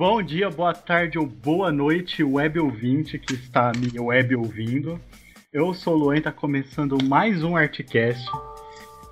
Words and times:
Bom 0.00 0.22
dia, 0.22 0.48
boa 0.48 0.72
tarde 0.72 1.18
ou 1.18 1.26
boa 1.26 1.70
noite, 1.70 2.24
web 2.24 2.58
ouvinte 2.58 3.18
que 3.18 3.34
está 3.34 3.70
me 3.76 4.00
web 4.00 4.34
ouvindo. 4.34 4.98
Eu 5.52 5.74
sou 5.74 5.92
o 5.92 5.98
Luan 5.98 6.22
tá 6.22 6.32
começando 6.32 6.96
mais 7.04 7.44
um 7.44 7.54
Artcast. 7.54 8.26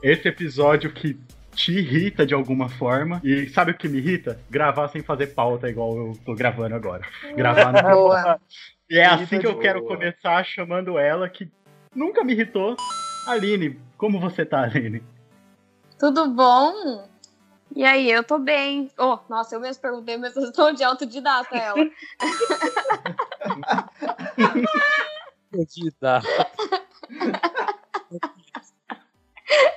Esse 0.02 0.28
episódio 0.28 0.90
que 0.90 1.20
te 1.54 1.72
irrita 1.72 2.24
de 2.24 2.32
alguma 2.32 2.70
forma. 2.70 3.20
E 3.22 3.50
sabe 3.50 3.72
o 3.72 3.76
que 3.76 3.86
me 3.86 3.98
irrita? 3.98 4.40
Gravar 4.48 4.88
sem 4.88 5.02
fazer 5.02 5.34
pauta, 5.34 5.68
igual 5.68 5.94
eu 5.94 6.12
tô 6.24 6.34
gravando 6.34 6.74
agora. 6.74 7.02
Gravar 7.36 7.70
no. 7.70 7.82
Boa. 7.82 8.40
E 8.88 8.96
é 8.96 9.04
assim 9.04 9.38
que 9.40 9.46
eu 9.46 9.58
quero 9.58 9.84
começar 9.84 10.42
chamando 10.42 10.98
ela, 10.98 11.28
que 11.28 11.52
nunca 11.94 12.24
me 12.24 12.32
irritou. 12.32 12.76
Aline, 13.26 13.78
como 13.98 14.18
você 14.18 14.42
tá, 14.42 14.62
Aline? 14.62 15.02
Tudo 15.98 16.30
bom? 16.30 17.06
E 17.74 17.84
aí, 17.84 18.10
eu 18.10 18.24
tô 18.24 18.38
bem. 18.38 18.90
Oh, 18.98 19.18
nossa, 19.28 19.54
eu 19.54 19.60
mesmo 19.60 19.80
perguntei, 19.82 20.16
mas 20.16 20.34
eu 20.36 20.44
estou 20.44 20.72
de 20.72 20.82
autodidata 20.82 21.56
ela. 21.56 21.88
Autodidata. 25.52 26.26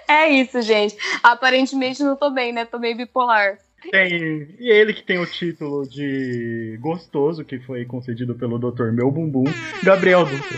É 0.08 0.30
isso, 0.30 0.62
gente. 0.62 0.98
Aparentemente 1.24 2.04
não 2.04 2.16
tô 2.16 2.30
bem, 2.30 2.52
né? 2.52 2.66
Tô 2.66 2.78
meio 2.78 2.98
bipolar. 2.98 3.58
Tem. 3.90 4.56
E 4.60 4.70
ele 4.70 4.94
que 4.94 5.04
tem 5.04 5.18
o 5.18 5.26
título 5.26 5.88
de 5.88 6.78
gostoso, 6.82 7.44
que 7.44 7.60
foi 7.60 7.86
concedido 7.86 8.36
pelo 8.36 8.60
Dr. 8.60 8.92
Meu 8.92 9.10
Bumbum, 9.10 9.46
Gabriel 9.84 10.26
Dutra. 10.26 10.58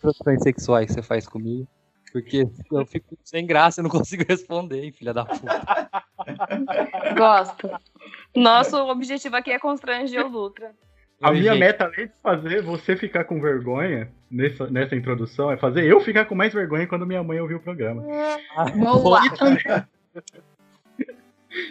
Produções 0.00 0.42
sexuais 0.42 0.86
que 0.86 0.94
você 0.94 1.02
faz 1.02 1.28
comigo. 1.28 1.68
Porque 2.12 2.46
eu 2.70 2.84
fico 2.84 3.16
sem 3.24 3.46
graça 3.46 3.80
e 3.80 3.82
não 3.82 3.88
consigo 3.88 4.22
responder, 4.28 4.84
hein, 4.84 4.92
filha 4.92 5.14
da 5.14 5.24
puta. 5.24 5.90
Gosto. 7.16 7.70
Nosso 8.36 8.76
objetivo 8.76 9.34
aqui 9.36 9.50
é 9.50 9.58
constranger 9.58 10.26
o 10.26 10.28
Dutra. 10.28 10.74
A 11.22 11.30
Oi, 11.30 11.38
minha 11.38 11.52
gente. 11.52 11.60
meta, 11.60 11.84
além 11.84 12.08
de 12.08 12.12
fazer 12.22 12.62
você 12.62 12.96
ficar 12.96 13.24
com 13.24 13.40
vergonha 13.40 14.12
nessa, 14.30 14.68
nessa 14.68 14.94
introdução, 14.94 15.50
é 15.50 15.56
fazer 15.56 15.84
eu 15.84 16.00
ficar 16.00 16.26
com 16.26 16.34
mais 16.34 16.52
vergonha 16.52 16.86
quando 16.86 17.06
minha 17.06 17.22
mãe 17.22 17.40
ouvir 17.40 17.54
o 17.54 17.60
programa. 17.60 18.02
Boa. 18.76 19.24
E 19.24 19.30
também, 19.30 19.86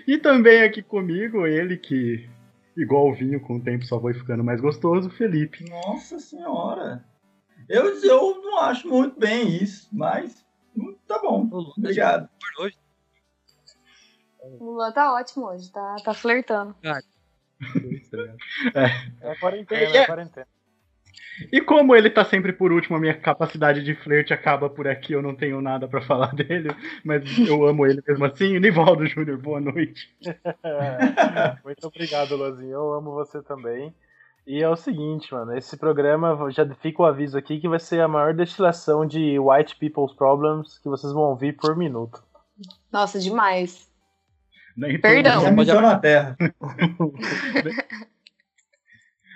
e 0.07 0.17
também 0.17 0.63
aqui 0.63 0.81
comigo, 0.81 1.45
ele 1.45 1.77
que, 1.77 2.27
igual 2.75 3.09
o 3.09 3.13
vinho, 3.13 3.39
com 3.41 3.57
o 3.57 3.61
tempo 3.61 3.85
só 3.85 3.99
foi 3.99 4.13
ficando 4.13 4.43
mais 4.43 4.59
gostoso, 4.59 5.09
Felipe. 5.09 5.69
Nossa 5.69 6.17
senhora. 6.17 7.03
Eu, 7.71 8.03
eu 8.03 8.41
não 8.41 8.59
acho 8.59 8.87
muito 8.87 9.17
bem 9.17 9.55
isso, 9.55 9.87
mas 9.93 10.45
hum, 10.75 10.93
tá 11.07 11.19
bom. 11.19 11.47
Obrigado. 11.77 12.27
Hoje, 12.59 12.77
O 14.59 14.73
Luan 14.73 14.91
tá 14.91 15.13
ótimo 15.13 15.45
hoje, 15.47 15.71
tá, 15.71 15.95
tá 16.03 16.13
flertando. 16.13 16.75
É 19.23 19.35
quarentena, 19.35 19.81
É, 19.81 19.97
é, 19.97 19.97
é. 20.01 20.05
quarentena. 20.05 20.47
E 21.51 21.61
como 21.61 21.95
ele 21.95 22.09
tá 22.09 22.25
sempre 22.25 22.51
por 22.51 22.71
último, 22.71 22.97
a 22.97 22.99
minha 22.99 23.17
capacidade 23.17 23.83
de 23.83 23.95
flerte 23.95 24.33
acaba 24.33 24.69
por 24.69 24.87
aqui, 24.87 25.13
eu 25.13 25.21
não 25.21 25.35
tenho 25.35 25.61
nada 25.61 25.87
pra 25.87 26.01
falar 26.01 26.33
dele, 26.35 26.69
mas 27.05 27.23
eu 27.47 27.65
amo 27.65 27.85
ele 27.85 28.03
mesmo 28.05 28.25
assim. 28.25 28.59
Nivaldo 28.59 29.05
Júnior, 29.05 29.37
boa 29.37 29.61
noite. 29.61 30.13
É, 30.63 31.57
Muito 31.63 31.87
obrigado, 31.87 32.35
Lozinho. 32.35 32.71
Eu 32.71 32.93
amo 32.93 33.11
você 33.11 33.41
também. 33.41 33.93
E 34.45 34.61
é 34.61 34.67
o 34.67 34.75
seguinte, 34.75 35.31
mano, 35.33 35.55
esse 35.55 35.77
programa, 35.77 36.49
já 36.51 36.67
fica 36.75 37.03
o 37.03 37.05
aviso 37.05 37.37
aqui, 37.37 37.59
que 37.59 37.67
vai 37.69 37.79
ser 37.79 38.01
a 38.01 38.07
maior 38.07 38.33
destilação 38.33 39.05
de 39.05 39.37
white 39.39 39.75
people's 39.77 40.13
problems 40.13 40.79
que 40.79 40.89
vocês 40.89 41.13
vão 41.13 41.23
ouvir 41.23 41.53
por 41.55 41.75
minuto. 41.77 42.23
Nossa, 42.91 43.19
demais. 43.19 43.89
Nem 44.75 44.99
Perdão. 44.99 45.43
todo 45.43 45.63
Já 45.65 45.73
mundo- 45.75 45.81
na 45.87 45.99
Terra. 45.99 46.35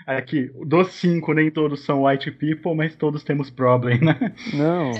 Aqui, 0.07 0.51
dos 0.65 0.91
cinco, 0.93 1.33
nem 1.33 1.49
todos 1.49 1.83
são 1.83 2.03
white 2.03 2.29
people, 2.31 2.75
mas 2.75 2.95
todos 2.95 3.23
temos 3.23 3.49
problem, 3.49 3.99
né? 4.01 4.35
Não. 4.53 4.91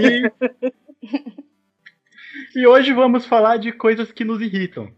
E, 0.00 0.32
e 2.60 2.66
hoje 2.66 2.92
vamos 2.92 3.26
falar 3.26 3.56
de 3.56 3.72
coisas 3.72 4.12
que 4.12 4.24
nos 4.24 4.40
irritam. 4.40 4.88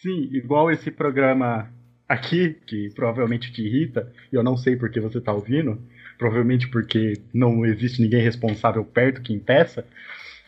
Sim, 0.00 0.28
igual 0.32 0.70
esse 0.70 0.90
programa 0.92 1.68
aqui, 2.08 2.56
que 2.66 2.90
provavelmente 2.90 3.52
te 3.52 3.62
irrita, 3.62 4.12
e 4.32 4.36
eu 4.36 4.42
não 4.42 4.56
sei 4.56 4.76
por 4.76 4.90
que 4.90 5.00
você 5.00 5.20
tá 5.20 5.32
ouvindo, 5.32 5.80
provavelmente 6.18 6.68
porque 6.68 7.14
não 7.32 7.64
existe 7.64 8.00
ninguém 8.00 8.22
responsável 8.22 8.84
perto 8.84 9.22
que 9.22 9.32
impeça, 9.32 9.84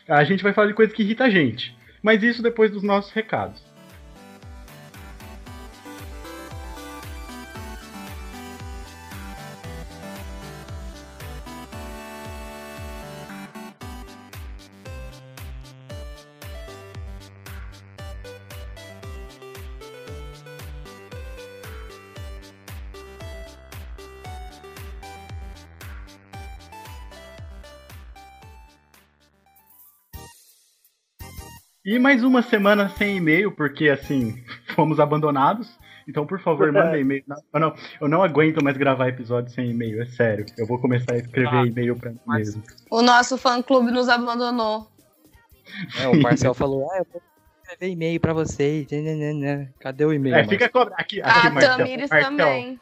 a 0.07 0.23
gente 0.23 0.43
vai 0.43 0.53
falar 0.53 0.67
de 0.67 0.73
coisas 0.73 0.95
que 0.95 1.03
irritam 1.03 1.27
a 1.27 1.29
gente. 1.29 1.75
Mas 2.01 2.23
isso 2.23 2.41
depois 2.41 2.71
dos 2.71 2.81
nossos 2.81 3.11
recados. 3.11 3.61
E 31.91 31.97
mais 31.97 32.23
uma 32.23 32.43
semana 32.43 32.87
sem 32.89 33.17
e-mail, 33.17 33.51
porque 33.51 33.89
assim, 33.89 34.43
fomos 34.75 34.99
abandonados. 34.99 35.67
Então, 36.07 36.25
por 36.25 36.39
favor, 36.39 36.71
manda 36.71 36.99
e-mail. 36.99 37.23
Não, 37.27 37.37
eu 37.53 37.59
não, 37.59 37.75
eu 38.01 38.07
não 38.07 38.23
aguento 38.23 38.63
mais 38.63 38.77
gravar 38.77 39.07
episódio 39.09 39.51
sem 39.51 39.71
e-mail, 39.71 39.99
é 40.01 40.05
sério. 40.05 40.45
Eu 40.55 40.67
vou 40.67 40.79
começar 40.79 41.13
a 41.13 41.17
escrever 41.17 41.49
Ah, 41.49 41.65
e-mail 41.65 41.95
pra 41.95 42.11
mim 42.11 42.19
mas- 42.25 42.55
mesmo. 42.55 42.63
O 42.91 43.01
nosso 43.01 43.37
fã-clube 43.39 43.89
nos 43.91 44.07
abandonou. 44.07 44.87
É, 45.99 46.07
o 46.07 46.21
Marcel 46.21 46.53
falou, 46.55 46.87
ah, 46.91 46.97
eu 46.99 47.07
vou 47.11 47.21
escrever 47.63 47.91
e-mail 47.91 48.19
pra 48.19 48.33
vocês. 48.33 48.85
Nananana. 48.91 49.73
Cadê 49.79 50.05
o 50.05 50.13
e-mail? 50.13 50.35
É, 50.35 50.43
fica 50.47 50.69
cobra. 50.69 50.93
Aqui, 50.95 51.21
aqui, 51.21 51.47
A 51.47 51.49
Marcel. 51.49 51.77
Tamires 51.77 52.09
Marcel, 52.09 52.29
também. 52.37 52.79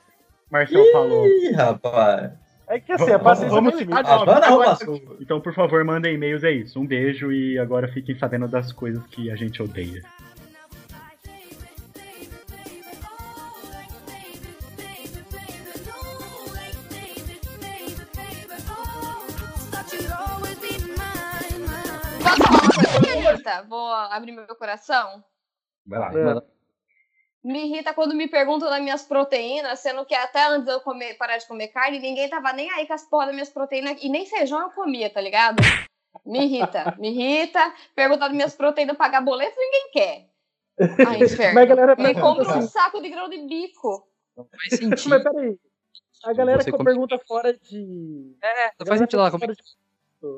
Marcel 0.51 0.91
falou. 0.91 1.25
Ih, 1.27 1.51
rapaz. 1.51 2.31
É 2.69 2.79
que 2.79 2.91
assim, 2.91 3.03
a 3.05 3.17
Vamos, 3.17 3.23
paciência 3.23 3.55
vamos 3.55 3.75
citar 3.75 4.03
limite. 4.03 4.11
Ah, 4.11 4.85
não. 4.85 5.17
Então, 5.21 5.39
por 5.39 5.53
favor, 5.53 5.83
mandem 5.85 6.15
e-mails, 6.15 6.43
é 6.43 6.51
isso. 6.51 6.79
Um 6.79 6.85
beijo 6.85 7.31
e 7.31 7.57
agora 7.57 7.87
fiquem 7.87 8.17
sabendo 8.17 8.47
das 8.47 8.73
coisas 8.73 9.05
que 9.07 9.31
a 9.31 9.35
gente 9.35 9.61
odeia. 9.61 10.03
Irrita? 23.15 23.63
Vou 23.63 23.87
abrir 23.93 24.31
meu 24.31 24.47
coração. 24.55 25.23
Vai 25.85 25.99
lá. 25.99 26.11
É. 26.11 26.23
Manda- 26.23 26.56
Me 27.47 27.65
irrita 27.65 27.93
quando 27.93 28.13
me 28.13 28.27
perguntam 28.27 28.69
das 28.69 28.81
minhas 28.81 29.03
proteínas, 29.03 29.79
sendo 29.79 30.05
que 30.05 30.13
até 30.13 30.47
antes 30.47 30.65
de 30.65 30.71
eu 30.73 30.81
comer, 30.81 31.13
parar 31.13 31.37
de 31.37 31.47
comer 31.47 31.69
carne, 31.69 31.97
ninguém 31.97 32.29
tava 32.29 32.51
nem 32.51 32.69
aí 32.71 32.85
com 32.85 32.93
as 32.93 33.07
porra 33.07 33.27
das 33.27 33.35
minhas 33.35 33.49
proteínas, 33.49 33.97
e 34.03 34.09
nem 34.09 34.25
feijão 34.25 34.59
eu 34.59 34.69
comia, 34.71 35.09
tá 35.09 35.21
ligado? 35.21 35.63
Me 36.25 36.43
irrita, 36.43 36.93
me 36.99 37.09
irrita. 37.09 37.73
Perguntar 37.95 38.27
das 38.27 38.35
minhas 38.35 38.53
proteínas, 38.53 38.97
pagar 38.97 39.21
boleto, 39.21 39.55
ninguém 39.57 39.89
quer. 39.93 40.29
Ai, 41.07 41.23
inferno. 41.23 42.03
Me 42.03 42.13
compra 42.15 42.47
um 42.47 42.49
assim, 42.49 42.67
saco 42.67 43.01
de 43.01 43.09
grão 43.09 43.29
de 43.29 43.37
bico. 43.47 44.05
Não 44.35 44.45
faz 44.45 44.77
sentido. 44.77 45.09
mas 45.09 45.23
peraí. 45.23 45.57
A 46.25 46.33
galera 46.33 46.63
que 46.65 46.83
pergunta 46.83 47.17
fora 47.25 47.53
de. 47.53 48.35
É, 48.43 48.67
a 48.67 48.71
não 48.79 48.87
faz 48.87 48.99
sentido 48.99 49.21
lá. 49.21 49.31
Como... 49.31 49.47
de- 49.47 49.55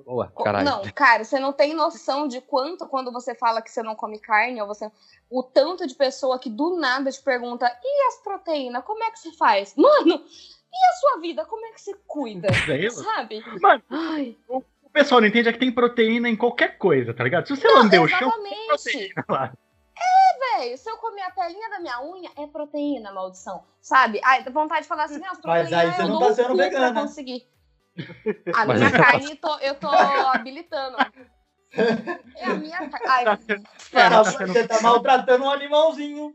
Boa, 0.05 0.27
Co- 0.27 0.43
caralho. 0.43 0.65
Não, 0.65 0.81
cara, 0.93 1.23
você 1.23 1.39
não 1.39 1.53
tem 1.53 1.73
noção 1.73 2.27
de 2.27 2.41
quanto, 2.41 2.87
quando 2.87 3.11
você 3.11 3.35
fala 3.35 3.61
que 3.61 3.71
você 3.71 3.83
não 3.83 3.95
come 3.95 4.19
carne, 4.19 4.61
ou 4.61 4.67
você. 4.67 4.91
O 5.29 5.43
tanto 5.43 5.85
de 5.85 5.95
pessoa 5.95 6.39
que 6.39 6.49
do 6.49 6.77
nada 6.77 7.11
te 7.11 7.21
pergunta: 7.21 7.65
e 7.83 8.07
as 8.07 8.21
proteínas? 8.23 8.83
Como 8.83 9.03
é 9.03 9.11
que 9.11 9.19
você 9.19 9.31
faz? 9.33 9.75
Mano, 9.75 10.15
e 10.71 10.89
a 10.89 10.93
sua 10.99 11.19
vida? 11.21 11.45
Como 11.45 11.65
é 11.65 11.71
que 11.71 11.81
você 11.81 11.93
cuida? 12.07 12.47
Daí, 12.67 12.89
Sabe? 12.91 13.43
Mano, 13.61 13.83
Ai, 13.89 14.37
o 14.47 14.63
pessoal 14.91 15.21
não 15.21 15.27
entende 15.27 15.49
é 15.49 15.53
que 15.53 15.59
tem 15.59 15.71
proteína 15.71 16.29
em 16.29 16.35
qualquer 16.35 16.77
coisa, 16.77 17.13
tá 17.13 17.23
ligado? 17.23 17.47
Se 17.47 17.55
você 17.55 17.67
lamber 17.67 18.01
o 18.01 18.07
chão, 18.07 18.19
tem 18.19 18.29
exatamente. 18.29 18.67
proteína 18.67 19.25
lá. 19.29 19.53
Velho, 20.57 20.77
se 20.77 20.89
eu 20.89 20.97
comer 20.97 21.21
a 21.21 21.31
pelinha 21.31 21.69
da 21.69 21.79
minha 21.79 22.01
unha, 22.01 22.31
é 22.37 22.47
proteína, 22.47 23.11
maldição. 23.11 23.63
Sabe? 23.81 24.19
Ai, 24.23 24.43
dá 24.43 24.51
vontade 24.51 24.83
de 24.83 24.87
falar 24.87 25.03
assim, 25.03 25.23
as 25.23 25.39
Mas 25.43 25.69
proteínas 25.69 25.73
aí 25.73 25.91
você 25.93 26.01
eu 26.01 26.07
não 26.07 26.19
tá 26.19 26.33
sendo 26.33 26.55
vegana. 26.55 27.01
conseguir. 27.01 27.47
A 28.55 28.65
Mas- 28.65 28.79
minha 28.79 28.91
carne 28.91 29.35
tô- 29.35 29.57
eu 29.59 29.75
tô 29.75 29.89
habilitando. 29.89 30.97
É 32.35 32.45
a 32.45 32.53
minha 32.55 32.89
carne. 32.89 33.07
Ai, 33.07 33.25
Tá 33.91 34.09
tá 34.09 34.23
você 34.23 34.67
tá 34.67 34.81
maltratando 34.81 35.43
um 35.45 35.49
animalzinho. 35.51 36.33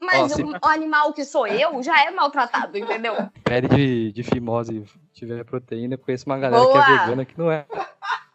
mas 0.00 0.32
Ó, 0.32 0.36
se- 0.36 0.42
o, 0.44 0.58
animal 0.68 1.12
que 1.12 1.24
sou 1.24 1.46
eu 1.46 1.82
já 1.82 2.04
é 2.04 2.10
maltratado, 2.10 2.76
entendeu? 2.78 3.14
Pele 3.42 3.68
de, 3.68 4.12
de 4.12 4.22
fimose 4.22 4.84
tiver 5.12 5.44
proteína, 5.44 5.94
eu 5.94 5.98
conheço 5.98 6.26
uma 6.26 6.38
galera 6.38 6.62
que 6.64 6.72
Boa. 6.72 6.84
é 6.84 6.98
vegana 6.98 7.24
que 7.24 7.38
não 7.38 7.50
é. 7.50 7.66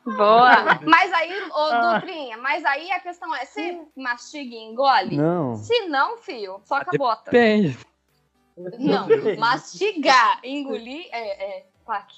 Boa. 0.06 0.56
Mas 0.86 1.13
aí, 1.13 1.42
ô 1.51 1.56
Ah. 1.56 1.94
Dutrinha, 2.00 2.38
mas 2.38 2.66
aí 2.66 2.90
a 2.92 3.00
questão 3.00 3.36
é, 3.36 3.46
você 3.46 3.80
mastiga 3.96 4.56
e 4.56 4.57
engole? 4.60 5.16
Não. 5.18 5.56
Se 5.56 5.88
não, 5.88 6.18
fio, 6.18 6.60
só 6.63 6.84
com 6.84 6.96
a 6.96 6.98
bota. 6.98 7.30
Depende. 7.31 7.78
Não, 8.80 9.07
mastigar, 9.38 10.40
engolir, 10.44 11.07
é, 11.12 11.60
é, 11.60 11.66
claque. 11.86 12.18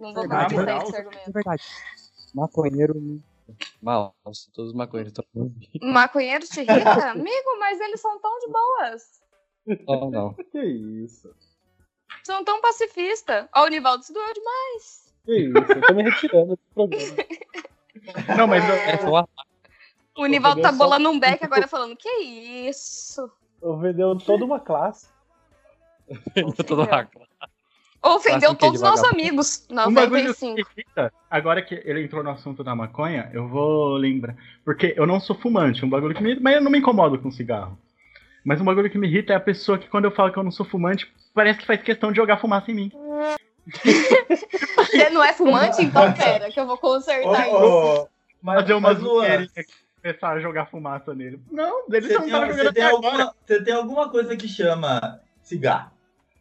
Não 0.00 0.12
vou 0.14 0.22
Verdade, 0.22 0.54
sair 0.54 0.64
verdade. 0.64 0.94
É 0.94 0.98
argumento. 0.98 1.32
verdade. 1.32 1.62
Maconheiro. 2.34 3.22
Mal, 3.82 4.14
todos 4.54 4.70
os 4.70 4.72
maconheiros 4.74 5.12
estão. 5.12 5.52
Maconheiro 5.82 6.46
te 6.46 6.60
irrita? 6.60 7.10
Amigo, 7.10 7.58
mas 7.58 7.80
eles 7.80 8.00
são 8.00 8.18
tão 8.20 8.38
de 8.38 8.46
boas. 8.48 9.20
Não, 9.86 10.10
não. 10.10 10.34
Que 10.52 10.62
isso? 10.62 11.34
São 12.24 12.44
tão 12.44 12.60
pacifistas. 12.60 13.46
Ó, 13.54 13.64
o 13.64 13.68
Nivaldo 13.68 14.04
se 14.04 14.12
doeu 14.12 14.32
demais. 14.32 15.12
Que 15.24 15.36
isso? 15.36 15.58
Eu 15.58 15.80
tô 15.86 15.94
me 15.94 16.02
retirando 16.02 16.50
do 16.56 16.58
programa. 16.74 17.06
Não, 18.38 18.46
mas 18.46 18.66
eu- 18.66 18.74
É 18.74 18.98
só 18.98 19.28
O 20.16 20.26
Nivaldo 20.26 20.62
tá 20.62 20.68
peguei 20.68 20.78
só- 20.78 20.84
bolando 20.84 21.10
um 21.10 21.18
beck 21.20 21.44
agora 21.44 21.68
falando, 21.68 21.96
que 21.96 22.08
isso? 22.08 23.30
Ofendeu 23.60 24.16
toda 24.18 24.44
uma 24.44 24.58
classe. 24.60 25.08
eu 26.36 26.64
tô 26.64 26.76
no 26.76 26.86
vácuo. 26.86 27.20
Ofendeu 28.02 28.54
todos 28.54 28.80
os 28.80 28.88
nossos 28.88 29.04
amigos. 29.04 29.66
um 29.70 29.92
bagulho 29.92 30.34
que 30.34 30.44
95. 30.44 30.70
irrita, 30.76 31.12
agora 31.30 31.60
que 31.60 31.74
ele 31.84 32.02
entrou 32.02 32.22
no 32.22 32.30
assunto 32.30 32.64
da 32.64 32.74
maconha, 32.74 33.30
eu 33.32 33.46
vou 33.46 33.96
lembrar. 33.96 34.34
Porque 34.64 34.94
eu 34.96 35.06
não 35.06 35.20
sou 35.20 35.36
fumante, 35.36 35.84
um 35.84 35.90
bagulho 35.90 36.14
que 36.14 36.22
me 36.22 36.30
irrita, 36.30 36.42
mas 36.42 36.54
eu 36.56 36.62
não 36.62 36.70
me 36.70 36.78
incomodo 36.78 37.18
com 37.18 37.30
cigarro. 37.30 37.78
Mas 38.44 38.60
um 38.60 38.64
bagulho 38.64 38.88
que 38.88 38.96
me 38.96 39.06
irrita 39.06 39.34
é 39.34 39.36
a 39.36 39.40
pessoa 39.40 39.76
que, 39.76 39.88
quando 39.88 40.06
eu 40.06 40.10
falo 40.10 40.32
que 40.32 40.38
eu 40.38 40.42
não 40.42 40.50
sou 40.50 40.64
fumante, 40.64 41.12
parece 41.34 41.58
que 41.58 41.66
faz 41.66 41.82
questão 41.82 42.10
de 42.10 42.16
jogar 42.16 42.38
fumaça 42.38 42.70
em 42.70 42.74
mim. 42.74 42.92
Você 44.76 45.10
não 45.10 45.22
é 45.22 45.34
fumante? 45.34 45.82
Então 45.82 46.12
pera, 46.14 46.50
que 46.50 46.58
eu 46.58 46.66
vou 46.66 46.78
consertar 46.78 47.46
isso. 47.46 47.56
Ô, 47.56 48.02
ô, 48.02 48.08
mas, 48.42 48.62
Fazer 48.62 48.72
uma 48.72 48.94
mas 48.94 49.52
começar 50.02 50.30
a 50.30 50.40
jogar 50.40 50.66
fumaça 50.66 51.14
nele. 51.14 51.38
Não, 51.50 51.86
você 51.86 52.00
não 52.00 52.22
tem, 52.22 52.30
tava 52.30 52.46
você, 52.46 52.52
jogando 52.52 52.74
tem 52.74 52.84
alguma, 52.84 53.34
você 53.46 53.62
tem 53.62 53.74
alguma 53.74 54.08
coisa 54.08 54.36
que 54.36 54.48
chama 54.48 55.20
cigarro. 55.42 55.90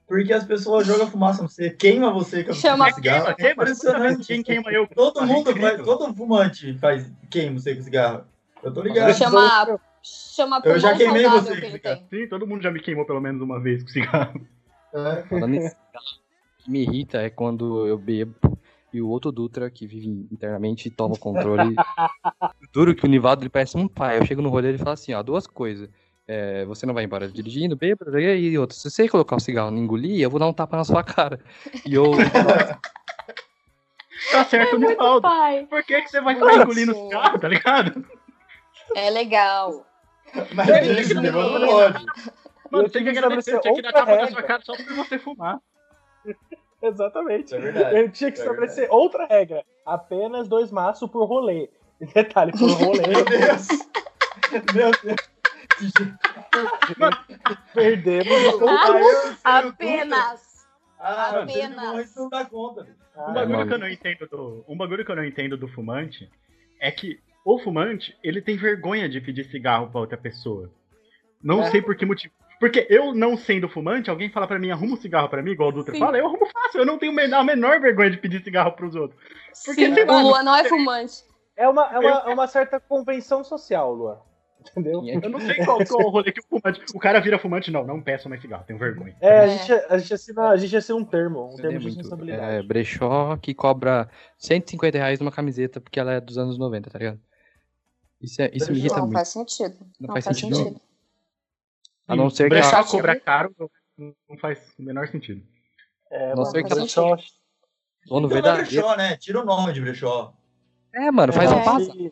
Porque 0.10 0.34
as 0.34 0.44
pessoas 0.44 0.86
jogam 0.88 1.06
fumaça 1.08 1.42
no 1.44 1.48
você, 1.48 1.70
queima 1.70 2.12
você 2.12 2.44
com 2.44 2.52
Chama- 2.52 2.90
com 2.90 2.96
cigarro. 2.96 3.24
Queima, 3.26 3.36
queima. 3.36 3.52
Impressionante. 3.54 4.18
que 4.22 4.26
quem 4.26 4.44
queima 4.44 4.72
eu. 4.74 4.88
Todo 4.88 5.20
Ah, 5.20 5.26
mundo 5.26 5.56
faz, 5.56 5.82
todo 5.84 6.14
fumante 6.16 6.78
faz 6.80 7.10
queima 7.30 7.60
você 7.60 7.76
com 7.76 7.82
cigarro. 7.84 8.24
Eu 8.64 8.74
tô 8.74 8.82
ligado. 8.82 9.14
Chama, 9.14 9.80
chama 10.04 10.62
Eu 10.66 10.80
já 10.80 10.98
queimei 10.98 11.28
você, 11.30 11.56
que 11.62 11.66
ele 11.68 11.80
cara. 11.80 11.98
tem. 12.10 12.22
Sim, 12.24 12.28
todo 12.28 12.48
mundo 12.48 12.64
já 12.64 12.72
me 12.72 12.82
queimou 12.82 13.06
pelo 13.06 13.22
menos 13.22 13.40
uma 13.42 13.60
vez 13.62 13.84
com 13.84 13.90
cigarro. 13.90 14.42
É. 14.92 15.22
Falando 15.30 15.54
em 15.54 15.62
cigarro, 15.62 16.06
o 16.60 16.64
que 16.64 16.72
me 16.72 16.82
irrita 16.82 17.22
é 17.22 17.30
quando 17.30 17.86
eu 17.86 17.98
bebo 17.98 18.34
e 18.92 19.00
o 19.04 19.08
outro 19.08 19.32
Dutra, 19.32 19.70
que 19.70 19.86
vive 19.86 20.08
internamente, 20.32 20.90
toma 20.90 21.14
o 21.14 21.20
controle. 21.20 21.76
Duro 22.74 22.96
que 22.96 23.06
o 23.06 23.08
Nivaldo 23.08 23.44
ele 23.44 23.50
parece 23.50 23.78
um 23.78 23.88
pai. 23.88 24.18
Eu 24.18 24.26
chego 24.26 24.42
no 24.42 24.50
rolê 24.50 24.70
e 24.70 24.72
ele 24.72 24.78
fala 24.80 24.94
assim: 24.94 25.14
ó, 25.14 25.22
duas 25.22 25.46
coisas. 25.46 25.88
É, 26.31 26.64
você 26.66 26.86
não 26.86 26.94
vai 26.94 27.04
embora 27.06 27.28
dirigindo, 27.28 27.76
bêbado, 27.76 28.20
e 28.20 28.56
outra. 28.56 28.78
Se 28.78 28.88
você 28.88 29.10
colocar 29.10 29.36
o 29.36 29.40
cigarro 29.40 29.76
e 29.76 29.80
engolir, 29.80 30.22
eu 30.22 30.30
vou 30.30 30.40
dar 30.40 30.46
um 30.46 30.54
tapa 30.54 30.78
na 30.78 30.84
sua 30.84 31.04
cara. 31.04 31.40
E 31.84 31.96
eu. 31.96 32.12
Tá 34.31 34.46
certo, 34.46 34.78
Muito 34.78 34.90
Nivaldo. 34.92 35.22
pai. 35.22 35.66
Por 35.68 35.84
que, 35.84 36.02
que 36.02 36.10
você 36.10 36.22
vai 36.22 36.36
ficar 36.36 36.54
engolindo 36.58 36.94
Sim. 36.94 37.06
cigarro, 37.06 37.40
tá 37.40 37.48
ligado? 37.48 38.06
É 38.94 39.10
legal. 39.10 39.88
Mas 40.54 40.70
É, 40.70 41.14
não 41.16 41.24
pode. 41.31 42.06
Mano, 42.70 42.86
Eu 42.86 42.90
tem 42.92 43.04
que 43.04 43.12
tinha 43.12 43.14
que 43.14 43.18
agradecer, 43.18 43.56
estabelecer 43.56 43.62
tinha 43.62 43.74
que 43.74 43.81
dar 43.81 43.88
outra 43.88 43.92
tapa 44.02 44.12
na 44.12 44.18
regra. 44.18 44.31
sua 44.31 44.44
cara 44.44 44.62
só 44.64 44.76
por 44.76 44.94
você 44.96 45.18
fumar. 45.18 45.58
Exatamente. 46.84 47.56
É 47.56 47.60
verdade. 47.60 47.98
Eu 47.98 48.12
tinha 48.12 48.31
que 48.31 48.40
É 48.40 48.44
estabelecer 48.44 48.88
outra 48.92 49.26
regra. 49.26 49.64
Apenas 49.86 50.48
dois 50.48 50.70
maços 50.70 51.10
por 51.10 51.26
rolê. 51.26 51.70
Detalhe, 52.14 52.52
por 52.52 52.70
rolê. 52.72 53.08
Meu 53.08 53.26
Deus. 53.26 53.68
Meu 54.76 54.92
Deus. 55.02 55.39
Perdemos. 57.74 58.28
Aí 58.28 58.46
eu 58.46 58.60
sei 58.60 59.31
o 59.31 59.38
Apenas. 59.44 60.68
Ah, 61.00 61.42
Apenas. 61.42 62.16
não- 62.16 62.30
dá 62.30 62.46
conta. 62.46 62.81
Um 63.16 63.22
Ah, 63.22 63.31
bagulho 63.31 63.58
mano. 63.58 63.68
que 63.68 63.74
eu 63.74 63.80
não 63.80 63.90
entendo 63.90 64.28
do. 64.28 64.66
Um 64.68 64.78
bagulho 64.78 65.06
que 65.06 65.12
eu 65.12 65.16
não 65.16 65.26
entendo 65.26 65.58
do 65.58 65.68
fumante 65.68 66.30
é 66.80 66.92
que 66.92 67.20
o 67.46 67.58
fumante, 67.60 68.18
ele 68.24 68.42
tem 68.42 68.58
vergonha 68.58 69.08
de 69.10 69.20
pedir 69.22 69.46
cigarro 69.46 69.90
pra 69.90 70.02
outra 70.02 70.18
pessoa. 70.18 70.70
Não 71.42 71.62
É. 71.64 71.72
sei 71.72 71.81
por 71.81 71.96
que 71.96 72.06
motivo. 72.06 72.34
Porque 72.60 72.86
eu, 72.90 73.14
não 73.14 73.38
sendo 73.38 73.70
fumante, 73.70 74.10
alguém 74.10 74.30
fala 74.30 74.46
pra 74.46 74.60
mim, 74.60 74.70
arruma 74.70 74.96
um 74.96 74.98
cigarro 74.98 75.30
pra 75.30 75.42
mim, 75.42 75.52
igual 75.52 75.70
o 75.70 75.72
Dutra 75.72 75.94
Sim. 75.94 76.00
fala, 76.00 76.18
eu 76.18 76.26
arrumo 76.28 76.46
fácil, 76.48 76.81
eu 76.81 76.86
não 76.86 76.98
tenho 76.98 77.14
a 77.34 77.44
menor 77.44 77.80
vergonha 77.80 78.12
de 78.12 78.18
pedir 78.18 78.44
cigarro 78.44 78.74
pros 78.74 78.96
outros. 78.96 79.18
Porque, 79.66 79.86
Sim, 79.86 79.94
sei 79.94 80.04
lá, 80.06 80.18
o 80.18 80.22
Luan 80.28 80.44
não 80.44 80.54
é 80.56 80.66
fumante. 80.66 81.24
É 81.56 81.70
uma, 81.70 81.86
é, 81.94 82.00
uma, 82.00 82.10
é 82.31 82.34
uma 82.34 82.48
certa 82.48 82.78
convenção 82.78 83.46
social, 83.46 83.94
Luan. 83.94 84.18
Entendeu? 84.71 85.01
Eu 85.06 85.30
não 85.30 85.39
sei 85.39 85.56
qual, 85.66 85.77
qual 85.86 86.07
o 86.07 86.10
rolê 86.10 86.31
que 86.31 86.39
o 86.39 86.44
fumante. 86.44 86.81
O 86.94 87.00
cara 87.00 87.19
vira 87.19 87.39
fumante, 87.39 87.71
não, 87.71 87.86
não 87.86 88.01
peço 88.01 88.30
mais 88.30 88.42
cigarro, 88.42 88.63
tenho 88.66 88.77
vergonha. 88.80 89.16
É, 89.21 89.39
a 89.39 89.44
É. 89.45 89.57
gente, 89.57 89.71
a, 89.71 89.98
gente 89.98 90.13
assina, 90.13 90.50
a 90.50 90.57
gente 90.57 90.77
assina 90.77 90.98
um 90.98 91.04
termo, 91.06 91.51
um 91.54 91.56
termo 91.56 91.80
de 91.80 91.86
muito. 91.86 91.98
responsabilidade. 91.98 92.54
É, 92.56 92.63
brechó 92.63 93.36
que 93.38 93.54
cobra 93.54 94.10
150 94.38 94.98
reais 94.98 95.19
numa 95.19 95.31
camiseta 95.31 95.81
porque 95.81 96.00
ela 96.00 96.13
é 96.13 96.21
dos 96.21 96.38
anos 96.38 96.57
90, 96.57 96.89
tá 96.89 97.00
ligado? 97.00 97.19
Isso, 98.21 98.42
é, 98.42 98.51
isso 98.54 98.71
me 98.71 98.77
irrita 98.80 98.95
Não 98.95 99.04
muito. 99.04 99.13
faz 99.16 99.27
sentido. 99.30 99.77
Não 100.00 100.07
Não 100.07 100.13
faz 100.13 100.25
faz 100.25 100.38
sentido, 100.38 100.56
sentido. 100.57 100.81
A 102.07 102.16
não 102.16 102.30
ser 102.30 102.44
que 102.44 102.50
Brechó 102.50 102.77
ela... 102.77 102.83
cobra 102.88 103.19
caro, 103.19 103.56
não 103.57 103.69
não 104.30 104.38
faz 104.38 104.60
o 104.80 104.83
menor 104.83 105.07
sentido. 105.10 105.44
É, 106.12 106.33
Não 106.36 106.45
sei 106.45 106.63
que 106.63 106.71
ela- 106.71 106.81
brechó- 106.81 107.18
Ou 108.10 108.19
no 108.19 108.27
Então 108.27 108.30
não 108.30 108.30
é 108.30 108.33
verdadeiro. 108.33 108.68
brechó, 108.69 108.95
né? 108.95 109.18
Tira 109.18 109.42
o 109.42 109.45
nome 109.45 109.74
de 109.74 109.81
brechó. 109.81 110.33
É, 110.94 111.12
mano, 111.12 111.31
faz 111.33 111.51
É. 111.51 111.56
um 111.56 111.63
passo. 111.63 112.12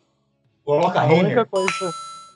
Coloca 0.64 1.00
A 1.00 1.06
única 1.06 1.44
coisa, 1.46 1.90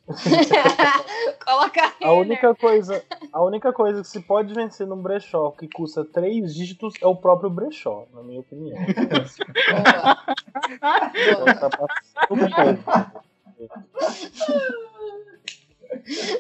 Coloca 1.44 1.92
a 2.02 2.12
única 2.12 2.54
coisa, 2.54 3.02
a 3.32 3.42
única 3.42 3.72
coisa 3.72 4.02
que 4.02 4.08
se 4.08 4.20
pode 4.20 4.52
vencer 4.52 4.86
num 4.86 5.00
brechó 5.00 5.52
que 5.52 5.68
custa 5.68 6.04
três 6.04 6.54
dígitos 6.54 6.94
é 7.00 7.06
o 7.06 7.14
próprio 7.16 7.48
brechó, 7.48 8.06
na 8.12 8.22
minha 8.22 8.40
opinião. 8.40 8.76
Boa. 11.38 11.56
Boa. 12.28 13.12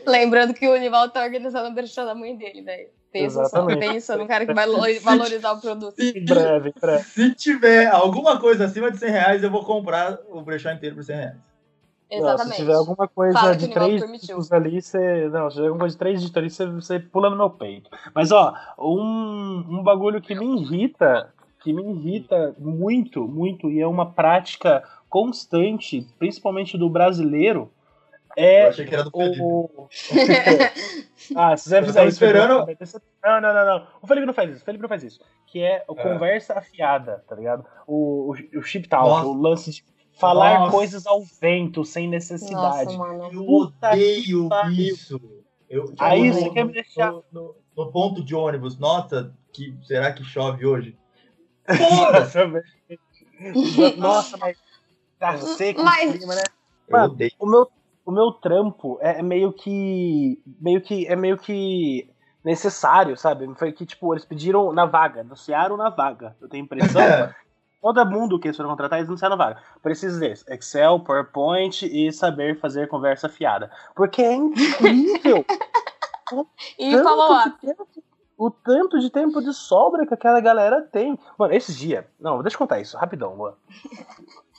Lembrando 0.06 0.54
que 0.54 0.66
o 0.68 0.76
Nivaldo 0.76 1.12
tá 1.12 1.22
organizando 1.22 1.68
o 1.68 1.74
brechó 1.74 2.04
da 2.04 2.14
mãe 2.14 2.36
dele, 2.36 2.62
velho. 2.62 2.88
Pensa 3.12 3.44
só, 3.44 3.58
Exatamente. 3.58 3.78
pensa 3.78 4.16
no 4.16 4.26
cara 4.26 4.46
que 4.46 4.54
vai 4.54 4.66
lo- 4.66 5.00
valorizar 5.02 5.52
o 5.52 5.60
produto. 5.60 5.94
Em 6.00 6.24
breve, 6.24 6.70
em 6.70 6.80
breve. 6.80 7.04
Se 7.04 7.34
tiver 7.34 7.86
alguma 7.86 8.40
coisa 8.40 8.64
acima 8.64 8.90
de 8.90 8.98
100 8.98 9.10
reais, 9.10 9.42
eu 9.44 9.50
vou 9.50 9.62
comprar 9.64 10.18
o 10.30 10.40
brechó 10.40 10.70
inteiro 10.70 10.96
por 10.96 11.04
100 11.04 11.16
reais. 11.16 11.51
Não, 12.12 12.18
Exatamente. 12.18 12.56
se 12.56 12.60
tiver 12.62 12.74
alguma 12.74 13.08
coisa 13.08 13.38
Fala 13.38 13.56
de 13.56 13.68
três 13.68 14.02
dígitos 14.12 14.52
ali, 14.52 14.80
você. 14.82 15.28
Não, 15.30 15.48
se 15.50 15.56
tiver 15.56 15.68
alguma 15.68 15.80
coisa 15.84 15.94
de 15.94 15.98
três 15.98 16.20
dígitos 16.20 16.36
ali, 16.36 16.50
você, 16.50 16.66
você 16.66 17.00
pula 17.00 17.30
no 17.30 17.36
meu 17.36 17.50
peito. 17.50 17.90
Mas 18.14 18.30
ó, 18.32 18.54
um, 18.78 19.64
um 19.68 19.82
bagulho 19.82 20.20
que 20.20 20.34
me 20.34 20.60
irrita, 20.60 21.32
que 21.60 21.72
me 21.72 21.82
irrita 21.92 22.54
muito, 22.58 23.26
muito, 23.26 23.70
e 23.70 23.80
é 23.80 23.86
uma 23.86 24.10
prática 24.10 24.82
constante, 25.08 26.06
principalmente 26.18 26.76
do 26.78 26.88
brasileiro, 26.88 27.70
Eu 28.36 28.44
é 28.44 28.68
achei 28.68 28.86
que 28.86 28.94
era 28.94 29.04
do 29.04 29.10
Felipe. 29.10 29.40
o. 29.42 29.88
ah, 31.36 31.56
se 31.56 31.68
você 31.68 31.78
Eu 31.78 31.84
fizer 31.84 32.06
isso. 32.06 32.14
esperando- 32.24 32.66
Não, 33.24 33.40
não, 33.40 33.54
não, 33.54 33.66
não. 33.66 33.86
O 34.02 34.06
Felipe 34.06 34.26
não 34.26 34.34
faz 34.34 34.50
isso. 34.50 34.62
O 34.62 34.64
Felipe 34.64 34.82
não 34.82 34.88
faz 34.88 35.02
isso. 35.04 35.20
Que 35.46 35.60
é 35.62 35.84
o 35.88 35.94
É. 35.98 36.02
conversa 36.02 36.54
afiada, 36.58 37.22
tá 37.28 37.36
ligado? 37.36 37.64
O, 37.86 38.32
o, 38.32 38.58
o 38.58 38.62
chip 38.62 38.88
talk, 38.88 39.06
Nossa. 39.08 39.26
o 39.26 39.34
lance 39.40 39.70
de 39.70 39.84
falar 40.18 40.60
Nossa. 40.60 40.72
coisas 40.72 41.06
ao 41.06 41.22
vento, 41.40 41.84
sem 41.84 42.08
necessidade. 42.08 42.96
Nossa, 42.96 42.98
mano. 42.98 43.30
Eu 43.32 43.44
Puta 43.44 43.90
odeio 43.92 44.48
isso. 44.70 45.20
Eu, 45.68 45.84
tipo, 45.86 46.02
Aí 46.04 46.28
no, 46.28 46.34
você 46.34 46.50
quer 46.50 46.64
me 46.64 46.72
deixar- 46.72 47.12
No, 47.12 47.24
no- 47.32 47.54
no 47.76 47.90
ponto 47.90 48.22
de 48.22 48.34
ônibus, 48.34 48.78
nossa, 48.78 49.34
que, 49.52 49.74
será 49.84 50.12
que 50.12 50.22
chove 50.22 50.66
hoje? 50.66 50.96
Nossa, 53.96 54.36
mas 54.36 54.56
tá 55.18 55.36
seco 55.38 55.82
Mas- 55.82 56.16
clima, 56.16 56.34
né? 56.34 56.42
Eu 56.88 56.98
Mano, 56.98 57.12
odeio. 57.14 57.32
o 57.38 57.46
meu, 57.46 57.68
o 58.04 58.10
meu 58.12 58.32
trampo 58.32 58.98
é 59.00 59.22
meio 59.22 59.52
que. 59.52 60.38
meio 60.60 60.80
que. 60.80 61.06
é 61.06 61.16
meio 61.16 61.38
que 61.38 62.08
necessário, 62.44 63.16
sabe? 63.16 63.48
Foi 63.56 63.72
que, 63.72 63.86
tipo, 63.86 64.12
eles 64.12 64.24
pediram 64.24 64.72
na 64.72 64.84
vaga, 64.84 65.20
anunciaram 65.20 65.76
na 65.76 65.88
vaga. 65.90 66.36
Eu 66.40 66.48
tenho 66.48 66.64
a 66.64 66.66
impressão. 66.66 67.00
Todo 67.82 68.06
mundo 68.06 68.38
que 68.38 68.46
eles 68.46 68.56
foram 68.56 68.70
contratar, 68.70 69.00
eles 69.00 69.08
anunciaram 69.08 69.36
na 69.36 69.44
vaga. 69.44 69.60
Precisa 69.82 70.20
desse. 70.20 70.44
Excel, 70.50 71.00
PowerPoint 71.00 71.84
e 71.84 72.12
saber 72.12 72.58
fazer 72.60 72.86
conversa 72.86 73.28
fiada. 73.28 73.70
Porque 73.96 74.22
é 74.22 74.34
incrível 74.34 75.44
E 76.78 76.96
falou 77.02 77.36
o 78.38 78.50
tanto 78.50 78.98
de 78.98 79.10
tempo 79.10 79.40
de 79.40 79.52
sobra 79.52 80.06
que 80.06 80.14
aquela 80.14 80.40
galera 80.40 80.80
tem. 80.80 81.18
Mano, 81.38 81.52
esses 81.52 81.76
dias. 81.76 82.04
Não, 82.18 82.42
deixa 82.42 82.54
eu 82.54 82.58
contar 82.58 82.80
isso, 82.80 82.96
rapidão, 82.96 83.36
mano. 83.36 83.56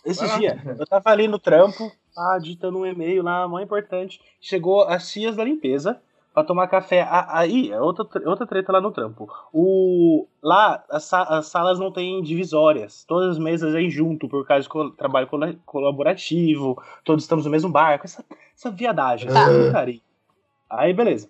Lá. 0.05 0.37
dias, 0.37 0.79
eu 0.79 0.85
tava 0.85 1.09
ali 1.09 1.27
no 1.27 1.39
trampo, 1.39 1.91
ah, 2.17 2.37
digitando 2.39 2.77
um 2.77 2.85
e-mail 2.85 3.23
lá, 3.23 3.47
mó 3.47 3.59
importante. 3.59 4.21
Chegou 4.39 4.83
as 4.83 5.09
tias 5.09 5.35
da 5.35 5.43
limpeza, 5.43 5.99
pra 6.33 6.43
tomar 6.43 6.67
café. 6.67 7.07
Aí, 7.29 7.71
é 7.71 7.79
outra, 7.79 8.05
outra 8.27 8.45
treta 8.47 8.71
lá 8.71 8.81
no 8.81 8.91
trampo. 8.91 9.31
O, 9.53 10.27
lá, 10.41 10.83
as, 10.89 11.13
as 11.13 11.47
salas 11.47 11.79
não 11.79 11.91
têm 11.91 12.21
divisórias. 12.21 13.03
Todas 13.05 13.31
as 13.31 13.39
mesas 13.39 13.75
aí 13.75 13.89
junto, 13.89 14.27
por 14.27 14.45
causa 14.47 14.63
de 14.63 14.69
col- 14.69 14.91
trabalho 14.91 15.27
col- 15.27 15.55
colaborativo. 15.65 16.81
Todos 17.03 17.23
estamos 17.23 17.45
no 17.45 17.51
mesmo 17.51 17.69
barco. 17.71 18.05
Essa, 18.05 18.25
essa 18.55 18.71
viadagem, 18.71 19.31
Tá. 19.31 19.41
essa. 19.51 19.85
Aí, 20.69 20.93
beleza. 20.93 21.29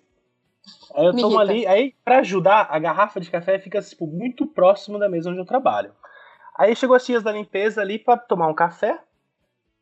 Aí 0.94 1.04
eu 1.04 1.12
Me 1.12 1.20
tomo 1.20 1.36
irrita. 1.42 1.52
ali. 1.52 1.66
Aí, 1.66 1.94
pra 2.04 2.18
ajudar, 2.20 2.68
a 2.70 2.78
garrafa 2.78 3.20
de 3.20 3.30
café 3.30 3.58
fica, 3.58 3.82
tipo, 3.82 4.06
muito 4.06 4.46
próximo 4.46 4.98
da 4.98 5.08
mesa 5.08 5.28
onde 5.28 5.38
eu 5.38 5.44
trabalho. 5.44 5.92
Aí 6.56 6.74
chegou 6.74 6.96
as 6.96 7.04
tias 7.04 7.22
da 7.22 7.32
limpeza 7.32 7.82
ali 7.82 7.98
pra 7.98 8.16
tomar 8.16 8.46
um 8.48 8.54
café. 8.54 8.98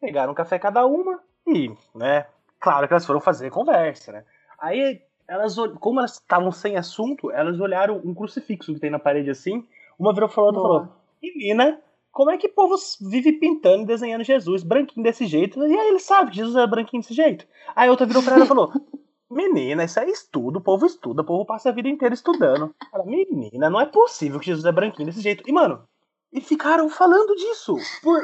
Pegaram 0.01 0.33
um 0.33 0.35
café 0.35 0.59
cada 0.59 0.85
uma 0.85 1.21
e, 1.47 1.71
né, 1.95 2.27
claro 2.59 2.89
que 2.89 2.93
elas 2.93 3.07
foram 3.07 3.21
fazer 3.21 3.51
conversa, 3.51 4.11
né? 4.11 4.25
Aí 4.59 5.01
elas, 5.29 5.57
como 5.81 6.01
elas 6.01 6.15
estavam 6.15 6.53
sem 6.53 6.77
assunto, 6.77 7.31
elas 7.31 7.61
olharam 7.61 8.01
um 8.05 8.15
crucifixo 8.15 8.75
que 8.75 8.81
tem 8.81 8.91
na 8.91 8.99
parede 8.99 9.31
assim. 9.31 9.67
Uma 9.99 10.13
virou 10.13 10.29
outra 10.29 10.51
e 10.51 10.53
Boa. 10.53 10.81
falou: 10.81 10.89
Menina, 11.23 11.81
como 12.11 12.31
é 12.31 12.37
que 12.37 12.47
o 12.47 12.53
povo 12.53 12.75
vive 13.01 13.33
pintando 13.33 13.85
e 13.85 13.87
desenhando 13.87 14.25
Jesus 14.25 14.63
branquinho 14.63 15.05
desse 15.05 15.27
jeito? 15.27 15.63
E 15.65 15.79
aí 15.79 15.89
ele 15.89 15.99
sabe 15.99 16.31
que 16.31 16.37
Jesus 16.37 16.57
é 16.57 16.67
branquinho 16.67 17.03
desse 17.03 17.15
jeito. 17.15 17.47
Aí 17.75 17.89
a 17.89 17.91
outra 17.91 18.07
virou 18.07 18.23
pra 18.23 18.35
ela 18.35 18.45
e 18.45 18.49
falou: 18.49 18.73
Menina, 19.33 19.85
isso 19.85 19.99
é 19.99 20.11
estudo, 20.11 20.59
o 20.59 20.63
povo 20.63 20.85
estuda, 20.85 21.23
o 21.23 21.25
povo 21.25 21.47
passa 21.47 21.71
a 21.71 21.73
vida 21.73 21.89
inteira 21.89 22.15
estudando. 22.15 22.75
Ela, 22.93 23.05
menina, 23.05 23.71
não 23.71 23.81
é 23.81 23.87
possível 23.87 24.39
que 24.39 24.47
Jesus 24.47 24.67
é 24.67 24.71
branquinho 24.71 25.07
desse 25.07 25.23
jeito. 25.23 25.43
E, 25.49 25.53
mano, 25.53 25.89
e 26.31 26.41
ficaram 26.41 26.89
falando 26.91 27.35
disso 27.35 27.77
por 28.03 28.21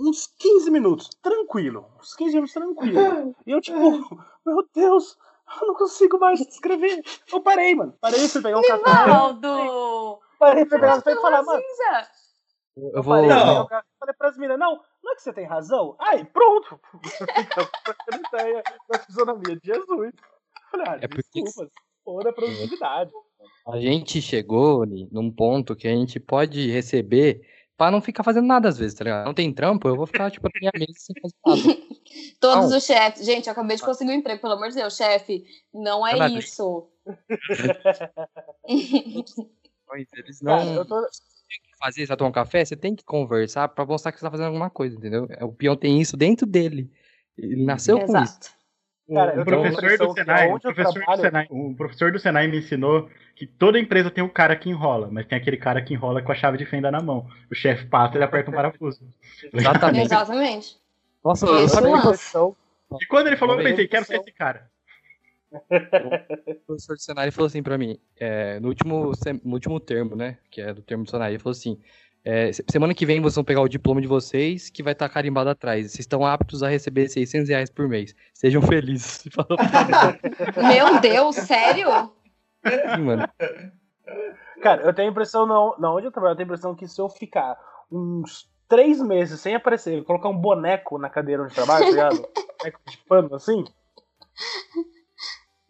uns 0.00 0.26
15 0.26 0.70
minutos, 0.72 1.08
tranquilo. 1.22 1.86
Uns 2.00 2.16
15 2.16 2.34
minutos 2.34 2.52
tranquilo. 2.52 3.34
E 3.46 3.52
eu, 3.52 3.60
tipo, 3.60 3.78
meu 4.44 4.68
Deus, 4.74 5.16
eu 5.60 5.66
não 5.68 5.74
consigo 5.74 6.18
mais 6.18 6.40
escrever. 6.40 7.02
Eu 7.32 7.40
parei, 7.40 7.74
mano. 7.74 7.94
Parei, 8.00 8.28
fui 8.28 8.42
pegar 8.42 8.58
um 8.58 8.62
café. 8.62 9.04
Nivaldo! 9.06 10.18
Parei, 10.38 10.64
fui 10.66 10.78
pegar 10.78 10.92
um 10.94 10.96
café 10.96 11.10
e 11.12 11.14
Pela 11.14 11.20
falar, 11.22 11.42
mano. 11.42 11.60
cinza! 11.62 12.08
Eu 12.76 12.90
Eu 12.94 13.02
vou. 13.02 13.14
parei, 13.14 13.28
Não. 13.28 13.62
um 13.62 13.66
café, 13.66 13.86
falei 13.98 14.14
pras 14.16 14.36
meninas, 14.36 14.58
não, 14.58 14.80
não 15.02 15.12
é 15.12 15.14
que 15.16 15.22
você 15.22 15.32
tem 15.32 15.44
razão? 15.46 15.96
Aí, 15.98 16.24
pronto. 16.24 16.80
Trocando 17.84 18.26
ideia 18.32 18.62
da 18.88 18.98
fisionomia 19.00 19.56
de 19.56 19.60
Jesus. 19.66 20.12
Falei, 20.70 20.86
ah, 20.88 20.98
É 21.02 21.08
porque- 21.08 21.42
desculpa, 21.42 21.70
foda 22.04 22.30
a 22.30 22.32
produtividade. 22.32 23.10
A 23.66 23.78
gente 23.78 24.20
chegou 24.22 24.84
num 24.86 25.30
ponto 25.30 25.74
que 25.74 25.88
a 25.88 25.90
gente 25.90 26.20
pode 26.20 26.70
receber 26.70 27.40
pra 27.80 27.90
não 27.90 28.02
ficar 28.02 28.22
fazendo 28.22 28.46
nada 28.46 28.68
às 28.68 28.76
vezes, 28.76 28.92
tá 28.92 29.04
ligado? 29.04 29.24
Não 29.24 29.32
tem 29.32 29.50
trampo, 29.54 29.88
eu 29.88 29.96
vou 29.96 30.06
ficar, 30.06 30.30
tipo, 30.30 30.46
na 30.52 30.60
minha 30.60 30.70
mesa 30.74 30.92
sem 30.98 31.16
fazer 31.18 31.34
nada. 31.46 31.62
Todos 32.38 32.70
Não. 32.70 32.76
os 32.76 32.84
chefes. 32.84 33.24
Gente, 33.24 33.46
eu 33.46 33.52
acabei 33.52 33.74
de 33.74 33.82
conseguir 33.82 34.10
um 34.10 34.16
emprego, 34.16 34.38
pelo 34.38 34.52
amor 34.52 34.68
de 34.68 34.74
Deus, 34.74 34.94
chefe. 34.94 35.46
Não 35.72 36.06
é 36.06 36.10
Verdade. 36.10 36.40
isso. 36.40 36.90
Eles 40.14 40.42
não 40.42 40.58
Cara, 40.58 40.70
eu 40.72 40.84
tô, 40.84 41.06
fazer, 41.78 42.02
você 42.02 42.06
vai 42.06 42.16
tomar 42.18 42.28
um 42.28 42.32
café, 42.32 42.66
você 42.66 42.76
tem 42.76 42.94
que 42.94 43.02
conversar 43.02 43.66
pra 43.68 43.86
mostrar 43.86 44.12
que 44.12 44.18
você 44.18 44.26
tá 44.26 44.30
fazendo 44.30 44.48
alguma 44.48 44.68
coisa, 44.68 44.94
entendeu? 44.94 45.26
O 45.40 45.50
peão 45.50 45.74
tem 45.74 46.02
isso 46.02 46.18
dentro 46.18 46.46
dele. 46.46 46.92
Ele 47.38 47.64
nasceu 47.64 47.98
com 47.98 48.22
isso. 48.22 48.40
Cara, 49.12 49.42
a 49.42 49.44
professor 49.44 49.98
do 49.98 50.12
Senai, 50.12 50.50
eu 50.50 50.60
professor 50.60 50.92
do 50.92 50.94
trabalho- 51.00 51.20
Senai, 51.22 51.46
o 51.50 51.74
professor 51.74 52.12
do 52.12 52.18
Senai 52.18 52.46
me 52.46 52.58
ensinou 52.58 53.08
que 53.34 53.46
toda 53.46 53.78
empresa 53.78 54.10
tem 54.10 54.22
um 54.22 54.28
cara 54.28 54.54
que 54.54 54.70
enrola, 54.70 55.08
mas 55.10 55.26
tem 55.26 55.36
aquele 55.36 55.56
cara 55.56 55.82
que 55.82 55.92
enrola 55.92 56.22
com 56.22 56.30
a 56.30 56.34
chave 56.34 56.56
de 56.58 56.64
fenda 56.64 56.90
na 56.90 57.02
mão. 57.02 57.26
O 57.50 57.54
chefe 57.54 57.86
passa, 57.86 58.16
ele 58.16 58.24
aperta 58.24 58.50
um 58.50 58.54
parafuso. 58.54 59.02
Exatamente. 59.52 60.04
Exatamente. 60.06 60.76
Nossa, 61.24 61.46
eu 61.46 61.64
impressão 61.64 62.56
E 63.00 63.06
quando 63.06 63.26
ele 63.26 63.36
falou, 63.36 63.58
eu 63.58 63.64
pensei, 63.64 63.88
quero 63.88 64.04
ser 64.04 64.16
esse 64.20 64.32
cara. 64.32 64.70
o 65.52 66.54
professor 66.66 66.94
do 66.94 67.02
cenário 67.02 67.32
falou 67.32 67.46
assim 67.48 67.62
pra 67.62 67.76
mim, 67.76 67.98
é, 68.16 68.60
no, 68.60 68.68
último, 68.68 69.12
no 69.44 69.52
último 69.54 69.80
termo, 69.80 70.14
né, 70.14 70.38
que 70.48 70.60
é 70.60 70.72
do 70.72 70.80
termo 70.82 71.02
do 71.04 71.10
cenário, 71.10 71.32
ele 71.32 71.42
falou 71.42 71.52
assim, 71.52 71.78
é, 72.24 72.52
se- 72.52 72.64
semana 72.70 72.94
que 72.94 73.06
vem 73.06 73.20
vocês 73.20 73.34
vão 73.34 73.44
pegar 73.44 73.60
o 73.62 73.68
diploma 73.68 74.00
de 74.00 74.06
vocês, 74.06 74.70
que 74.70 74.82
vai 74.82 74.92
estar 74.92 75.08
carimbado 75.08 75.50
atrás. 75.50 75.86
Vocês 75.86 76.00
estão 76.00 76.24
aptos 76.24 76.62
a 76.62 76.68
receber 76.68 77.08
600 77.08 77.48
reais 77.48 77.70
por 77.70 77.88
mês. 77.88 78.14
Sejam 78.34 78.60
felizes. 78.62 79.24
Meu 80.56 81.00
Deus, 81.00 81.36
sério? 81.36 81.88
mim, 82.96 83.04
mano. 83.04 83.28
Cara, 84.62 84.82
eu 84.82 84.92
tenho 84.92 85.08
a 85.08 85.10
impressão, 85.12 85.46
não, 85.46 85.74
não, 85.78 85.96
onde 85.96 86.06
eu 86.06 86.12
trabalho, 86.12 86.32
eu 86.32 86.36
tenho 86.36 86.46
a 86.46 86.50
impressão 86.50 86.74
que 86.74 86.86
se 86.86 87.00
eu 87.00 87.08
ficar 87.08 87.56
uns 87.90 88.48
três 88.68 89.00
meses 89.00 89.40
sem 89.40 89.54
aparecer, 89.54 90.04
colocar 90.04 90.28
um 90.28 90.36
boneco 90.36 90.98
na 90.98 91.08
cadeira 91.08 91.42
onde 91.42 91.52
eu 91.52 91.56
trabalho, 91.56 91.84
tá 91.86 91.90
ligado? 91.90 92.16
boneco 92.60 92.80
de 92.88 92.98
pano, 93.08 93.34
assim. 93.34 93.64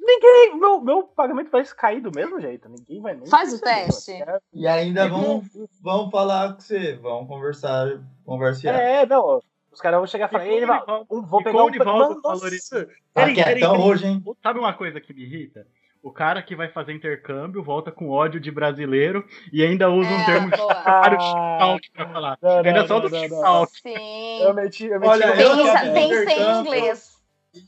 Ninguém. 0.00 0.58
Meu, 0.58 0.80
meu 0.80 1.02
pagamento 1.04 1.50
vai 1.50 1.64
cair 1.64 2.00
do 2.00 2.10
mesmo 2.14 2.40
jeito. 2.40 2.68
Ninguém 2.68 3.00
vai 3.00 3.14
nem. 3.14 3.26
Faz 3.26 3.52
o 3.52 3.60
teste. 3.60 4.18
mano. 4.18 4.40
E 4.52 4.66
ainda 4.66 5.08
vão, 5.08 5.42
vão 5.82 6.10
falar 6.10 6.54
com 6.54 6.60
você, 6.60 6.94
vão 6.96 7.26
conversar, 7.26 8.00
conversar. 8.24 8.70
É, 8.74 9.04
não. 9.06 9.40
Os 9.72 9.80
caras 9.80 9.98
vão 9.98 10.06
chegar 10.06 10.26
e 10.26 10.30
falar, 10.32 10.46
E 10.46 10.64
o 10.64 11.18
um- 11.18 11.22
vou 11.22 11.42
pegar 11.44 11.62
um. 11.62 11.66
o 11.66 11.70
Nivaldo 11.70 12.08
Mano, 12.08 12.22
valoriza- 12.22 12.76
nossa, 12.76 12.86
Tá 12.86 12.92
peraí, 13.14 13.34
peraí, 13.34 13.54
quietão 13.54 13.72
peraí. 13.76 13.88
hoje, 13.88 14.06
hein? 14.06 14.24
Sabe 14.42 14.58
uma 14.58 14.72
coisa 14.72 15.00
que 15.00 15.14
me 15.14 15.22
irrita? 15.22 15.66
O 16.02 16.10
cara 16.10 16.42
que 16.42 16.56
vai 16.56 16.66
fazer 16.68 16.94
intercâmbio 16.94 17.62
volta 17.62 17.92
com 17.92 18.08
ódio 18.08 18.40
de 18.40 18.50
brasileiro 18.50 19.22
e 19.52 19.62
ainda 19.62 19.90
usa 19.90 20.08
um 20.10 20.20
É, 20.20 20.24
termo 20.26 20.48
boa. 20.50 20.74
para 20.74 21.14
o 21.18 21.22
Ah, 21.22 21.78
pra 21.94 22.08
falar. 22.08 22.38
não, 22.40 22.50
ainda 22.56 22.72
não, 22.72 22.86
só 22.88 22.94
não, 22.94 23.00
do 23.02 23.10
não, 23.10 23.20
não. 23.28 23.66
TikTok. 23.66 23.80
Sim. 23.82 24.42
Eu 24.42 24.54
meti, 24.54 24.86
eu 24.86 24.98
meti 24.98 25.10
Olha, 25.12 25.24
eu 25.26 25.56
Pensa, 25.56 25.84
não- 25.84 25.92
pensa 25.94 26.32
em 26.32 26.60
inglês. 26.60 27.09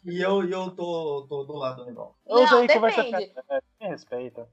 E 0.05 0.21
eu, 0.23 0.49
eu 0.49 0.71
tô, 0.71 1.27
tô 1.29 1.45
do 1.45 1.55
lado 1.55 1.83
do 1.83 1.87
Nival. 1.91 2.17
Eu 2.27 2.37
Não, 2.37 2.45
usei 2.45 2.69
conversa 2.69 3.03
depende. 3.03 3.27
fiada, 3.33 3.45
né? 3.51 3.61
Me 3.81 3.89
respeita. 3.89 4.49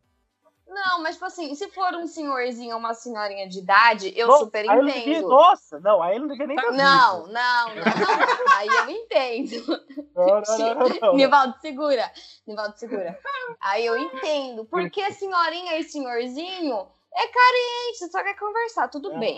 Não, 0.67 1.01
mas 1.01 1.15
tipo 1.15 1.25
assim, 1.25 1.55
se 1.55 1.67
for 1.69 1.93
um 1.95 2.05
senhorzinho 2.05 2.73
ou 2.73 2.79
uma 2.79 2.93
senhorinha 2.93 3.49
de 3.49 3.57
idade, 3.59 4.13
eu 4.15 4.27
Nossa, 4.27 4.45
super 4.45 4.69
aí 4.69 4.79
devia- 4.85 4.99
entendo. 5.01 5.27
Nossa, 5.27 5.79
não, 5.79 6.01
aí 6.01 6.11
ele 6.15 6.19
não 6.21 6.27
devia 6.27 6.45
nem 6.45 6.55
ter 6.55 6.71
Não, 6.71 6.73
não, 6.77 7.27
não, 7.27 7.75
não. 7.75 8.55
Aí 8.55 8.67
eu 8.67 8.89
entendo. 8.89 9.49
Não, 10.15 10.25
não, 10.25 10.57
não, 10.57 10.75
não, 10.89 10.99
não. 11.01 11.15
Nivaldo, 11.15 11.55
segura. 11.61 12.11
Nivaldo, 12.45 12.77
segura. 12.77 13.17
Aí 13.61 13.85
eu 13.85 13.97
entendo. 13.97 14.65
Porque 14.65 15.11
senhorinha 15.13 15.77
e 15.79 15.83
senhorzinho 15.83 16.87
é 17.13 17.27
carente, 17.27 18.11
só 18.11 18.23
quer 18.23 18.35
conversar, 18.35 18.87
tudo 18.87 19.17
bem. 19.17 19.37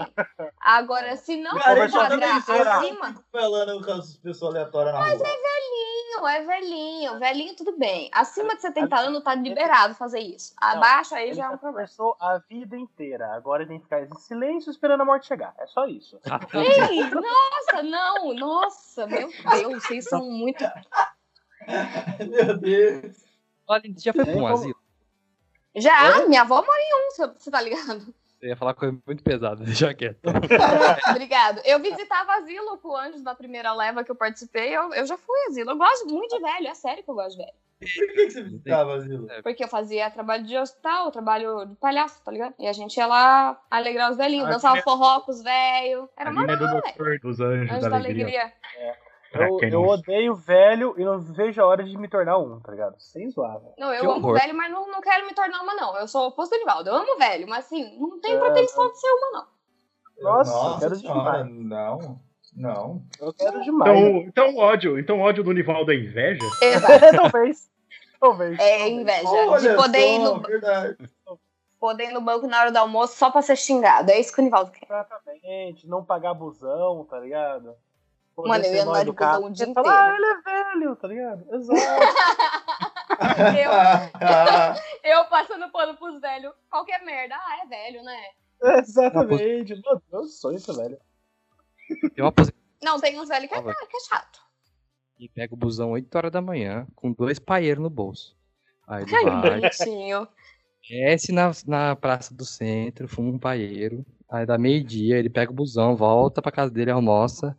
Agora, 0.60 1.16
se 1.16 1.38
não 1.38 1.52
sou, 1.52 1.72
eu 1.72 2.72
acima, 2.72 3.08
fico 3.08 3.24
falando 3.32 3.84
com 3.84 3.92
as 3.92 4.18
pessoas 4.18 4.54
aleatórias 4.54 4.94
na 4.94 5.00
rua. 5.00 5.18
velhinho, 5.18 6.28
é 6.28 6.46
velhinho. 6.46 7.20
Velhinho, 7.20 7.56
tudo 7.56 7.78
bem. 7.78 8.10
Acima 8.14 8.56
de 8.56 8.62
70 8.62 8.96
anos 8.96 9.24
tá 9.24 9.34
liberado 9.36 9.96
fazer 9.96 10.20
isso. 10.20 10.54
Abaixo 10.58 11.16
aí 11.16 11.30
Ele 11.30 11.36
já 11.36 11.46
é 11.46 11.48
um 11.48 11.58
problema. 11.58 11.72
conversou 11.72 12.16
a 12.20 12.38
vida 12.50 12.78
inteira. 12.78 13.34
Agora 13.34 13.64
ele 13.64 13.70
tem 13.70 13.78
que 13.80 13.86
ficar 13.86 14.04
em 14.04 14.14
silêncio 14.20 14.70
esperando 14.70 15.02
a 15.02 15.06
morte 15.06 15.28
chegar. 15.28 15.54
É 15.58 15.66
só 15.68 15.86
isso. 15.88 16.20
Ei, 16.54 17.04
nossa, 17.10 17.84
não, 17.84 18.34
nossa, 18.34 19.08
meu 19.08 19.30
Deus, 19.30 19.84
vocês 19.84 20.06
são 20.06 20.24
muito. 20.30 20.64
Meu 22.28 22.58
Deus. 22.58 23.24
Olha, 23.68 23.84
já 23.96 24.12
foi 24.12 24.26
pra 24.26 24.34
um 24.36 24.48
asilo? 24.48 24.76
Já, 25.76 26.26
minha 26.28 26.42
avó 26.42 26.56
mora 26.62 26.82
em 26.82 26.94
um, 26.96 27.12
você- 27.12 27.34
você 27.40 27.52
tá 27.52 27.62
ligado? 27.62 28.14
Eu 28.42 28.50
ia 28.50 28.58
falar 28.58 28.74
coisa 28.74 28.98
muito 29.06 29.24
pesada, 29.24 29.64
deixa 29.64 29.94
quieto. 29.94 30.20
Obrigado. 31.12 31.62
Eu 31.64 31.80
visitava 31.80 32.34
asilo 32.38 32.78
com 32.80 32.90
o 32.90 32.98
Anjos 32.98 33.22
da 33.22 33.36
primeira 33.36 33.72
leva 33.74 34.04
que 34.04 34.12
eu 34.12 34.16
participei. 34.16 34.76
Eu, 34.76 34.92
eu 34.94 35.06
já 35.06 35.18
fui 35.18 35.40
asilo. 35.48 35.72
Eu 35.72 35.78
gosto 35.78 36.08
muito 36.08 36.36
de 36.36 36.42
velho, 36.42 36.68
é 36.68 36.74
sério 36.74 37.04
que 37.04 37.10
eu 37.10 37.16
gosto 37.16 37.32
de 37.38 37.44
velho. 37.46 37.54
Por 37.82 37.88
que, 37.88 38.26
que 38.26 38.30
você 38.32 38.44
visitava 38.44 38.94
asilo? 38.96 39.28
Porque 39.44 39.64
eu 39.64 39.68
fazia 39.68 40.12
trabalho 40.12 40.44
de 40.44 40.56
hospital, 40.58 41.12
trabalho 41.12 41.66
de 41.66 41.76
palhaço, 41.78 42.22
tá 42.24 42.32
ligado? 42.32 42.54
E 42.60 42.68
a 42.68 42.74
gente 42.74 42.96
ia 42.98 43.08
lá 43.08 43.60
alegrar 43.72 44.12
os 44.12 44.18
velhinhos, 44.18 44.48
Ah, 44.48 44.52
dançava 44.52 44.76
que- 44.76 44.84
forró 44.84 45.22
com 45.22 45.32
os 45.32 45.42
velhos. 45.42 46.08
Era 46.18 46.30
A 46.30 46.34
mó 46.34 46.42
linha 46.42 46.58
do 46.58 46.66
velho. 46.68 46.82
Doutor 46.82 47.20
dos 47.20 47.40
Anjos 47.40 47.70
Anjos 47.72 47.82
da 47.84 47.90
da 47.90 47.96
Alegria. 47.96 48.24
alegria. 48.26 48.54
Pra 48.62 49.11
Eu, 49.34 49.60
eu 49.62 49.84
odeio 49.86 50.36
velho 50.36 50.94
e 50.98 51.06
não 51.06 51.20
vejo 51.20 51.62
a 51.62 51.66
hora 51.66 51.84
de 51.84 51.98
me 51.98 52.08
tornar 52.10 52.38
um, 52.38 52.60
tá 52.60 52.72
ligado? 52.72 52.96
Sem 53.00 53.30
zoar, 53.30 53.60
velho. 53.60 53.74
Não, 53.78 53.94
eu 53.94 54.02
Que 54.02 54.06
amo 54.08 54.18
horror. 54.18 54.40
velho, 54.40 54.54
mas 54.56 54.72
não, 54.72 54.92
não 54.92 55.00
quero 55.02 55.26
me 55.26 55.34
tornar 55.34 55.62
uma, 55.62 55.74
não. 55.74 55.98
Eu 55.98 56.08
sou 56.08 56.24
o 56.24 56.28
oposto 56.28 56.54
do 56.54 56.60
Nivaldo. 56.60 56.90
Eu 56.90 56.96
amo 56.96 57.18
velho, 57.18 57.48
mas 57.48 57.66
assim, 57.66 57.98
não 57.98 58.20
tenho 58.20 58.38
É, 58.38 58.52
pretensão 58.52 58.92
de 58.92 59.00
ser 59.00 59.08
uma, 59.08 59.32
não. 59.32 59.48
Nossa, 60.22 60.52
eu 60.76 60.80
quero 60.80 60.96
senhora, 60.98 61.44
demais. 61.44 61.66
não, 61.66 62.20
não. 62.56 63.02
Eu 63.20 63.34
quero 63.34 63.62
demais. 63.64 63.98
Então, 63.98 64.18
então 64.28 64.56
o 64.56 64.58
ódio, 64.60 65.00
então 65.00 65.18
o 65.20 65.22
ódio 65.22 65.44
do 65.44 65.54
Nivaldo 65.54 65.92
é 65.92 65.96
inveja? 65.96 66.46
Exato. 66.62 66.92
talvez. 67.32 67.72
Talvez. 68.20 68.60
É 68.60 68.88
inveja. 68.90 69.28
Olha 69.30 69.60
de 69.70 69.76
poder 69.76 70.00
ir, 70.16 70.22
só, 70.26 70.36
no, 70.36 70.42
verdade. 70.42 70.98
poder 71.80 72.04
ir 72.10 72.14
no 72.14 72.22
banco 72.22 72.46
na 72.48 72.60
hora 72.60 72.72
do 72.72 72.78
almoço 72.78 73.16
só 73.18 73.32
pra 73.32 73.42
ser 73.42 73.56
xingado. 73.56 74.12
É 74.12 74.20
isso 74.20 74.32
que 74.34 74.42
o 74.42 74.44
Nivaldo 74.44 74.72
quer. 74.72 74.86
Exatamente. 74.86 75.88
Não 75.88 76.04
pagar 76.04 76.34
busão, 76.34 77.04
tá 77.06 77.18
ligado? 77.20 77.74
Mano, 78.48 78.66
eu 78.66 78.74
ia 78.74 78.84
andar 78.84 78.94
de 78.96 79.02
educado. 79.02 79.36
busão 79.38 79.50
o 79.52 79.54
dia 79.54 79.66
Você 79.66 79.74
fala, 79.74 79.88
Ah, 79.90 80.02
inteiro. 80.10 80.16
ele 80.16 80.26
é 80.26 80.42
velho, 80.74 80.96
tá 80.96 81.08
ligado? 81.08 81.56
Exato. 81.56 81.82
Eu 85.04 85.26
passando 85.26 85.70
pano 85.72 85.96
pros 85.98 86.20
velhos, 86.22 86.54
qualquer 86.70 87.04
merda. 87.04 87.36
Ah, 87.36 87.62
é 87.64 87.68
velho, 87.68 88.04
né? 88.04 88.20
Exatamente. 88.80 89.74
Meu 89.84 90.02
Deus, 90.12 90.40
sonho 90.40 90.58
isso, 90.58 90.74
velho. 90.76 90.98
Posi- 92.36 92.54
Não, 92.84 93.00
tem 93.00 93.20
uns 93.20 93.28
velhos 93.30 93.50
que 93.50 93.56
é, 93.56 93.62
que 93.62 93.98
é 93.98 94.00
chato. 94.10 94.40
E 95.20 95.28
pega 95.30 95.54
o 95.54 95.58
busão 95.58 95.92
8 95.92 96.14
horas 96.16 96.32
da 96.32 96.42
manhã, 96.42 96.88
com 96.96 97.12
dois 97.12 97.38
paeiros 97.38 97.82
no 97.84 97.90
bolso. 97.90 98.36
Aí 98.88 99.04
ele 99.04 99.16
Ai, 99.16 99.24
vai, 99.24 99.60
bonitinho. 99.62 100.28
desce 100.90 101.32
na, 101.32 101.52
na 101.68 101.96
praça 101.96 102.34
do 102.34 102.44
centro, 102.46 103.08
fuma 103.08 103.30
um 103.30 103.38
paeiro. 103.40 104.06
Aí 104.30 104.46
dá 104.46 104.58
meio-dia, 104.58 105.18
ele 105.20 105.30
pega 105.30 105.52
o 105.52 105.56
busão, 105.56 105.96
volta 105.96 106.42
pra 106.42 106.52
casa 106.52 106.72
dele, 106.72 106.90
almoça. 106.92 107.56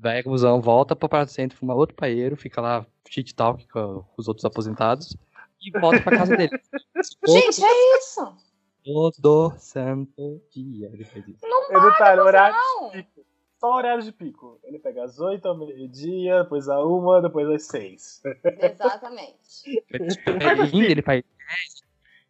Pega 0.00 0.28
o 0.28 0.32
busão, 0.32 0.60
volta 0.60 0.94
pra 0.94 1.08
praça 1.08 1.26
do 1.26 1.34
centro, 1.34 1.58
fuma 1.58 1.74
outro 1.74 1.96
paeiro, 1.96 2.36
fica 2.36 2.60
lá 2.60 2.86
shit 3.08 3.34
talk 3.34 3.66
com 3.68 4.04
os 4.16 4.28
outros 4.28 4.44
aposentados. 4.44 5.16
E 5.60 5.70
volta 5.78 6.00
pra 6.02 6.18
casa 6.18 6.36
dele. 6.36 6.50
Gente, 7.26 7.64
é 7.64 7.98
isso. 7.98 8.36
Todo 8.84 9.52
santo 9.58 10.40
dia 10.52 10.88
ele 10.92 11.04
faz 11.04 11.26
isso. 11.26 11.44
E 11.44 11.80
detalhe, 11.80 12.20
horário 12.20 12.56
Não. 12.56 12.90
de 12.90 13.02
pico. 13.02 13.26
Só 13.58 13.74
horário 13.74 14.02
de 14.02 14.12
pico. 14.12 14.60
Ele 14.62 14.78
pega 14.78 15.04
às 15.04 15.18
8 15.18 15.46
ao 15.48 15.56
meio-dia, 15.56 16.42
depois 16.42 16.68
a 16.68 16.84
uma, 16.84 17.22
depois 17.22 17.48
às 17.48 17.66
6. 17.66 18.22
Exatamente. 18.62 19.82
Ele 19.90 20.86
ele 20.86 21.02
faz 21.02 21.24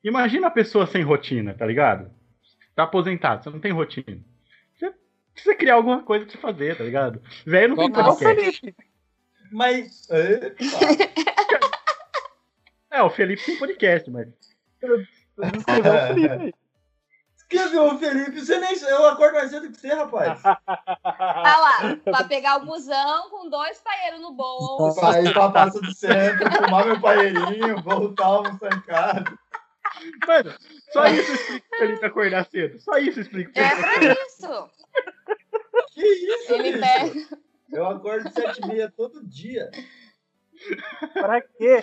Imagina 0.02 0.46
a 0.46 0.50
pessoa 0.50 0.86
sem 0.86 1.02
rotina, 1.02 1.52
tá 1.52 1.66
ligado? 1.66 2.10
Tá 2.76 2.84
aposentado, 2.84 3.42
você 3.42 3.50
não 3.50 3.58
tem 3.58 3.72
rotina. 3.72 4.22
Você 5.38 5.42
precisa 5.42 5.54
criar 5.54 5.74
alguma 5.74 6.02
coisa 6.02 6.24
pra 6.26 6.40
fazer, 6.40 6.76
tá 6.76 6.84
ligado? 6.84 7.22
Velho 7.44 7.76
não 7.76 7.76
tem 7.76 8.02
o 8.02 8.04
podcast. 8.16 8.74
Mas. 9.52 10.08
Epa. 10.10 10.56
É, 12.90 13.02
o 13.02 13.10
Felipe 13.10 13.44
tem 13.44 13.58
podcast, 13.58 14.10
mas. 14.10 14.28
Escreveu 15.38 15.92
o 15.92 16.06
Felipe. 16.06 16.54
Escreveu, 17.36 17.98
Felipe. 17.98 18.40
Você 18.40 18.58
nem. 18.58 18.74
Eu 18.84 19.06
acordo 19.08 19.34
mais 19.34 19.50
cedo 19.50 19.70
que 19.70 19.76
você, 19.76 19.88
rapaz. 19.92 20.40
Tá 20.42 21.58
lá, 21.60 21.96
pra 22.04 22.24
pegar 22.24 22.56
o 22.56 22.64
busão 22.66 23.30
com 23.30 23.48
dois 23.48 23.78
paeiros 23.80 24.20
no 24.20 24.32
bolso. 24.32 24.98
Sair 24.98 25.32
pra 25.32 25.50
praça 25.50 25.80
do 25.80 25.92
centro, 25.94 26.50
fumar 26.50 26.86
meu 26.86 27.00
paeirinho, 27.00 27.82
voltar, 27.82 28.24
almoçar 28.24 28.72
em 28.74 28.80
casa. 28.80 29.38
Mano, 30.26 30.54
só 30.92 31.06
isso 31.06 31.32
explica 31.32 31.66
o 31.72 31.78
Felipe 31.78 32.06
acordar 32.06 32.46
cedo. 32.46 32.78
Só 32.80 32.98
isso 32.98 33.20
explica 33.20 33.50
o 33.50 33.62
É 33.62 33.76
pra 33.76 34.12
isso. 34.12 34.70
Que 36.06 36.26
isso, 36.34 36.52
Ele 36.52 36.72
bicho? 36.72 36.80
pega. 36.80 37.38
Eu 37.72 37.86
acordo 37.86 38.30
sete 38.32 38.60
e 38.62 38.66
meia 38.68 38.92
todo 38.96 39.24
dia. 39.26 39.70
Pra 41.12 41.40
quê? 41.40 41.82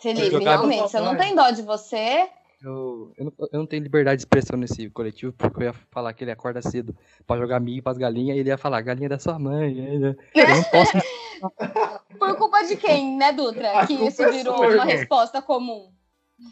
Felipe, 0.00 0.38
realmente, 0.38 0.82
você 0.82 1.00
não 1.00 1.16
tem 1.16 1.34
dó 1.34 1.50
de 1.50 1.62
você. 1.62 2.28
Eu, 2.62 3.12
eu, 3.18 3.24
não, 3.26 3.32
eu 3.52 3.58
não 3.58 3.66
tenho 3.66 3.82
liberdade 3.82 4.16
de 4.16 4.22
expressão 4.22 4.58
nesse 4.58 4.88
coletivo, 4.88 5.32
porque 5.34 5.64
eu 5.64 5.66
ia 5.66 5.74
falar 5.90 6.14
que 6.14 6.24
ele 6.24 6.30
acorda 6.30 6.62
cedo 6.62 6.96
pra 7.26 7.36
jogar 7.36 7.60
milho 7.60 7.82
pras 7.82 7.98
galinhas, 7.98 8.36
e 8.36 8.40
ele 8.40 8.48
ia 8.48 8.56
falar, 8.56 8.80
galinha 8.80 9.08
da 9.08 9.18
sua 9.18 9.38
mãe. 9.38 9.74
né? 9.98 10.14
Eu 10.34 10.48
não 10.48 10.62
posso. 10.64 10.92
Por 12.18 12.36
culpa 12.36 12.62
de 12.64 12.76
quem, 12.76 13.16
né, 13.18 13.32
Dutra? 13.32 13.80
A 13.80 13.86
Que 13.86 13.92
isso 13.94 14.22
é 14.22 14.30
virou 14.30 14.56
sua, 14.56 14.68
uma 14.68 14.84
né? 14.86 14.94
resposta 14.94 15.42
comum. 15.42 15.92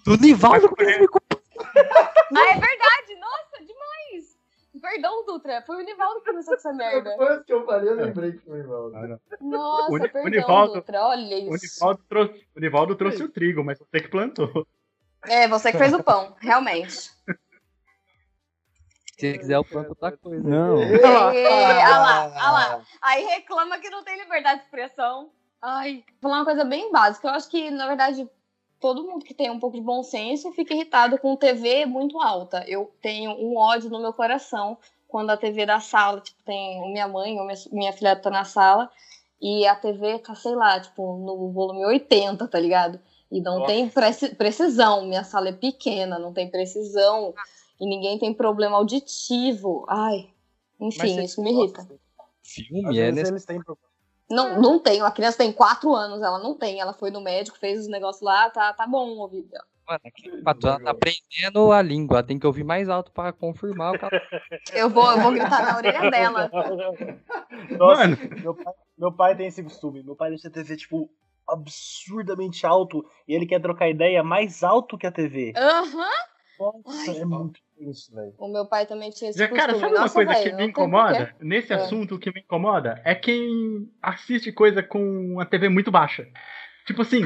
Do 0.05 0.17
Nivaldo 0.19 0.69
Ah, 0.79 2.51
é 2.51 2.55
verdade! 2.59 2.92
Nossa! 4.83 4.93
Perdão, 4.95 5.25
Dutra. 5.25 5.63
Foi 5.63 5.77
o 5.83 5.85
Nivaldo 5.87 6.21
que 6.21 6.31
começou 6.31 6.55
com 6.55 6.59
essa 6.59 6.73
merda. 6.75 7.11
Depois 7.11 7.45
que 7.45 7.53
eu 7.53 7.65
falei, 7.65 7.89
eu 7.91 7.95
lembrei 7.95 8.33
que 8.33 8.39
foi 8.45 8.61
igual. 8.61 8.91
Nossa, 9.41 9.93
O 9.93 9.97
Ni- 9.99 10.07
o 10.07 10.11
perdão, 10.13 10.31
Nivaldo- 10.31 10.75
Dutra. 10.75 11.03
Olha 11.05 11.37
O 11.51 11.55
isso. 11.55 11.75
Nivaldo 11.81 12.05
trouxe, 12.09 12.47
o 12.57 12.61
Nivaldo 12.61 12.97
trouxe 12.97 13.23
o 13.23 13.29
trigo, 13.29 13.65
mas 13.65 13.79
você 13.79 14.01
que 14.01 14.09
plantou. 14.09 14.67
É, 15.27 15.47
você 15.47 15.71
que 15.73 15.79
fez 15.79 15.93
o 15.93 16.03
pão, 16.03 16.35
realmente. 16.41 17.11
Se 19.19 19.39
quiser, 19.39 19.55
eu 19.55 19.65
planto 19.65 19.91
outra 19.91 20.17
coisa. 20.17 20.43
Não. 20.43 20.79
Ah 20.83 21.99
lá, 21.99 22.33
ah 22.41 22.53
lá. 22.53 22.83
Aí 23.01 23.25
reclama 23.25 23.79
que 23.79 23.89
não 23.89 24.03
tem 24.03 24.19
liberdade 24.19 24.61
de 24.61 24.65
expressão. 24.65 25.31
Ai, 25.61 26.03
vou 26.21 26.29
falar 26.29 26.39
uma 26.41 26.45
coisa 26.45 26.65
bem 26.65 26.91
básica. 26.91 27.29
Eu 27.29 27.33
acho 27.35 27.49
que, 27.49 27.71
na 27.71 27.87
verdade, 27.87 28.29
todo 28.83 29.05
mundo 29.05 29.25
que 29.25 29.33
tem 29.33 29.49
um 29.49 29.61
pouco 29.61 29.77
de 29.77 29.83
bom 29.83 30.03
senso 30.03 30.53
fica 30.53 30.75
irritado 30.75 31.17
com 31.19 31.37
TV 31.37 31.87
muito 31.87 32.21
alta. 32.21 32.65
Eu 32.69 32.93
tenho 33.01 33.31
um 33.31 33.57
ódio 33.57 33.89
no 33.89 34.01
meu 34.01 34.13
coração 34.13 34.77
quando 35.07 35.31
a 35.31 35.37
TV 35.37 35.65
da 35.65 35.79
sala, 35.79 36.21
tipo, 36.21 36.43
tem 36.45 36.93
minha 36.93 37.07
mãe 37.07 37.39
ou 37.39 37.47
minha, 37.47 37.59
minha 37.71 37.93
filha 37.93 38.17
tá 38.17 38.29
na 38.29 38.45
sala 38.45 38.91
e 39.41 39.65
a 39.67 39.77
TV 39.77 40.19
tá, 40.19 40.35
sei 40.35 40.55
lá, 40.55 40.81
tipo, 40.81 41.17
no 41.19 41.51
volume 41.53 41.85
80, 41.87 42.49
tá 42.49 42.59
ligado? 42.59 42.99
E 43.31 43.41
não 43.41 43.61
Nossa. 43.61 43.67
tem 43.73 43.89
preci- 43.89 44.35
precisão. 44.35 45.07
Minha 45.07 45.23
sala 45.25 45.49
é 45.51 45.53
pequena, 45.53 46.19
não 46.19 46.33
tem 46.33 46.51
precisão. 46.51 47.33
E 47.81 47.87
ninguém 47.87 48.19
tem 48.19 48.35
problema 48.35 48.77
auditivo. 48.77 49.85
Ai, 49.89 50.29
enfim, 50.81 51.23
isso 51.23 51.43
me 51.43 51.53
irrita. 51.53 51.87
Filme 52.43 52.81
Às 52.87 52.97
é 52.97 53.01
vezes 53.01 53.15
nesse. 53.15 53.33
eles 53.33 53.45
têm 53.45 53.63
problema. 53.63 53.92
Não, 54.33 54.61
não 54.61 54.79
tenho. 54.79 55.05
A 55.05 55.11
criança 55.11 55.39
tem 55.39 55.53
quatro 55.53 55.95
anos, 55.95 56.23
ela 56.23 56.39
não 56.39 56.55
tem. 56.55 56.81
Ela 56.81 56.95
foi 56.95 57.11
no 57.11 57.21
médico, 57.21 57.59
fez 57.59 57.81
os 57.81 57.89
negócios 57.89 58.23
lá, 58.23 58.49
tá, 58.49 58.73
tá 58.73 58.87
bom 58.87 59.11
o 59.11 59.19
ouvido 59.19 59.49
dela. 59.49 59.65
Mano, 59.87 60.01
aqui, 60.07 60.31
ela 60.31 60.55
tá 60.55 60.91
aprendendo 60.91 61.73
a 61.73 61.83
língua, 61.83 62.23
tem 62.23 62.39
que 62.39 62.47
ouvir 62.47 62.65
mais 62.65 62.89
alto 62.89 63.13
pra 63.13 63.33
confirmar 63.33 63.93
o 63.93 63.99
que 63.99 64.05
ela 64.05 64.11
Eu 64.73 64.89
vou, 64.89 65.11
eu 65.11 65.21
vou 65.21 65.33
gritar 65.33 65.67
na 65.67 65.77
orelha 65.77 66.11
dela. 66.11 66.51
Nossa, 67.79 68.09
Mano, 68.09 68.17
meu 68.41 68.55
pai, 68.55 68.75
meu 68.97 69.13
pai 69.13 69.37
tem 69.37 69.47
esse 69.49 69.63
costume. 69.63 70.03
Meu 70.03 70.17
pai 70.17 70.31
deixa 70.31 70.49
a 70.49 70.51
TV, 70.51 70.77
tipo, 70.77 71.11
absurdamente 71.47 72.65
alto. 72.65 73.05
E 73.29 73.35
ele 73.35 73.47
quer 73.47 73.61
trocar 73.61 73.91
ideia 73.91 74.23
mais 74.23 74.63
alto 74.63 74.97
que 74.97 75.07
a 75.07 75.13
TV. 75.13 75.53
Aham. 75.57 76.11
Nossa, 76.59 77.11
Ai. 77.11 77.19
é 77.19 77.25
muito 77.25 77.61
isso, 77.91 78.15
velho. 78.15 78.33
O 78.39 78.49
meu 78.49 78.67
pai 78.67 78.87
também 78.87 79.11
tinha 79.11 79.31
esse 79.31 79.39
já, 79.39 79.49
cara, 79.49 79.73
costume. 79.73 79.81
sabe 79.81 79.93
uma 79.95 80.01
Nossa, 80.03 80.15
coisa 80.15 80.33
velho, 80.33 80.51
que 80.51 80.57
me 80.57 80.65
incomoda? 80.67 81.35
Nesse 81.41 81.73
É. 81.73 81.77
assunto, 81.77 82.15
o 82.15 82.19
que 82.19 82.33
me 82.33 82.41
incomoda 82.41 83.01
é 83.05 83.15
quem 83.15 83.89
assiste 84.03 84.51
coisa 84.53 84.83
com 84.83 85.39
a 85.41 85.45
TV 85.45 85.69
muito 85.69 85.91
baixa. 85.91 86.27
Tipo 86.87 87.03
assim, 87.03 87.23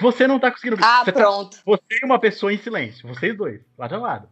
você 0.00 0.26
não 0.26 0.38
tá 0.38 0.50
conseguindo 0.50 0.76
ver. 0.76 0.84
Ah, 0.84 1.02
você, 1.04 1.12
tá- 1.12 1.20
pronto. 1.20 1.58
você 1.64 1.82
e 2.02 2.06
uma 2.06 2.18
pessoa 2.20 2.52
em 2.52 2.58
silêncio, 2.58 3.08
vocês 3.08 3.36
dois, 3.36 3.60
lado 3.76 3.94
a 3.94 3.98
lado. 3.98 4.28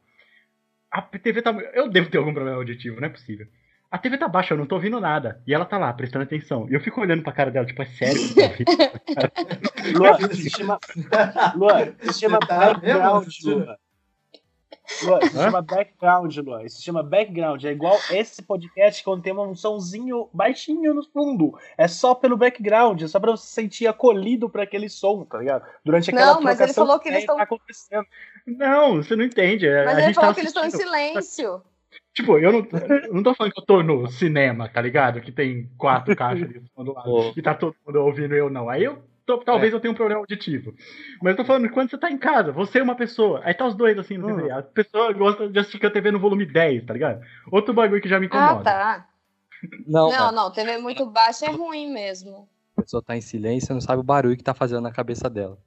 A 0.90 1.02
TV 1.02 1.42
tá. 1.42 1.52
Eu 1.72 1.88
devo 1.88 2.11
ter 2.11 2.18
algum 2.18 2.33
problema 2.35 2.56
auditivo, 2.59 3.00
não 3.00 3.06
é 3.06 3.11
possível. 3.11 3.46
A 3.90 3.98
TV 3.98 4.16
tá 4.16 4.28
baixa, 4.28 4.54
eu 4.54 4.59
não 4.59 4.66
tô 4.66 4.76
ouvindo 4.76 5.00
nada. 5.00 5.42
E 5.46 5.52
ela 5.52 5.64
tá 5.64 5.76
lá, 5.76 5.92
prestando 5.92 6.22
atenção. 6.22 6.68
E 6.70 6.74
eu 6.74 6.80
fico 6.80 7.00
olhando 7.00 7.24
pra 7.24 7.33
cara 7.33 7.50
dela, 7.50 7.66
tipo, 7.66 7.83
é 7.83 7.87
sério 7.87 8.20
que? 8.54 8.64
Luan, 9.98 10.18
se 10.33 10.50
chama. 10.50 10.78
Luan, 11.56 11.92
isso 12.00 12.12
se 12.12 12.20
chama 12.20 12.38
tá 12.38 12.74
background? 12.74 13.26
Luan. 13.44 13.76
Luan, 15.03 15.20
se 15.22 15.31
chama 15.37 15.62
background, 15.62 16.37
Luan. 16.38 16.62
Isso 16.64 16.76
se 16.79 16.83
chama 16.83 17.03
background. 17.03 17.64
É 17.64 17.70
igual 17.72 17.96
esse 18.11 18.42
podcast 18.42 19.03
quando 19.05 19.22
tem 19.22 19.33
um 19.33 19.55
somzinho 19.55 20.29
baixinho 20.33 20.92
no 20.94 21.03
fundo. 21.05 21.59
É 21.79 21.88
só 21.88 22.14
pelo 22.14 22.37
background, 22.37 23.00
é 23.03 23.09
só 23.09 23.18
pra 23.18 23.31
você 23.33 23.46
se 23.46 23.53
sentir 23.53 23.87
acolhido 23.87 24.48
por 24.50 24.61
aquele 24.61 24.88
som, 24.88 25.24
tá 25.24 25.38
ligado? 25.38 25.64
Durante 25.85 26.11
aquela 26.11 26.35
Não, 26.35 26.40
mas 26.40 26.61
ele 26.61 26.72
falou 26.72 26.98
que 26.98 27.09
eles 27.09 27.20
estão- 27.20 27.37
tá 27.37 27.42
acontecendo. 27.44 28.05
Não, 28.46 28.96
você 28.96 29.16
não 29.16 29.24
entende. 29.24 29.66
é, 29.66 29.85
Mas 29.85 29.94
a 29.94 29.98
ele 29.98 30.07
gente 30.09 30.14
falou 30.16 30.31
tá 30.31 30.35
que 30.35 30.40
eles 30.40 30.50
estão 30.50 30.64
em 30.66 30.70
silêncio. 30.70 31.62
Tipo, 32.14 32.38
eu 32.38 32.53
não, 32.53 32.66
eu 33.05 33.14
não 33.14 33.22
tô 33.22 33.35
falando 33.35 33.53
que 33.53 33.61
eu 33.61 33.64
tô 33.66 33.83
no 33.83 34.09
cinema, 34.11 34.68
tá 34.68 34.81
ligado? 34.83 35.20
Que 35.20 35.31
tem 35.33 35.70
quatro 35.79 36.14
caixas 36.16 36.48
ali 36.48 36.61
do 36.76 36.92
lado 36.92 37.05
Pô. 37.05 37.33
e 37.37 37.42
tá 37.42 37.55
todo 37.55 37.74
mundo 37.87 37.96
ouvindo 38.05 38.35
eu 38.35 38.50
não. 38.50 38.68
Aí 38.68 38.85
eu 38.85 38.98
tô- 39.38 39.44
talvez 39.44 39.72
eu 39.72 39.80
tenha 39.80 39.92
um 39.92 39.96
problema 39.96 40.20
auditivo. 40.20 40.74
Mas 41.22 41.32
eu 41.32 41.36
tô 41.38 41.44
falando 41.44 41.68
que 41.68 41.74
quando 41.74 41.90
você 41.90 41.98
tá 41.98 42.10
em 42.10 42.18
casa, 42.18 42.52
você 42.52 42.78
e 42.78 42.82
uma 42.82 42.94
pessoa, 42.96 43.40
aí 43.44 43.54
tá 43.54 43.66
os 43.66 43.74
dois 43.74 43.98
assim 43.98 44.16
no 44.18 44.28
Hum. 44.28 44.36
TV. 44.36 44.50
A 44.50 44.62
pessoa 44.62 45.12
gosta 45.12 45.48
de 45.48 45.58
assistir 45.58 45.84
a 45.86 45.90
TV 45.90 46.10
no 46.10 46.18
volume 46.20 46.44
10, 46.46 46.84
tá 46.84 46.92
ligado? 46.92 47.20
Outro 47.50 47.72
bagulho 47.74 48.00
que 48.02 48.08
já 48.08 48.18
me 48.18 48.26
Ah, 48.26 48.28
incomoda. 48.28 48.64
tá. 48.64 49.06
Não, 49.86 50.10
Não, 50.10 50.32
não, 50.32 50.50
TV 50.52 50.78
muito 50.78 51.04
baixa 51.06 51.46
é 51.46 51.50
ruim 51.50 51.92
mesmo. 51.92 52.48
a 52.76 52.82
pessoa 52.82 53.02
tá 53.02 53.16
em 53.16 53.20
silêncio, 53.20 53.74
não 53.74 53.80
sabe 53.80 54.00
o 54.00 54.04
barulho 54.04 54.36
que 54.36 54.42
tá 54.42 54.54
fazendo 54.54 54.80
na 54.80 54.90
cabeça 54.92 55.28
dela. 55.28 55.58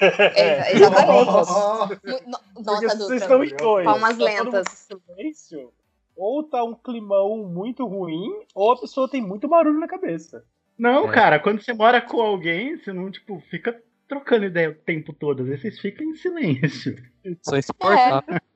É, 0.00 0.74
exatamente. 0.76 1.30
Oh, 1.30 2.62
Nossa, 2.62 2.88
vocês 2.88 2.98
Dutra. 2.98 3.16
estão 3.16 3.44
em 3.44 3.56
dois. 3.56 3.84
Palmas 3.84 4.18
lentas. 4.18 4.68
silêncio, 4.68 5.72
ou 6.16 6.42
tá 6.42 6.62
um 6.64 6.74
climão 6.74 7.38
muito 7.48 7.86
ruim, 7.86 8.28
ou 8.54 8.72
a 8.72 8.80
pessoa 8.80 9.08
tem 9.08 9.22
muito 9.22 9.48
barulho 9.48 9.78
na 9.80 9.88
cabeça. 9.88 10.44
Não, 10.80 11.10
É. 11.10 11.14
cara, 11.14 11.38
quando 11.38 11.60
você 11.62 11.72
mora 11.74 12.00
com 12.00 12.20
alguém, 12.20 12.76
você 12.78 12.92
não, 12.92 13.10
tipo, 13.10 13.38
fica 13.50 13.78
trocando 14.08 14.46
ideia 14.46 14.70
o 14.70 14.74
tempo 14.74 15.12
todo. 15.12 15.42
Às 15.42 15.48
vezes 15.48 15.60
vocês 15.62 15.78
ficam 15.80 16.06
em 16.06 16.14
silêncio. 16.14 16.96
Só 17.42 17.56
insuportável. 17.56 18.22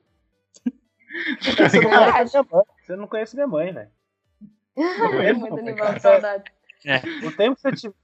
Tá 1.55 1.69
Você 1.69 1.79
não, 1.79 1.83
ligado? 1.91 2.11
conhece 2.11 2.33
minha 2.33 2.47
mãe, 2.51 2.63
você 2.81 2.95
não 2.97 3.07
conhece 3.07 3.35
minha 3.35 3.47
mãe, 3.47 3.71
né? 3.71 3.87
É 5.23 5.31
muito 5.31 5.61
nível 5.61 5.93
de 5.93 6.01
saudade. 6.01 6.43
O 7.25 7.31
tempo 7.31 7.55
que 7.55 7.61
você 7.61 7.71
tiver. 7.71 7.95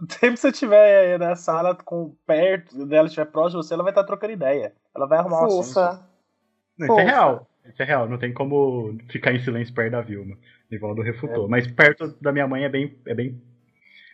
O 0.00 0.06
tempo 0.06 0.32
que 0.34 0.40
você 0.40 0.50
tiver 0.52 1.18
na 1.18 1.36
sala 1.36 1.74
com 1.76 2.16
perto 2.26 2.86
dela, 2.86 3.06
estiver 3.06 3.26
próximo 3.26 3.60
de 3.60 3.66
você, 3.68 3.74
ela 3.74 3.82
vai 3.82 3.92
estar 3.92 4.04
trocando 4.04 4.32
ideia. 4.32 4.72
Ela 4.96 5.06
vai 5.06 5.18
arrumar 5.18 5.42
um 5.42 5.46
assunto. 5.60 5.74
Fofa. 5.74 6.08
Não, 6.78 6.86
isso 6.86 6.92
é 6.98 7.02
Fofa. 7.02 7.02
real. 7.02 7.50
Isso 7.66 7.82
é 7.82 7.84
real. 7.84 8.08
Não 8.08 8.18
tem 8.18 8.32
como 8.32 8.96
ficar 9.10 9.32
em 9.34 9.40
silêncio 9.40 9.74
perto 9.74 9.92
da 9.92 10.00
Vilma. 10.00 10.36
Nivaldo 10.70 11.02
refutou. 11.02 11.46
Mas 11.48 11.66
perto 11.66 12.16
da 12.20 12.32
minha 12.32 12.48
mãe 12.48 12.64
é 12.64 12.68
bem, 12.70 12.98
é 13.06 13.14
bem, 13.14 13.40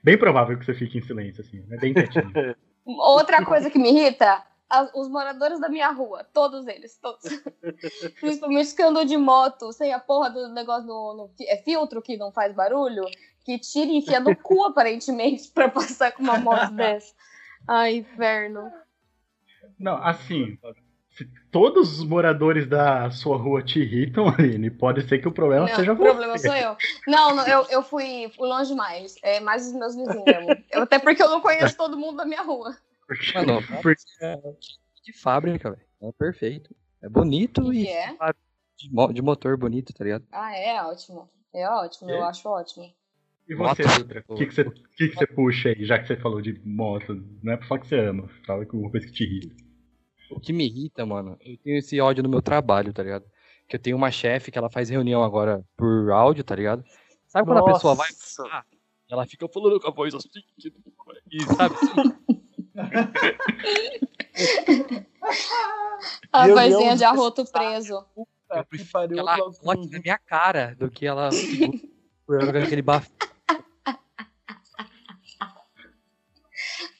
bem 0.02 0.18
provável 0.18 0.58
que 0.58 0.64
você 0.64 0.74
fique 0.74 0.98
em 0.98 1.02
silêncio, 1.02 1.42
assim. 1.42 1.64
É 1.70 1.76
bem 1.76 1.94
quietinho. 1.94 2.32
Outra 2.84 3.44
coisa 3.44 3.70
que 3.70 3.78
me 3.78 3.90
irrita, 3.90 4.42
as- 4.68 4.90
os 4.94 5.08
moradores 5.08 5.60
da 5.60 5.68
minha 5.68 5.90
rua, 5.90 6.24
todos 6.32 6.66
eles, 6.66 6.96
todos. 6.98 7.22
Principalmente 8.20 8.74
que 8.74 8.82
andam 8.82 9.04
de 9.04 9.16
moto, 9.16 9.72
sem 9.72 9.92
a 9.92 9.98
porra 10.00 10.30
do 10.30 10.48
negócio 10.48 10.86
do 10.86 11.14
no- 11.14 11.30
é 11.46 11.56
filtro 11.58 12.00
que 12.02 12.16
não 12.16 12.32
faz 12.32 12.54
barulho, 12.54 13.04
que 13.44 13.58
tira 13.58 13.90
e 13.90 13.96
enfia 13.98 14.20
no 14.20 14.34
cu, 14.36 14.64
aparentemente, 14.66 15.48
pra 15.50 15.68
passar 15.68 16.12
com 16.12 16.22
uma 16.22 16.38
moto 16.38 16.72
dessa. 16.72 17.14
Ai, 17.68 17.96
inferno. 17.96 18.70
Não, 19.78 19.96
assim, 20.02 20.58
se 21.10 21.28
todos 21.50 21.98
os 21.98 22.04
moradores 22.04 22.66
da 22.66 23.10
sua 23.10 23.36
rua 23.36 23.62
te 23.62 23.80
irritam, 23.80 24.28
Aline, 24.28 24.70
pode 24.70 25.06
ser 25.08 25.18
que 25.18 25.28
o 25.28 25.32
problema 25.32 25.68
Não, 25.68 25.74
seja 25.76 25.92
o 25.92 25.96
problema 25.96 26.38
você. 26.38 26.46
sou 26.48 26.56
eu. 26.56 26.76
Não, 27.06 27.34
não, 27.34 27.46
eu, 27.46 27.66
eu 27.70 27.82
fui, 27.82 28.30
longe 28.38 28.70
demais. 28.70 29.16
É 29.22 29.40
mais 29.40 29.66
os 29.66 29.72
meus 29.74 29.94
vizinhos 29.96 30.24
mesmo. 30.24 30.64
Eu- 30.70 30.82
até 30.82 30.98
porque 30.98 31.22
eu 31.22 31.28
não 31.28 31.40
conheço 31.40 31.76
todo 31.76 31.96
mundo 31.96 32.16
da 32.16 32.24
minha 32.24 32.42
rua. 32.42 32.76
Porque, 33.10 33.32
Mano, 33.34 33.60
porque- 33.82 34.02
de 35.04 35.12
fábrica, 35.20 35.70
velho. 35.72 35.82
É 36.00 36.12
perfeito. 36.12 36.72
É 37.02 37.08
bonito 37.08 37.72
e 37.72 37.86
que 37.86 37.90
é? 37.90 38.14
de, 38.78 38.88
mo- 38.94 39.12
de 39.12 39.20
motor 39.20 39.56
bonito, 39.56 39.92
tá 39.92 40.04
ligado? 40.04 40.24
Ah, 40.30 40.56
é 40.56 40.80
ótimo. 40.84 41.28
É 41.52 41.68
ótimo, 41.68 42.08
eu 42.08 42.18
É. 42.18 42.28
acho 42.28 42.48
ótimo. 42.48 42.84
e 43.48 43.54
você. 43.56 43.82
Dutra? 43.82 44.24
O 44.28 44.36
que, 44.36 44.46
que, 44.46 44.54
você, 44.54 44.64
que, 44.96 45.08
que 45.08 45.16
você 45.16 45.26
puxa 45.26 45.70
aí, 45.70 45.84
já 45.84 45.98
que 45.98 46.06
você 46.06 46.16
falou 46.16 46.40
de 46.40 46.52
moto? 46.64 47.20
Não 47.42 47.52
é 47.52 47.56
pra 47.56 47.66
falar 47.66 47.80
que 47.80 47.88
você 47.88 47.98
ama, 47.98 48.28
fala 48.46 48.64
que 48.64 48.76
uma 48.76 48.88
coisa 48.88 49.04
que 49.06 49.12
te 49.12 49.24
irrita. 49.24 49.56
O 50.30 50.40
que 50.40 50.52
me 50.52 50.66
irrita, 50.66 51.04
mano, 51.04 51.36
eu 51.40 51.56
tenho 51.58 51.78
esse 51.78 52.00
ódio 52.00 52.22
no 52.22 52.28
meu 52.28 52.40
trabalho, 52.40 52.92
tá 52.92 53.02
ligado? 53.02 53.24
Que 53.68 53.76
eu 53.76 53.80
tenho 53.80 53.96
uma 53.96 54.10
chefe 54.10 54.50
que 54.50 54.58
ela 54.58 54.70
faz 54.70 54.88
reunião 54.88 55.22
agora 55.22 55.64
por 55.76 56.10
áudio, 56.10 56.44
tá 56.44 56.54
ligado? 56.54 56.84
Sabe 57.26 57.46
quando 57.46 57.58
a 57.58 57.72
pessoa 57.72 57.94
vai 57.94 58.08
Nossa. 58.08 58.42
falar, 58.42 58.66
ela 59.08 59.26
fica 59.26 59.48
falando 59.48 59.80
com 59.80 59.88
a 59.88 59.90
voz 59.90 60.14
assim, 60.14 60.28
e 61.30 61.44
sabe? 61.54 61.74
assim? 61.74 62.70
A 66.32 66.46
Meu 66.46 66.56
vozinha 66.56 66.78
Deus, 66.78 66.98
de 66.98 67.04
arroto 67.04 67.44
preso. 67.44 68.04
Eu 68.16 68.64
prefiro 68.64 69.08
que 69.08 69.18
ela 69.18 69.36
coloque 69.36 69.90
na 69.90 70.00
minha 70.00 70.18
cara 70.18 70.74
do 70.76 70.90
que 70.90 71.06
ela 71.06 71.30
por 72.26 72.56
aquele 72.56 72.82
bafo. 72.82 73.10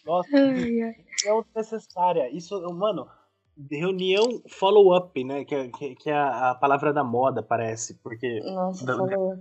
Nossa, 0.05 0.29
reunião 0.31 1.45
necessária. 1.55 2.29
Isso, 2.31 2.61
mano, 2.75 3.09
reunião 3.71 4.41
follow-up, 4.49 5.23
né? 5.25 5.45
Que, 5.45 5.55
é- 5.55 5.69
que, 5.69 5.95
que 5.95 6.11
é 6.11 6.15
a, 6.15 6.51
a 6.51 6.55
palavra 6.55 6.93
da 6.93 7.03
moda, 7.05 7.43
parece. 7.43 7.95
Porque 8.03 8.41
Nossa, 8.41 8.85
Não, 8.87 9.09
falou. 9.09 9.37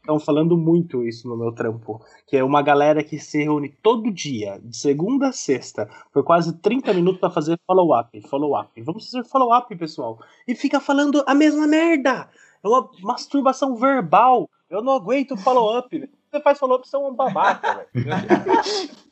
estão 0.00 0.18
falando 0.20 0.56
muito 0.56 1.04
isso 1.06 1.28
no 1.28 1.36
meu 1.36 1.52
trampo. 1.52 2.00
Que 2.26 2.36
é 2.36 2.44
uma 2.44 2.62
galera 2.62 3.02
que 3.04 3.18
se 3.18 3.42
reúne 3.42 3.68
todo 3.82 4.10
dia, 4.10 4.58
de 4.62 4.76
segunda 4.76 5.28
a 5.28 5.32
sexta, 5.32 5.88
por 6.12 6.24
quase 6.24 6.56
30 6.58 6.92
minutos 6.94 7.20
pra 7.20 7.30
fazer 7.30 7.58
follow-up. 7.66 8.20
Follow-up. 8.28 8.82
Vamos 8.82 9.10
fazer 9.10 9.24
follow-up, 9.28 9.74
pessoal. 9.76 10.18
E 10.46 10.54
fica 10.54 10.80
falando 10.80 11.22
a 11.26 11.34
mesma 11.34 11.66
merda. 11.66 12.28
É 12.62 12.68
uma 12.68 12.88
masturbação 13.02 13.74
verbal. 13.76 14.48
Eu 14.68 14.82
não 14.82 14.92
aguento 14.94 15.36
follow-up. 15.36 16.10
Você 16.30 16.40
faz 16.42 16.58
follow-up, 16.58 16.86
você 16.86 16.94
é 16.96 16.98
um 16.98 17.14
babaca, 17.14 17.86
velho. 17.94 18.08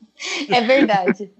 É 0.49 0.61
verdade. 0.61 1.31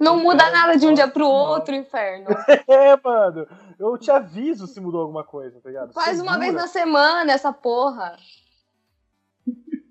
Não 0.00 0.18
muda 0.18 0.50
nada 0.50 0.76
de 0.76 0.86
um 0.86 0.94
dia 0.94 1.08
pro 1.08 1.26
outro, 1.26 1.74
inferno. 1.74 2.26
É, 2.68 2.96
mano. 3.02 3.46
Eu 3.78 3.98
te 3.98 4.10
aviso 4.10 4.66
se 4.66 4.80
mudou 4.80 5.02
alguma 5.02 5.24
coisa, 5.24 5.60
tá 5.60 5.68
ligado? 5.68 5.92
Faz 5.92 6.20
uma 6.20 6.32
Segura. 6.32 6.38
vez 6.38 6.54
na 6.54 6.66
semana 6.66 7.32
essa 7.32 7.52
porra. 7.52 8.16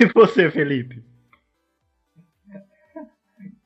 E 0.00 0.06
você, 0.14 0.50
Felipe? 0.50 1.02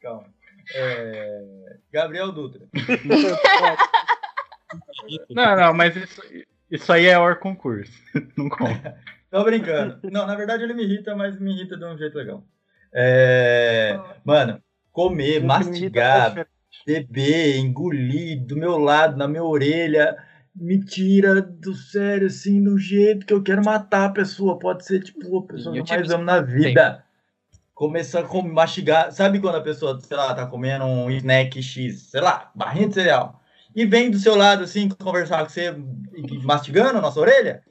Calma. 0.01 0.27
É, 0.75 1.77
Gabriel 1.93 2.33
Dutra. 2.33 2.67
Não, 5.29 5.57
não, 5.57 5.75
mas 5.75 5.97
isso, 5.97 6.23
isso 6.71 6.93
aí 6.93 7.07
é 7.07 7.19
hora 7.19 7.35
concurso. 7.35 7.93
Não 8.37 8.49
conta. 8.49 8.97
Tô 9.29 9.43
brincando. 9.43 9.99
Não, 10.11 10.27
na 10.27 10.37
verdade 10.37 10.63
ele 10.63 10.75
me 10.75 10.85
irrita, 10.85 11.17
mas 11.17 11.39
me 11.41 11.53
irrita 11.53 11.77
de 11.77 11.85
um 11.85 11.99
jeito 11.99 12.17
legal. 12.17 12.45
É, 12.93 13.99
Mano, 14.25 14.61
comer, 14.93 15.43
mastigar, 15.43 16.29
diferente. 16.29 16.51
beber, 16.87 17.57
engolir 17.59 18.45
do 18.45 18.57
meu 18.57 18.79
lado, 18.79 19.17
na 19.17 19.29
minha 19.29 19.45
orelha, 19.45 20.17
me 20.55 20.85
tira 20.85 21.41
do 21.41 21.75
sério, 21.75 22.27
assim, 22.27 22.63
do 22.63 22.77
jeito 22.79 23.25
que 23.25 23.33
eu 23.33 23.43
quero 23.43 23.65
matar 23.65 24.07
a 24.07 24.13
pessoa. 24.13 24.59
Pode 24.59 24.85
ser, 24.85 25.03
tipo, 25.03 25.39
a 25.39 25.43
pessoa 25.47 25.73
que 25.75 25.81
Eu 25.81 25.85
mais 25.89 26.11
amo 26.11 26.25
na 26.25 26.41
vida. 26.41 27.05
Começar 27.75 28.21
a 28.21 28.25
com- 28.25 28.43
mastigar. 28.43 29.11
Sabe 29.11 29.41
quando 29.41 29.55
a 29.57 29.63
pessoa, 29.63 29.99
sei 30.01 30.17
lá, 30.17 30.35
tá 30.35 30.47
comendo 30.47 30.85
um 30.85 31.11
snack 31.13 31.63
X, 31.63 32.11
sei 32.11 32.21
lá, 32.21 32.51
barrinha 32.55 32.89
de 32.89 32.95
cereal, 32.95 33.41
e 33.75 33.87
vem 33.87 34.11
do 34.11 34.19
seu 34.19 34.35
lado, 34.35 34.65
assim, 34.65 34.89
conversar 34.89 35.43
com 35.45 35.49
você, 35.49 35.75
mastigando 36.43 36.99
a 36.99 37.01
nossa 37.01 37.21
orelha? 37.21 37.63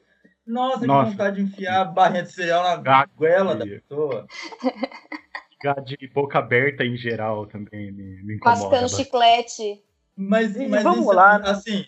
Nossa, 0.49 0.85
Nossa. 0.87 1.05
que 1.05 1.11
vontade 1.11 1.35
de 1.35 1.41
enfiar 1.43 1.81
a 1.81 1.85
barrinha 1.85 2.23
de 2.23 2.31
cereal 2.33 2.63
na 2.63 2.75
Gato. 2.77 3.11
goela 3.15 3.55
da 3.55 3.65
pessoa. 3.65 4.25
Ficar 5.51 5.81
de 5.81 5.97
boca 6.13 6.39
aberta 6.39 6.83
em 6.83 6.97
geral 6.97 7.45
também 7.45 7.91
me, 7.91 8.23
me 8.23 8.35
incomoda. 8.35 8.61
Mascando 8.61 8.81
bastante. 8.81 9.03
chiclete. 9.03 9.83
Mas, 10.15 10.55
mas 10.67 10.83
vamos 10.83 11.01
isso, 11.01 11.11
lá, 11.13 11.37
né? 11.37 11.49
assim, 11.49 11.85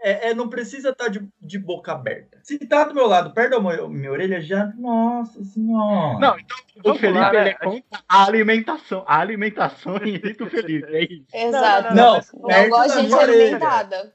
é, 0.00 0.28
é, 0.30 0.34
não 0.34 0.48
precisa 0.48 0.90
estar 0.90 1.08
de, 1.08 1.26
de 1.40 1.58
boca 1.58 1.92
aberta. 1.92 2.38
Se 2.42 2.58
tá 2.58 2.84
do 2.84 2.94
meu 2.94 3.06
lado, 3.06 3.32
perto 3.32 3.52
da 3.52 3.60
minha, 3.60 3.88
minha 3.88 4.12
orelha, 4.12 4.40
já. 4.40 4.66
Nossa 4.76 5.42
senhora. 5.44 6.18
Não, 6.18 6.36
então 6.76 6.92
o 6.92 6.98
Felipe 6.98 7.18
lá, 7.18 7.32
né? 7.32 7.40
ele 7.40 7.48
é 7.50 7.54
contra 7.54 8.00
a 8.08 8.24
alimentação. 8.26 9.04
A 9.06 9.18
alimentação 9.18 9.96
irrita 9.96 10.44
o 10.44 10.50
Felipe, 10.50 10.94
é 10.94 11.04
isso. 11.04 11.26
Exato. 11.32 11.94
não, 11.94 12.20
Não, 12.34 12.48
perto 12.48 12.68
gosto 12.70 12.88
da 12.88 12.94
de 12.96 13.02
gente 13.02 13.14
orelha. 13.14 13.42
alimentada. 13.44 14.14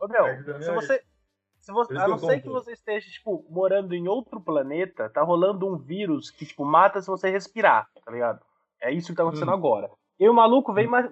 Ô, 0.00 0.08
meu, 0.08 0.24
se 0.42 0.50
orelha. 0.50 0.72
você. 0.72 1.02
Se 1.68 1.72
você, 1.72 1.94
a 1.98 2.08
não 2.08 2.16
ser 2.18 2.40
que 2.40 2.48
você 2.48 2.72
esteja, 2.72 3.10
tipo, 3.10 3.44
morando 3.50 3.94
em 3.94 4.08
outro 4.08 4.40
planeta, 4.40 5.10
tá 5.10 5.20
rolando 5.22 5.68
um 5.70 5.76
vírus 5.76 6.30
que, 6.30 6.46
tipo, 6.46 6.64
mata 6.64 7.02
se 7.02 7.08
você 7.08 7.28
respirar, 7.28 7.90
tá 8.02 8.10
ligado? 8.10 8.40
É 8.80 8.90
isso 8.90 9.08
que 9.08 9.14
tá 9.16 9.22
acontecendo 9.22 9.50
Hum. 9.50 9.54
agora. 9.54 9.90
E 10.18 10.26
o 10.26 10.32
maluco 10.32 10.72
vem 10.72 10.86
ma- 10.86 11.10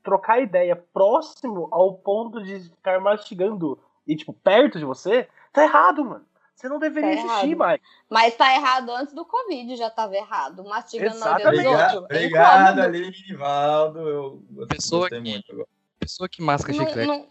trocar 0.00 0.40
ideia 0.40 0.76
próximo 0.76 1.66
ao 1.72 1.94
ponto 1.94 2.40
de 2.40 2.60
ficar 2.60 3.00
mastigando 3.00 3.80
e, 4.06 4.14
tipo, 4.14 4.32
perto 4.32 4.78
de 4.78 4.84
você, 4.84 5.28
tá 5.52 5.64
errado, 5.64 6.04
mano. 6.04 6.24
Você 6.54 6.68
não 6.68 6.78
deveria 6.78 7.16
Tá 7.16 7.22
existir, 7.22 7.50
errado. 7.58 7.70
Mike. 7.72 7.84
Mas 8.08 8.36
tá 8.36 8.54
errado 8.54 8.90
antes 8.92 9.12
do 9.12 9.24
Covid, 9.24 9.74
já 9.76 9.90
tava 9.90 10.14
errado. 10.14 10.62
Mastigando 10.62 11.18
na 11.18 11.32
orelha 11.32 11.48
Obrigado, 11.48 11.94
outros. 11.96 12.10
É 12.10 12.16
obrigado 12.18 12.62
incômodo. 12.78 12.80
Aline 12.82 13.24
Nivaldo. 13.28 13.98
Eu 14.08 14.42
Pessoa 14.68 15.08
que- 15.08 15.18
muito 15.18 15.66
pessoa 15.98 16.28
que 16.28 16.40
masca 16.42 16.72
Não- 16.72 16.78
chiclete 16.86 17.06
não- 17.08 17.28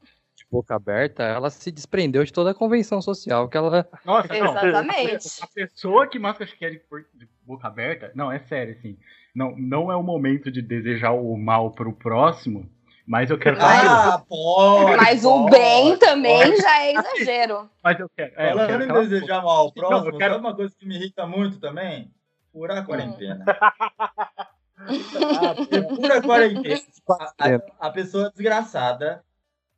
boca 0.51 0.75
aberta, 0.75 1.23
ela 1.23 1.49
se 1.49 1.71
desprendeu 1.71 2.23
de 2.23 2.33
toda 2.33 2.51
a 2.51 2.53
convenção 2.55 3.01
social 3.01 3.47
que 3.47 3.55
ela. 3.57 3.87
Nossa, 4.03 4.27
não. 4.33 4.57
Exatamente. 4.57 5.27
A 5.43 5.47
pessoa 5.47 6.07
que 6.07 6.17
masca 6.19 6.45
chiclete 6.45 6.81
de 7.13 7.27
boca 7.45 7.67
aberta, 7.67 8.11
não, 8.15 8.31
é 8.31 8.39
sério, 8.39 8.75
assim. 8.77 8.97
Não, 9.35 9.55
não 9.57 9.91
é 9.91 9.95
o 9.95 10.03
momento 10.03 10.51
de 10.51 10.61
desejar 10.61 11.11
o 11.11 11.37
mal 11.37 11.71
pro 11.71 11.93
próximo, 11.93 12.67
mas 13.05 13.29
eu 13.29 13.37
quero 13.37 13.57
falar. 13.57 14.15
Ah, 14.15 14.19
pode. 14.27 14.97
Mas 14.97 15.23
o 15.23 15.29
pode, 15.45 15.51
bem 15.51 15.97
também 15.97 16.37
pode. 16.49 16.57
já 16.61 16.83
é 16.83 16.93
exagero. 16.93 17.69
Mas 17.83 17.99
eu 17.99 18.09
quero. 18.15 18.33
É, 18.35 18.51
eu 18.51 18.57
quero 18.67 18.83
em 18.83 19.07
desejar 19.07 19.43
mal 19.43 19.57
ao 19.57 19.71
próximo, 19.73 19.99
Não, 20.01 20.07
eu 20.07 20.17
quero- 20.17 20.37
uma 20.37 20.55
coisa 20.55 20.73
que 20.77 20.85
me 20.85 20.95
irrita 20.95 21.25
muito 21.27 21.59
também? 21.59 22.11
Furar 22.51 22.77
a 22.79 22.83
quarentena. 22.83 23.45
Ah, 24.81 25.55
Fura 25.95 26.17
a 26.19 26.21
quarentena. 26.21 26.79
A, 27.09 27.49
a- 27.49 27.87
a 27.87 27.91
pessoa 27.91 28.29
desgraçada, 28.29 29.21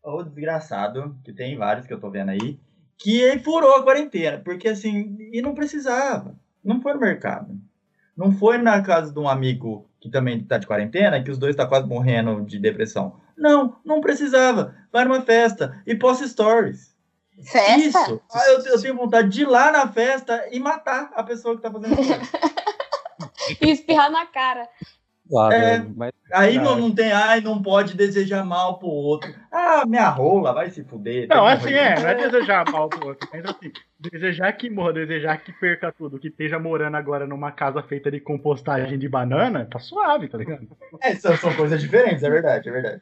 ou 0.03 0.23
desgraçado, 0.23 1.15
que 1.23 1.33
tem 1.33 1.57
vários 1.57 1.85
que 1.85 1.93
eu 1.93 1.99
tô 1.99 2.09
vendo 2.09 2.29
aí, 2.29 2.59
que 2.97 3.39
furou 3.39 3.75
a 3.75 3.83
quarentena, 3.83 4.39
porque 4.43 4.67
assim, 4.67 5.17
e 5.31 5.41
não 5.41 5.55
precisava. 5.55 6.35
Não 6.63 6.81
foi 6.81 6.93
no 6.93 6.99
mercado. 6.99 7.59
Não 8.15 8.31
foi 8.31 8.57
na 8.57 8.81
casa 8.81 9.11
de 9.11 9.19
um 9.19 9.27
amigo 9.27 9.89
que 9.99 10.09
também 10.09 10.43
tá 10.43 10.57
de 10.57 10.67
quarentena, 10.67 11.23
que 11.23 11.31
os 11.31 11.37
dois 11.37 11.55
tá 11.55 11.65
quase 11.65 11.87
morrendo 11.87 12.43
de 12.45 12.59
depressão. 12.59 13.19
Não, 13.37 13.77
não 13.83 14.01
precisava. 14.01 14.75
Vai 14.91 15.05
numa 15.05 15.21
festa 15.21 15.81
e 15.85 15.95
posta 15.95 16.27
stories. 16.27 16.95
Festa? 17.43 17.77
Isso. 17.77 18.21
Ah, 18.31 18.49
eu, 18.49 18.59
eu 18.65 18.81
tenho 18.81 18.95
vontade 18.95 19.29
de 19.29 19.41
ir 19.41 19.47
lá 19.47 19.71
na 19.71 19.87
festa 19.87 20.47
e 20.51 20.59
matar 20.59 21.11
a 21.15 21.23
pessoa 21.23 21.55
que 21.55 21.61
tá 21.61 21.71
fazendo 21.71 21.99
isso. 21.99 22.11
E 23.59 23.71
espirrar 23.71 24.11
na 24.11 24.25
cara. 24.25 24.67
Claro, 25.31 25.55
É. 25.55 25.85
mas 25.95 26.11
Aí 26.33 26.55
não, 26.57 26.63
Verdade. 26.63 26.81
não 26.81 26.95
tem, 26.95 27.11
ai, 27.11 27.41
não 27.41 27.61
pode 27.61 27.95
desejar 27.95 28.45
mal 28.45 28.77
pro 28.79 28.87
outro. 28.87 29.33
Ah, 29.51 29.83
minha 29.85 30.09
rola, 30.09 30.53
vai 30.53 30.69
se 30.69 30.83
fuder. 30.83 31.27
Não, 31.29 31.45
assim 31.45 31.73
é, 31.73 31.99
não 31.99 32.07
é 32.07 32.15
desejar 32.15 32.69
mal 32.69 32.89
pro 32.89 33.07
outro, 33.07 33.27
mas 33.31 33.43
assim, 33.45 33.71
desejar 33.99 34.51
que 34.53 34.69
morra, 34.69 34.93
desejar 34.93 35.37
que 35.37 35.53
perca 35.53 35.91
tudo, 35.91 36.19
que 36.19 36.27
esteja 36.27 36.59
morando 36.59 36.95
agora 36.95 37.25
numa 37.25 37.51
casa 37.51 37.81
feita 37.81 38.11
de 38.11 38.19
compostagem 38.19 38.99
de 38.99 39.07
banana, 39.09 39.65
tá 39.69 39.79
suave, 39.79 40.27
tá 40.27 40.37
ligado? 40.37 40.67
É, 41.01 41.15
são, 41.15 41.35
são 41.37 41.53
coisas 41.53 41.81
diferentes, 41.81 42.23
é 42.23 42.29
verdade, 42.29 42.67
é 42.69 42.71
verdade. 42.71 43.01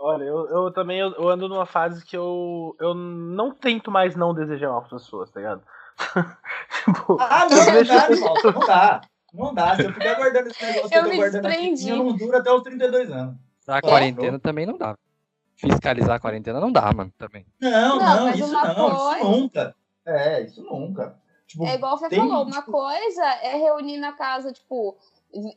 Olha, 0.00 0.24
eu, 0.24 0.48
eu 0.48 0.72
também 0.72 1.00
eu, 1.00 1.12
eu 1.12 1.28
ando 1.28 1.48
numa 1.48 1.66
fase 1.66 2.04
que 2.04 2.16
eu, 2.16 2.76
eu 2.80 2.94
não 2.94 3.52
tento 3.52 3.90
mais 3.90 4.14
não 4.14 4.32
desejar 4.34 4.68
mal 4.68 4.82
pras 4.82 5.02
pessoas, 5.02 5.30
tá 5.30 5.40
ligado? 5.40 5.62
tipo, 6.84 7.16
Ah, 7.20 7.46
não, 7.50 7.74
não 7.74 7.84
dá, 7.84 8.10
irmão, 8.10 8.34
não 8.44 8.66
dá. 8.66 9.00
Não 9.32 9.52
dá. 9.54 9.76
Se 9.76 9.84
eu 9.84 9.92
ficar 9.92 10.14
guardando 10.14 10.46
esse 10.48 10.62
negócio 10.64 10.88
que 10.88 10.94
Eu 10.96 11.00
eu 11.00 11.04
tô 11.04 11.10
me 11.10 11.16
guardando 11.16 11.46
aqui, 11.46 11.56
desprendi. 11.56 11.88
eu 11.90 11.96
não 11.96 12.12
dura 12.16 12.38
até 12.38 12.52
os 12.52 12.62
32 12.62 13.10
anos. 13.10 13.36
a 13.66 13.80
quarentena 13.82 14.38
também 14.38 14.66
não 14.66 14.76
dá. 14.78 14.96
Fiscalizar 15.56 16.16
a 16.16 16.20
quarentena 16.20 16.60
não 16.60 16.70
dá, 16.70 16.92
mano, 16.92 17.12
também. 17.18 17.44
Não, 17.60 17.70
Não, 17.70 17.98
não, 17.98 18.24
mas 18.26 18.38
isso 18.38 18.48
uma 18.48 18.74
não, 18.74 18.90
coisa- 18.90 19.16
isso 19.18 19.24
nunca. 19.30 19.74
É, 20.06 20.40
isso 20.42 20.62
nunca. 20.62 21.16
Tipo, 21.46 21.66
É 21.66 21.74
igual 21.74 21.98
você 21.98 22.08
tem- 22.08 22.18
falou, 22.18 22.44
uma 22.44 22.62
coisa 22.62 23.24
é 23.42 23.56
reunir 23.56 23.96
na 23.98 24.12
casa, 24.12 24.52
tipo, 24.52 24.96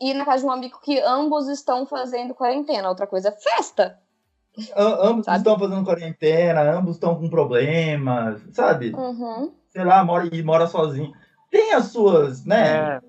ir 0.02 0.14
na 0.16 0.26
casa 0.26 0.40
de 0.40 0.46
um 0.46 0.52
amigo 0.52 0.80
que 0.82 1.00
ambos 1.02 1.48
estão 1.48 1.86
fazendo 1.86 2.34
quarentena, 2.34 2.90
outra 2.90 3.06
coisa 3.06 3.30
é 3.30 3.32
festa. 3.32 4.00
a- 4.76 5.08
ambos 5.08 5.26
Sabe? 5.26 5.38
estão 5.38 5.58
fazendo 5.58 5.86
quarentena, 5.86 6.62
ambos 6.78 6.96
estão 6.96 7.16
com 7.16 7.30
problemas, 7.30 8.42
sabe? 8.52 8.92
Uhum. 8.94 9.54
Sei 9.70 9.84
lá, 9.86 10.04
mora, 10.04 10.28
e 10.34 10.44
mora 10.44 10.68
sozinho. 10.68 11.14
Tem 11.50 11.72
as 11.74 11.86
suas, 11.86 12.44
né? 12.46 12.98
É, 12.98 13.02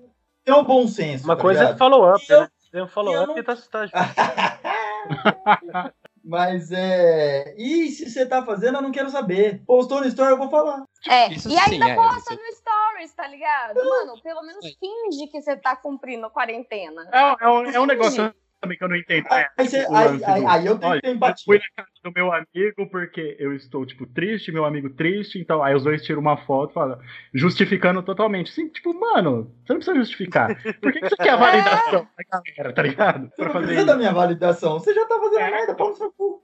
Tem 0.43 0.53
um 0.53 0.63
bom 0.63 0.87
senso. 0.87 1.23
uma 1.25 1.35
tá 1.35 1.41
coisa 1.41 1.59
é 1.59 1.63
ligado? 1.63 1.77
follow-up, 1.77 2.25
Eu- 2.29 2.41
né? 2.41 2.49
Tem 2.71 2.81
um 2.81 2.87
follow-up 2.87 3.39
e 3.39 3.43
tá, 3.43 3.55
tá 3.55 4.59
Mas 6.25 6.71
é. 6.71 7.53
E 7.57 7.89
se 7.89 8.09
você 8.09 8.25
tá 8.25 8.45
fazendo, 8.45 8.77
eu 8.77 8.81
não 8.81 8.91
quero 8.93 9.09
saber. 9.09 9.61
Postou 9.65 9.99
no 9.99 10.07
story, 10.07 10.31
eu 10.31 10.37
vou 10.37 10.49
falar. 10.49 10.81
É, 11.07 11.33
Isso 11.33 11.49
e 11.49 11.57
ainda 11.57 11.85
sim, 11.85 11.91
é, 11.91 11.95
posta 11.95 12.33
isso- 12.33 12.41
no 12.41 12.55
Stories, 12.55 13.13
tá 13.13 13.27
ligado? 13.27 13.75
Mano, 13.75 14.13
pelo 14.23 14.41
menos 14.41 14.65
finge 14.79 15.27
que 15.29 15.41
você 15.41 15.57
tá 15.57 15.75
cumprindo 15.75 16.25
a 16.25 16.29
quarentena. 16.29 17.09
É, 17.11 17.43
é 17.45 17.49
um, 17.49 17.65
é 17.71 17.79
um 17.81 17.85
negócio 17.85 18.33
também 18.63 18.77
que 18.77 18.83
eu 18.83 18.89
não 18.89 18.95
entendo. 18.95 19.27
É, 19.31 19.49
Aí, 19.57 19.67
você- 19.67 19.85
o 19.85 19.93
aí, 19.95 20.07
lance 20.07 20.25
aí, 20.25 20.41
do- 20.41 20.47
aí 20.47 20.65
eu 20.65 20.77
tenho 20.79 20.91
Olha, 20.91 21.01
que 21.01 21.05
ter 21.07 21.11
eu 21.11 21.15
empatia. 21.15 21.43
fui 21.45 21.57
na 21.57 21.63
casa 21.83 21.89
do 22.03 22.11
meu 22.15 22.31
amigo 22.33 22.89
porque 22.89 23.35
eu 23.39 23.53
estou, 23.53 23.85
tipo, 23.85 24.07
triste, 24.07 24.51
meu 24.51 24.65
amigo 24.65 24.89
triste, 24.89 25.37
então 25.39 25.61
aí 25.61 25.75
os 25.75 25.83
dois 25.83 26.01
tiram 26.03 26.21
uma 26.21 26.37
foto 26.37 26.71
e 26.71 26.73
falam, 26.73 26.97
justificando 27.33 28.01
totalmente. 28.01 28.51
Assim, 28.51 28.69
tipo, 28.69 28.93
mano, 28.97 29.53
você 29.65 29.73
não 29.73 29.79
precisa 29.79 29.97
justificar. 29.97 30.55
Por 30.81 30.91
que, 30.91 30.99
que 31.01 31.09
você 31.09 31.15
quer 31.17 31.29
a 31.31 31.35
validação 31.97 32.07
da 32.17 32.23
galera, 32.57 32.73
tá 32.73 32.81
ligado? 32.81 33.29
Pra 33.35 33.45
Não 33.45 33.53
fazer 33.53 33.65
precisa 33.67 33.81
isso. 33.81 33.91
da 33.91 33.97
minha 33.97 34.11
validação. 34.13 34.79
Você 34.79 34.93
já 34.93 35.05
tá 35.05 35.19
fazendo 35.19 35.39
É. 35.39 35.51
merda, 35.51 35.75
pau 35.75 35.89
no 35.89 35.95
seu 35.95 36.11
cu. 36.13 36.41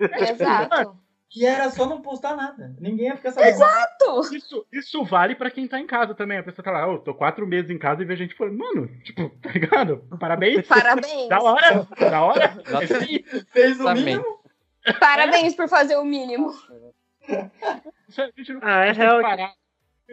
Exato. 0.00 0.96
Que 1.30 1.44
era 1.44 1.70
só 1.70 1.84
não 1.86 2.00
postar 2.00 2.34
nada. 2.34 2.74
Ninguém 2.80 3.08
ia 3.08 3.16
ficar 3.16 3.32
sabendo. 3.32 3.50
Exato. 3.50 4.34
Isso, 4.34 4.66
isso 4.72 5.04
vale 5.04 5.34
pra 5.34 5.50
quem 5.50 5.68
tá 5.68 5.78
em 5.78 5.86
casa 5.86 6.14
também. 6.14 6.38
A 6.38 6.42
pessoa 6.42 6.64
tá 6.64 6.70
lá, 6.70 6.86
eu 6.88 6.98
tô 6.98 7.12
quatro 7.14 7.46
meses 7.46 7.70
em 7.70 7.78
casa 7.78 8.00
e 8.02 8.06
vê 8.06 8.16
gente 8.16 8.34
falando, 8.34 8.56
mano, 8.58 8.88
tipo, 9.02 9.28
tá 9.42 9.50
ligado? 9.50 9.98
Parabéns. 10.18 10.66
Parabéns. 10.66 11.28
Da 11.28 11.40
hora, 11.42 11.86
da 11.98 12.22
hora. 12.24 12.44
É 12.66 12.96
aí. 12.96 13.24
Fez 13.52 13.78
o 13.78 13.92
mínimo. 13.92 14.38
Parabéns 14.98 15.54
por 15.54 15.68
fazer 15.68 15.96
o 15.98 16.04
mínimo. 16.04 16.50
Isso, 18.08 18.22
a 18.22 18.30
gente 18.36 18.52
não 18.54 18.60
Ah, 18.62 18.84
é 18.84 18.86
tem 18.86 18.94
que 18.94 19.00
real. 19.00 19.20
parar. 19.20 19.52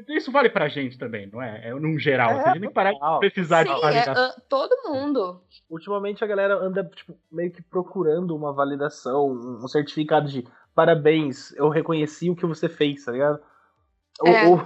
Isso 0.10 0.30
vale 0.30 0.50
pra 0.50 0.68
gente 0.68 0.98
também, 0.98 1.30
não 1.32 1.42
é? 1.42 1.70
É 1.70 1.74
num 1.74 1.98
geral. 1.98 2.32
assim, 2.32 2.40
a 2.50 2.52
gente 2.54 2.60
tem 2.60 2.68
que 2.68 2.76
parar 2.76 2.92
de 2.92 3.20
precisar 3.20 3.66
Sim, 3.66 3.72
de 3.74 3.78
é, 3.78 3.82
validação. 3.82 4.14
ah, 4.26 4.42
todo 4.50 4.92
mundo. 4.92 5.42
Ultimamente 5.70 6.22
a 6.22 6.28
galera 6.28 6.56
anda 6.56 6.84
tipo, 6.94 7.18
meio 7.32 7.50
que 7.50 7.62
procurando 7.62 8.36
uma 8.36 8.52
validação, 8.52 9.28
um 9.32 9.66
certificado 9.70 10.28
de 10.28 10.46
parabéns, 10.76 11.52
eu 11.56 11.70
reconheci 11.70 12.30
o 12.30 12.36
que 12.36 12.46
você 12.46 12.68
fez, 12.70 13.04
tá 13.06 13.12
ligado? 13.12 13.40
O- 14.22 14.28
É. 14.28 14.48
o- 14.48 14.60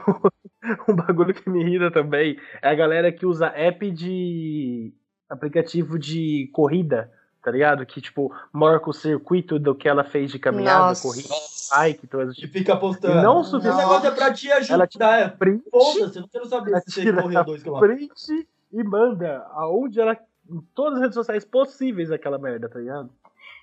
um 0.91 0.95
bagulho 0.95 1.33
que 1.33 1.49
me 1.49 1.61
irrita 1.61 1.89
também 1.91 2.37
é 2.61 2.69
a 2.69 2.75
galera 2.75 3.11
que 3.11 3.25
usa 3.25 3.47
app 3.47 3.89
de 3.91 4.93
aplicativo 5.29 5.97
de 5.97 6.49
corrida, 6.53 7.11
tá 7.43 7.51
ligado? 7.51 7.85
Que 7.85 8.01
tipo 8.01 8.33
marca 8.51 8.89
o 8.89 8.93
circuito 8.93 9.57
do 9.59 9.73
que 9.75 9.87
ela 9.87 10.03
fez 10.03 10.31
de 10.31 10.39
caminhada, 10.39 10.87
Nossa. 10.87 11.07
corrida, 11.07 11.29
bike, 11.71 12.07
coisas 12.07 12.35
E 12.37 12.41
tipo. 12.41 12.53
fica 12.53 12.75
postando. 12.75 13.19
E 13.19 13.21
não 13.23 13.37
o 13.37 13.41
Esse 13.41 13.51
suficiente. 13.51 13.77
negócio 13.77 14.07
é 14.07 14.11
pra 14.11 14.33
te 14.33 14.51
ajudar. 14.51 14.73
Ela 14.73 14.87
tira 14.87 15.29
print, 15.37 15.63
Foda-se, 15.71 16.15
eu 16.17 16.21
não 16.23 16.29
quero 16.29 16.45
saber 16.45 16.71
ela 16.71 16.81
se 16.81 16.91
você 16.91 17.13
correu 17.13 17.43
dois 17.45 17.63
quilômetros. 17.63 18.25
print 18.25 18.47
e 18.71 18.83
manda 18.83 19.45
aonde 19.51 19.99
ela. 19.99 20.17
Em 20.51 20.61
todas 20.73 20.95
as 20.95 21.01
redes 21.01 21.13
sociais 21.13 21.45
possíveis 21.45 22.11
aquela 22.11 22.39
merda, 22.39 22.67
tá 22.67 22.79
ligado? 22.79 23.11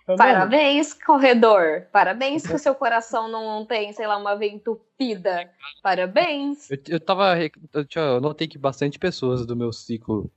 Mano, 0.06 0.18
Parabéns, 0.18 0.94
corredor. 0.94 1.88
Parabéns 1.90 2.46
que 2.46 2.54
o 2.54 2.58
seu 2.58 2.74
coração 2.76 3.26
não 3.28 3.66
tem, 3.66 3.92
sei 3.92 4.06
lá, 4.06 4.16
uma 4.16 4.36
veia 4.36 4.52
entupida. 4.52 5.50
Parabéns. 5.82 6.70
Eu, 6.70 6.78
eu 6.90 7.00
tava. 7.00 7.36
Eu, 7.40 7.84
eu 7.96 8.20
notei 8.20 8.46
que 8.46 8.56
bastante 8.56 9.00
pessoas 9.00 9.44
do 9.44 9.56
meu 9.56 9.72
ciclo 9.72 10.30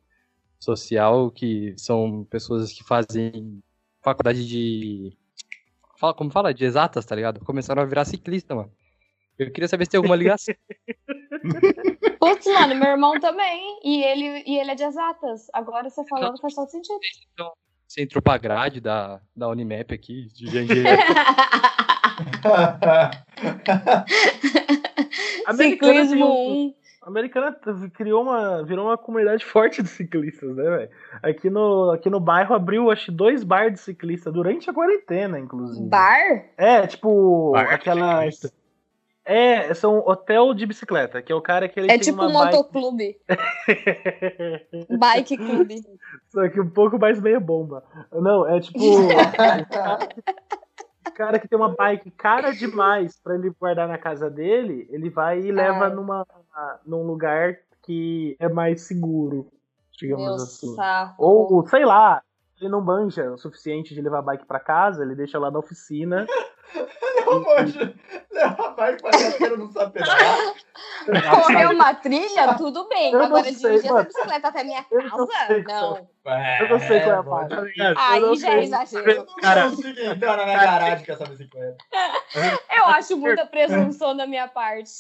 social, 0.60 1.30
que 1.30 1.76
são 1.78 2.26
pessoas 2.32 2.74
que 2.74 2.84
fazem 2.84 3.62
faculdade 4.02 4.48
de. 4.48 5.16
Fala, 6.00 6.16
como 6.16 6.32
fala? 6.32 6.52
De 6.52 6.66
exatas, 6.66 7.06
tá 7.06 7.16
ligado? 7.16 7.46
Começaram 7.46 7.84
a 7.84 7.86
virar 7.86 8.06
ciclista, 8.06 8.56
mano. 8.56 8.72
Eu 9.38 9.52
queria 9.52 9.68
saber 9.68 9.86
se 9.86 9.92
tem 9.92 10.00
alguma 10.00 10.16
ligação. 10.16 10.56
Putz, 12.20 12.46
mano, 12.48 12.76
meu 12.76 12.90
irmão 12.90 13.20
também. 13.20 13.80
E 13.84 14.04
ele, 14.04 14.44
e 14.48 14.60
ele 14.60 14.72
é 14.72 14.76
de 14.76 14.84
exatas. 14.84 15.48
Agora 15.54 15.90
você 15.90 16.04
falando 16.08 16.42
faz 16.42 16.56
todo 16.56 16.70
sentido. 16.70 17.00
Você 17.90 18.04
entrou 18.04 18.22
pra 18.22 18.38
grade 18.38 18.80
da, 18.80 19.20
da 19.36 19.50
Unimap 19.50 19.92
aqui, 19.92 20.28
de 20.32 20.46
Jandira. 20.46 20.90
a 22.44 23.10
Americana 25.50 25.94
tem 25.94 26.06
Ciclismo 26.08 26.26
um- 26.28 26.66
1. 26.68 26.74
A 27.02 27.08
Americana 27.10 27.56
criou 27.96 28.22
uma, 28.22 28.64
virou 28.64 28.86
uma 28.86 28.96
comunidade 28.98 29.44
forte 29.44 29.82
de 29.82 29.90
ciclistas, 29.90 30.56
né, 30.56 30.64
velho? 30.64 30.90
Aqui 31.24 31.50
no, 31.50 31.90
aqui 31.92 32.10
no 32.12 32.20
bairro 32.20 32.54
abriu, 32.54 32.92
acho, 32.92 33.12
dois 33.12 33.44
bar 33.44 33.72
de 33.72 33.80
ciclista 33.80 34.32
durante 34.32 34.70
a 34.70 34.74
quarentena, 34.74 35.40
inclusive. 35.40 35.90
Bar? 35.90 36.46
É, 36.58 36.86
tipo, 36.86 37.54
Bar 37.54 37.82
ciclista. 37.82 38.52
É, 39.32 39.72
são 39.76 40.00
hotel 40.00 40.56
de 40.56 40.66
bicicleta, 40.66 41.22
que 41.22 41.32
é 41.32 41.36
o 41.36 41.42
cara 41.42 41.70
que 41.70 41.80
ele 41.80 41.92
É 41.92 42.00
tipo 42.00 42.20
um 42.20 42.34
bike. 42.34 42.58
motoclube. 42.58 43.16
Bike 44.90 45.38
clube. 45.38 45.84
Só 46.30 46.50
que 46.50 46.60
um 46.60 46.68
pouco 46.72 46.98
mais 46.98 47.22
meia 47.22 47.40
bomba. 47.40 47.84
Não, 48.12 48.48
é 48.48 48.60
tipo. 48.60 48.80
o 51.08 51.12
cara 51.14 51.38
que 51.38 51.48
tem 51.48 51.60
uma 51.60 51.76
bike 51.76 52.10
cara 52.10 52.50
demais 52.52 53.20
pra 53.24 53.36
ele 53.36 53.52
guardar 53.52 53.88
na 53.88 54.00
casa 54.00 54.32
dele, 54.32 54.88
ele 54.90 55.12
vai 55.12 55.42
e 55.42 55.52
leva 55.52 55.86
Ai. 55.86 55.94
numa, 55.94 56.26
num 56.84 57.04
lugar 57.04 57.56
que 57.84 58.36
é 58.40 58.50
mais 58.50 58.82
seguro, 58.82 59.46
digamos 59.92 60.26
Meu 60.26 60.34
assim. 60.34 60.74
saco. 60.74 61.24
Ou, 61.24 61.68
sei 61.68 61.86
lá, 61.86 62.24
ele 62.60 62.70
não 62.70 62.82
manja 62.82 63.32
o 63.32 63.38
suficiente 63.38 63.94
de 63.94 64.02
levar 64.02 64.20
a 64.20 64.24
bike 64.24 64.46
pra 64.46 64.60
casa, 64.60 65.04
ele 65.04 65.16
deixa 65.16 65.40
lá 65.40 65.50
na 65.50 65.60
oficina. 65.60 66.26
Não, 67.26 67.44
poxa. 67.44 67.94
Leva 68.32 68.68
a 68.68 68.72
bike 68.72 69.02
pra 69.02 69.12
casa 69.12 69.38
que 69.38 69.44
eu 69.44 69.58
não 69.58 69.72
sabe 69.72 69.94
pedalar. 69.94 70.54
Correr 71.44 71.66
uma 71.68 71.94
trilha, 71.96 72.56
tudo 72.56 72.88
bem. 72.88 73.12
Eu 73.12 73.20
não 73.20 73.26
Agora, 73.26 73.44
sei, 73.44 73.54
dirigir 73.54 73.86
essa 73.92 74.04
bicicleta 74.04 74.48
até 74.48 74.64
minha 74.64 74.86
Eu 74.92 75.04
não 75.04 75.28
casa? 75.28 75.48
sei 75.48 75.64
Não. 75.64 76.10
Eu 76.60 76.70
não 76.70 76.80
sei 76.80 77.00
qual 77.02 77.12
é 77.16 77.18
a 77.18 77.24
parte. 77.24 77.56
Não 77.56 77.94
Aí 77.98 78.36
já 78.36 78.50
é 78.52 78.64
exagero. 78.64 79.16
Não 79.26 79.36
Cara- 79.38 79.66
entrar 79.68 80.38
na 80.38 80.46
minha 80.46 80.58
garagem 80.58 81.06
com 81.06 81.12
essa 81.12 81.26
bicicleta. 81.26 81.78
Eu 82.78 82.86
acho 82.86 83.18
muita 83.18 83.46
presunção 83.46 84.16
da 84.16 84.26
minha 84.28 84.48
parte. 84.48 84.92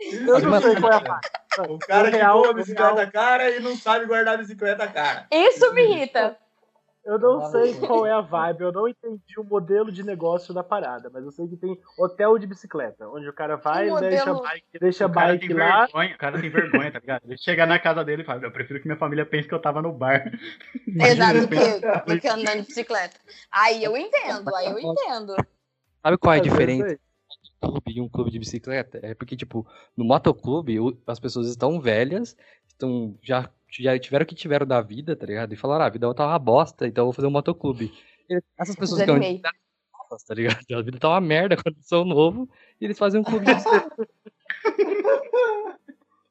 Eu 0.00 0.38
não 0.40 0.60
sei 0.60 0.76
qual 0.80 0.92
é 0.92 0.96
a 0.96 1.00
parte. 1.00 1.30
O 1.68 1.78
cara 1.78 2.10
que 2.10 2.18
voa 2.18 2.50
a 2.50 2.54
bicicleta 2.54 3.10
cara 3.10 3.50
e 3.50 3.60
não 3.60 3.76
sabe 3.76 4.06
guardar 4.06 4.34
a 4.34 4.38
bicicleta 4.38 4.86
cara. 4.88 5.26
Isso 5.30 5.72
me 5.72 5.82
irrita. 5.82 6.36
Eu 7.04 7.18
não 7.18 7.44
sei 7.50 7.74
qual 7.74 8.06
é 8.06 8.12
a 8.12 8.22
vibe, 8.22 8.62
eu 8.62 8.72
não 8.72 8.88
entendi 8.88 9.38
o 9.38 9.44
modelo 9.44 9.92
de 9.92 10.02
negócio 10.02 10.54
da 10.54 10.64
parada, 10.64 11.10
mas 11.12 11.22
eu 11.22 11.30
sei 11.30 11.46
que 11.46 11.56
tem 11.56 11.78
hotel 11.98 12.38
de 12.38 12.46
bicicleta, 12.46 13.06
onde 13.08 13.28
o 13.28 13.32
cara 13.32 13.56
vai, 13.56 13.90
Que 13.90 14.00
deixa 14.00 14.30
a 14.30 14.34
bike, 14.34 14.78
deixa 14.80 15.06
O 15.06 15.12
cara 15.12 15.32
bike 15.32 15.48
tem 15.48 15.56
lá. 15.56 15.84
vergonha, 15.84 16.14
o 16.14 16.18
cara 16.18 16.40
tem 16.40 16.50
vergonha, 16.50 16.90
tá 16.90 16.98
ligado? 16.98 17.22
Ele 17.26 17.36
chega 17.36 17.66
na 17.66 17.78
casa 17.78 18.02
dele 18.02 18.22
e 18.22 18.24
fala, 18.24 18.42
eu 18.42 18.50
prefiro 18.50 18.80
que 18.80 18.86
minha 18.86 18.98
família 18.98 19.26
pense 19.26 19.46
que 19.46 19.54
eu 19.54 19.60
tava 19.60 19.82
no 19.82 19.92
bar. 19.92 20.32
Exato, 20.86 21.40
do 21.40 21.48
que, 21.48 22.14
do 22.14 22.20
que 22.20 22.28
andando 22.28 22.60
de 22.62 22.66
bicicleta. 22.68 23.20
Aí 23.52 23.84
eu 23.84 23.94
entendo, 23.96 24.54
aí 24.56 24.66
eu 24.66 24.78
entendo. 24.78 25.36
Sabe 26.02 26.16
qual 26.16 26.34
é 26.34 26.38
a 26.38 26.42
diferença 26.42 26.98
um 27.62 27.68
clube 27.68 27.92
e 27.96 28.00
um 28.00 28.08
clube 28.08 28.30
de 28.30 28.38
bicicleta? 28.38 28.98
É 29.02 29.14
porque, 29.14 29.36
tipo, 29.36 29.66
no 29.96 30.04
motoclube, 30.04 30.78
as 31.06 31.20
pessoas 31.20 31.48
estão 31.48 31.80
velhas, 31.80 32.36
estão 32.66 33.14
já, 33.22 33.48
já 33.82 33.98
tiveram 33.98 34.22
o 34.24 34.26
que 34.26 34.34
tiveram 34.34 34.66
da 34.66 34.80
vida, 34.80 35.16
tá 35.16 35.26
ligado? 35.26 35.52
E 35.52 35.56
falaram, 35.56 35.84
ah, 35.84 35.86
a 35.86 35.90
vida 35.90 36.14
tá 36.14 36.26
uma 36.26 36.38
bosta, 36.38 36.86
então 36.86 37.02
eu 37.02 37.06
vou 37.06 37.12
fazer 37.12 37.26
um 37.26 37.30
motoclube. 37.30 37.92
E 38.28 38.40
essas 38.58 38.76
pessoas 38.76 39.02
que 39.02 39.10
estão 39.10 39.18
tá 40.26 40.34
ligado? 40.34 40.58
A 40.74 40.82
vida 40.82 40.98
tá 40.98 41.08
uma 41.08 41.20
merda 41.20 41.56
quando 41.56 41.76
são 41.80 42.04
novo, 42.04 42.48
e 42.80 42.84
eles 42.84 42.98
fazem 42.98 43.20
um 43.20 43.24
clube 43.24 43.44
de 43.46 43.54
bicicleta. 43.54 44.08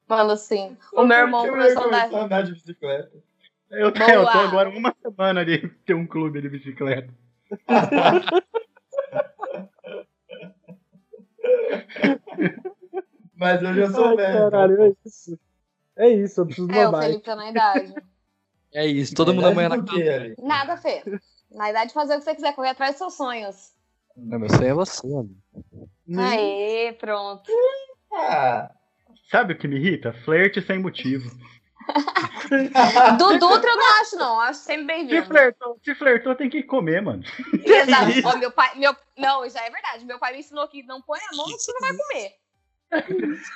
Mano, 0.08 0.32
assim, 0.32 0.76
o 0.92 1.04
meu 1.04 1.16
irmão 1.16 1.48
começou 1.48 1.92
a 1.92 2.24
andar. 2.24 2.42
de 2.42 2.52
bicicleta. 2.52 3.12
Eu, 3.70 3.92
tô- 3.92 4.02
eu 4.02 4.22
tô 4.22 4.38
agora 4.38 4.68
uma 4.68 4.94
semana 5.02 5.44
de 5.44 5.68
ter 5.84 5.94
um 5.94 6.06
clube 6.06 6.40
de 6.40 6.48
bicicleta. 6.48 7.12
Mas 13.36 13.62
eu 13.62 13.74
já 13.74 13.90
sou 13.90 14.06
Ai, 14.06 14.16
velho. 14.16 14.36
então. 14.38 14.50
caralho, 14.50 14.82
é 14.82 14.92
isso. 15.04 15.38
É 15.96 16.08
isso, 16.08 16.40
eu 16.40 16.46
preciso 16.46 16.68
de 16.68 16.78
É, 16.78 16.88
uma 16.88 16.88
o 16.88 16.92
bike. 16.92 17.06
Felipe 17.06 17.24
tá 17.24 17.36
na 17.36 17.50
idade. 17.50 17.94
É 18.72 18.86
isso, 18.86 19.14
todo 19.14 19.32
mundo 19.32 19.46
amanhã 19.46 19.68
na 19.68 19.76
ali? 19.76 20.34
Nada, 20.38 20.76
Fê. 20.76 21.02
Na 21.50 21.70
idade 21.70 21.88
de 21.88 21.94
fazer 21.94 22.14
o 22.14 22.18
que 22.18 22.24
você 22.24 22.34
quiser, 22.34 22.54
correr 22.54 22.70
atrás 22.70 22.92
dos 22.92 22.98
seus 22.98 23.14
sonhos. 23.14 23.72
Não, 24.16 24.38
meu 24.38 24.50
sonho 24.50 24.66
é 24.66 24.74
você, 24.74 25.06
amigo. 25.06 25.36
Aê, 26.20 26.92
pronto. 26.94 27.50
Ah. 28.12 28.70
Sabe 29.30 29.54
o 29.54 29.58
que 29.58 29.68
me 29.68 29.76
irrita? 29.76 30.12
Flerte 30.24 30.60
sem 30.62 30.78
motivo. 30.80 31.30
Do 33.18 33.38
Dutra 33.38 33.70
eu 33.70 33.76
não 33.76 34.00
acho, 34.00 34.16
não. 34.16 34.40
Acho 34.40 34.60
sempre 34.60 34.82
Se 34.82 34.86
bem-vindo. 34.86 35.26
flertou, 35.26 35.78
se 35.84 35.94
flertou, 35.94 36.34
tem 36.34 36.50
que 36.50 36.62
comer, 36.62 37.02
mano. 37.02 37.22
Exato. 37.64 38.10
Ó, 38.26 38.38
meu 38.38 38.50
pai, 38.50 38.74
meu... 38.76 38.94
Não, 39.16 39.48
já 39.48 39.64
é 39.64 39.70
verdade. 39.70 40.04
Meu 40.04 40.18
pai 40.18 40.32
me 40.32 40.40
ensinou 40.40 40.66
que 40.68 40.82
não 40.82 41.00
põe 41.02 41.20
a 41.20 41.36
mão 41.36 41.46
no 41.46 41.56
que 41.56 41.62
você 41.62 41.72
não 41.72 41.80
vai 41.80 41.96
comer. 41.96 42.32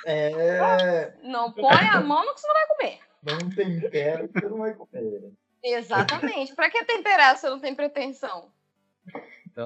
É. 0.05 1.13
Não 1.23 1.51
põe 1.51 1.87
a 1.91 1.99
mão 2.01 2.25
no 2.25 2.33
que 2.33 2.41
você 2.41 2.47
não 2.47 2.53
vai 2.53 2.67
comer. 2.67 2.99
Não 3.23 3.49
tempera, 3.49 4.27
você 4.33 4.47
não 4.47 4.57
vai 4.57 4.73
comer. 4.73 5.31
Exatamente. 5.63 6.55
Pra 6.55 6.69
que 6.69 6.83
temperar 6.85 7.37
se 7.37 7.49
não 7.49 7.59
tem 7.59 7.75
pretensão? 7.75 8.51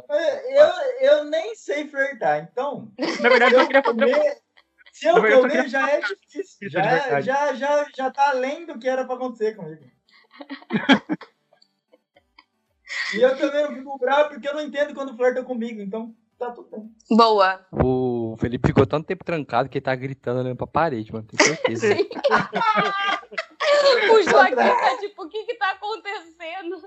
É, 0.09 0.61
Eu, 0.61 0.71
eu 1.01 1.23
nem 1.25 1.53
sei 1.55 1.87
flertar, 1.87 2.39
então. 2.51 2.91
Na 3.21 3.29
verdade, 3.29 3.51
Se 3.51 3.55
eu 3.55 3.59
eu 3.61 3.67
queria 3.67 3.83
fazer 3.83 4.11
comer, 4.11 4.41
se 4.91 5.07
eu 5.07 5.13
verdade, 5.21 5.41
comer 5.41 5.51
queria 5.51 5.69
já 5.69 5.89
é 5.91 5.99
difícil. 6.01 6.67
É 6.67 6.69
Já, 6.69 6.81
verdade. 6.81 7.25
já, 7.25 7.53
já, 7.53 7.87
já 7.95 8.11
tá 8.11 8.29
além 8.29 8.65
do 8.65 8.79
que 8.79 8.87
era 8.87 9.05
pra 9.05 9.15
acontecer 9.15 9.55
comigo. 9.55 9.83
e 13.13 13.21
eu 13.21 13.37
também 13.37 13.63
não 13.63 13.75
fico 13.75 13.97
bravo 13.99 14.29
porque 14.29 14.47
eu 14.47 14.53
não 14.55 14.61
entendo 14.61 14.93
quando 14.95 15.15
flerta 15.15 15.43
comigo, 15.43 15.79
então 15.81 16.15
tá 16.37 16.51
tudo 16.51 16.69
bem. 16.69 16.91
Boa. 17.09 17.65
O 17.71 18.35
Felipe 18.37 18.67
ficou 18.67 18.85
tanto 18.85 19.07
tempo 19.07 19.23
trancado 19.23 19.69
que 19.69 19.77
ele 19.77 19.85
tá 19.85 19.95
gritando 19.95 20.39
olhando 20.41 20.57
pra 20.57 20.67
parede, 20.67 21.11
mano. 21.11 21.25
Tenho 21.27 21.49
certeza. 21.49 21.95
Sim. 21.95 22.09
o 24.11 24.21
Joaquim 24.23 24.55
tá 24.55 24.97
tipo, 24.99 25.23
o 25.23 25.29
que 25.29 25.43
que 25.45 25.55
tá 25.55 25.71
acontecendo? 25.71 26.81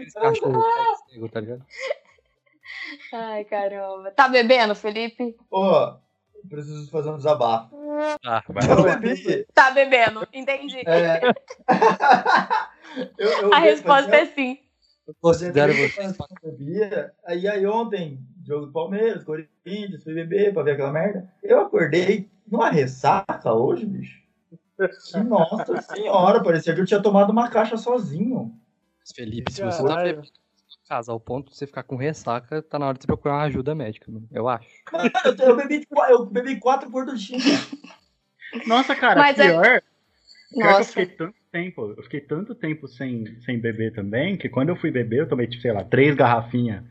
Esse 0.00 0.14
cachorro 0.14 0.64
cego, 1.08 1.28
tá 1.28 1.40
ligado? 1.40 1.64
Ai, 3.12 3.44
caramba. 3.44 4.10
Tá 4.10 4.28
bebendo, 4.28 4.74
Felipe? 4.74 5.36
Ô, 5.50 5.94
preciso 6.48 6.90
fazer 6.90 7.10
um 7.10 7.16
desabafo. 7.16 7.74
Ah, 8.24 8.42
vai. 8.48 8.64
Eu 8.70 8.82
bebi. 9.00 9.46
Tá 9.54 9.70
bebendo, 9.70 10.26
entendi. 10.32 10.82
É... 10.86 11.20
eu, 13.18 13.28
eu 13.28 13.54
A 13.54 13.58
resposta 13.58 14.14
é 14.14 14.26
sim. 14.26 14.58
Eu 15.06 15.14
considero 15.20 15.72
você. 15.74 16.14
bebia. 16.42 17.12
Aí, 17.26 17.46
aí 17.46 17.66
ontem, 17.66 18.18
jogo 18.46 18.66
do 18.66 18.72
Palmeiras, 18.72 19.24
Corinthians, 19.24 20.02
fui 20.02 20.14
beber 20.14 20.52
pra 20.52 20.62
ver 20.62 20.72
aquela 20.72 20.92
merda. 20.92 21.32
Eu 21.42 21.60
acordei 21.60 22.28
numa 22.46 22.70
ressaca 22.70 23.52
hoje, 23.52 23.86
bicho. 23.86 24.22
Que 24.76 25.18
Nossa 25.24 25.80
senhora, 25.82 26.42
parecia 26.42 26.74
que 26.74 26.80
eu 26.80 26.86
tinha 26.86 27.02
tomado 27.02 27.30
uma 27.30 27.48
caixa 27.48 27.76
sozinho. 27.76 28.54
Felipe, 29.14 29.52
se 29.52 29.62
você 29.62 29.82
tá 29.82 29.88
Caralho. 29.88 30.16
bebendo 30.16 30.28
casa 30.88 31.12
ao 31.12 31.20
ponto 31.20 31.50
de 31.50 31.56
você 31.56 31.66
ficar 31.66 31.82
com 31.82 31.96
ressaca, 31.96 32.60
tá 32.60 32.78
na 32.78 32.86
hora 32.86 32.98
de 32.98 33.02
você 33.02 33.06
procurar 33.06 33.36
uma 33.36 33.44
ajuda 33.44 33.74
médica, 33.74 34.10
mano. 34.10 34.28
Eu 34.30 34.48
acho. 34.48 34.68
Mano, 34.92 35.10
eu, 35.24 35.46
eu 35.46 35.56
bebi, 35.56 35.86
eu 36.10 36.26
bebi 36.26 36.56
quatro 36.60 36.90
gorduchinhas. 36.90 37.70
Nossa, 38.66 38.94
cara, 38.94 39.20
Mas 39.20 39.38
é- 39.38 39.48
pior, 39.48 39.62
pior 39.62 39.82
que 40.52 40.60
eu 40.60 40.68
Nossa. 40.68 40.84
fiquei 40.84 41.06
tanto 41.06 41.36
tempo, 41.50 41.94
eu 41.96 42.02
fiquei 42.02 42.20
tanto 42.20 42.54
tempo 42.54 42.86
sem, 42.86 43.40
sem 43.40 43.58
beber 43.58 43.94
também, 43.94 44.36
que 44.36 44.48
quando 44.48 44.68
eu 44.68 44.76
fui 44.76 44.90
beber, 44.90 45.20
eu 45.20 45.28
tomei, 45.28 45.46
tipo, 45.46 45.62
sei 45.62 45.72
lá, 45.72 45.82
três 45.84 46.14
garrafinhas 46.14 46.84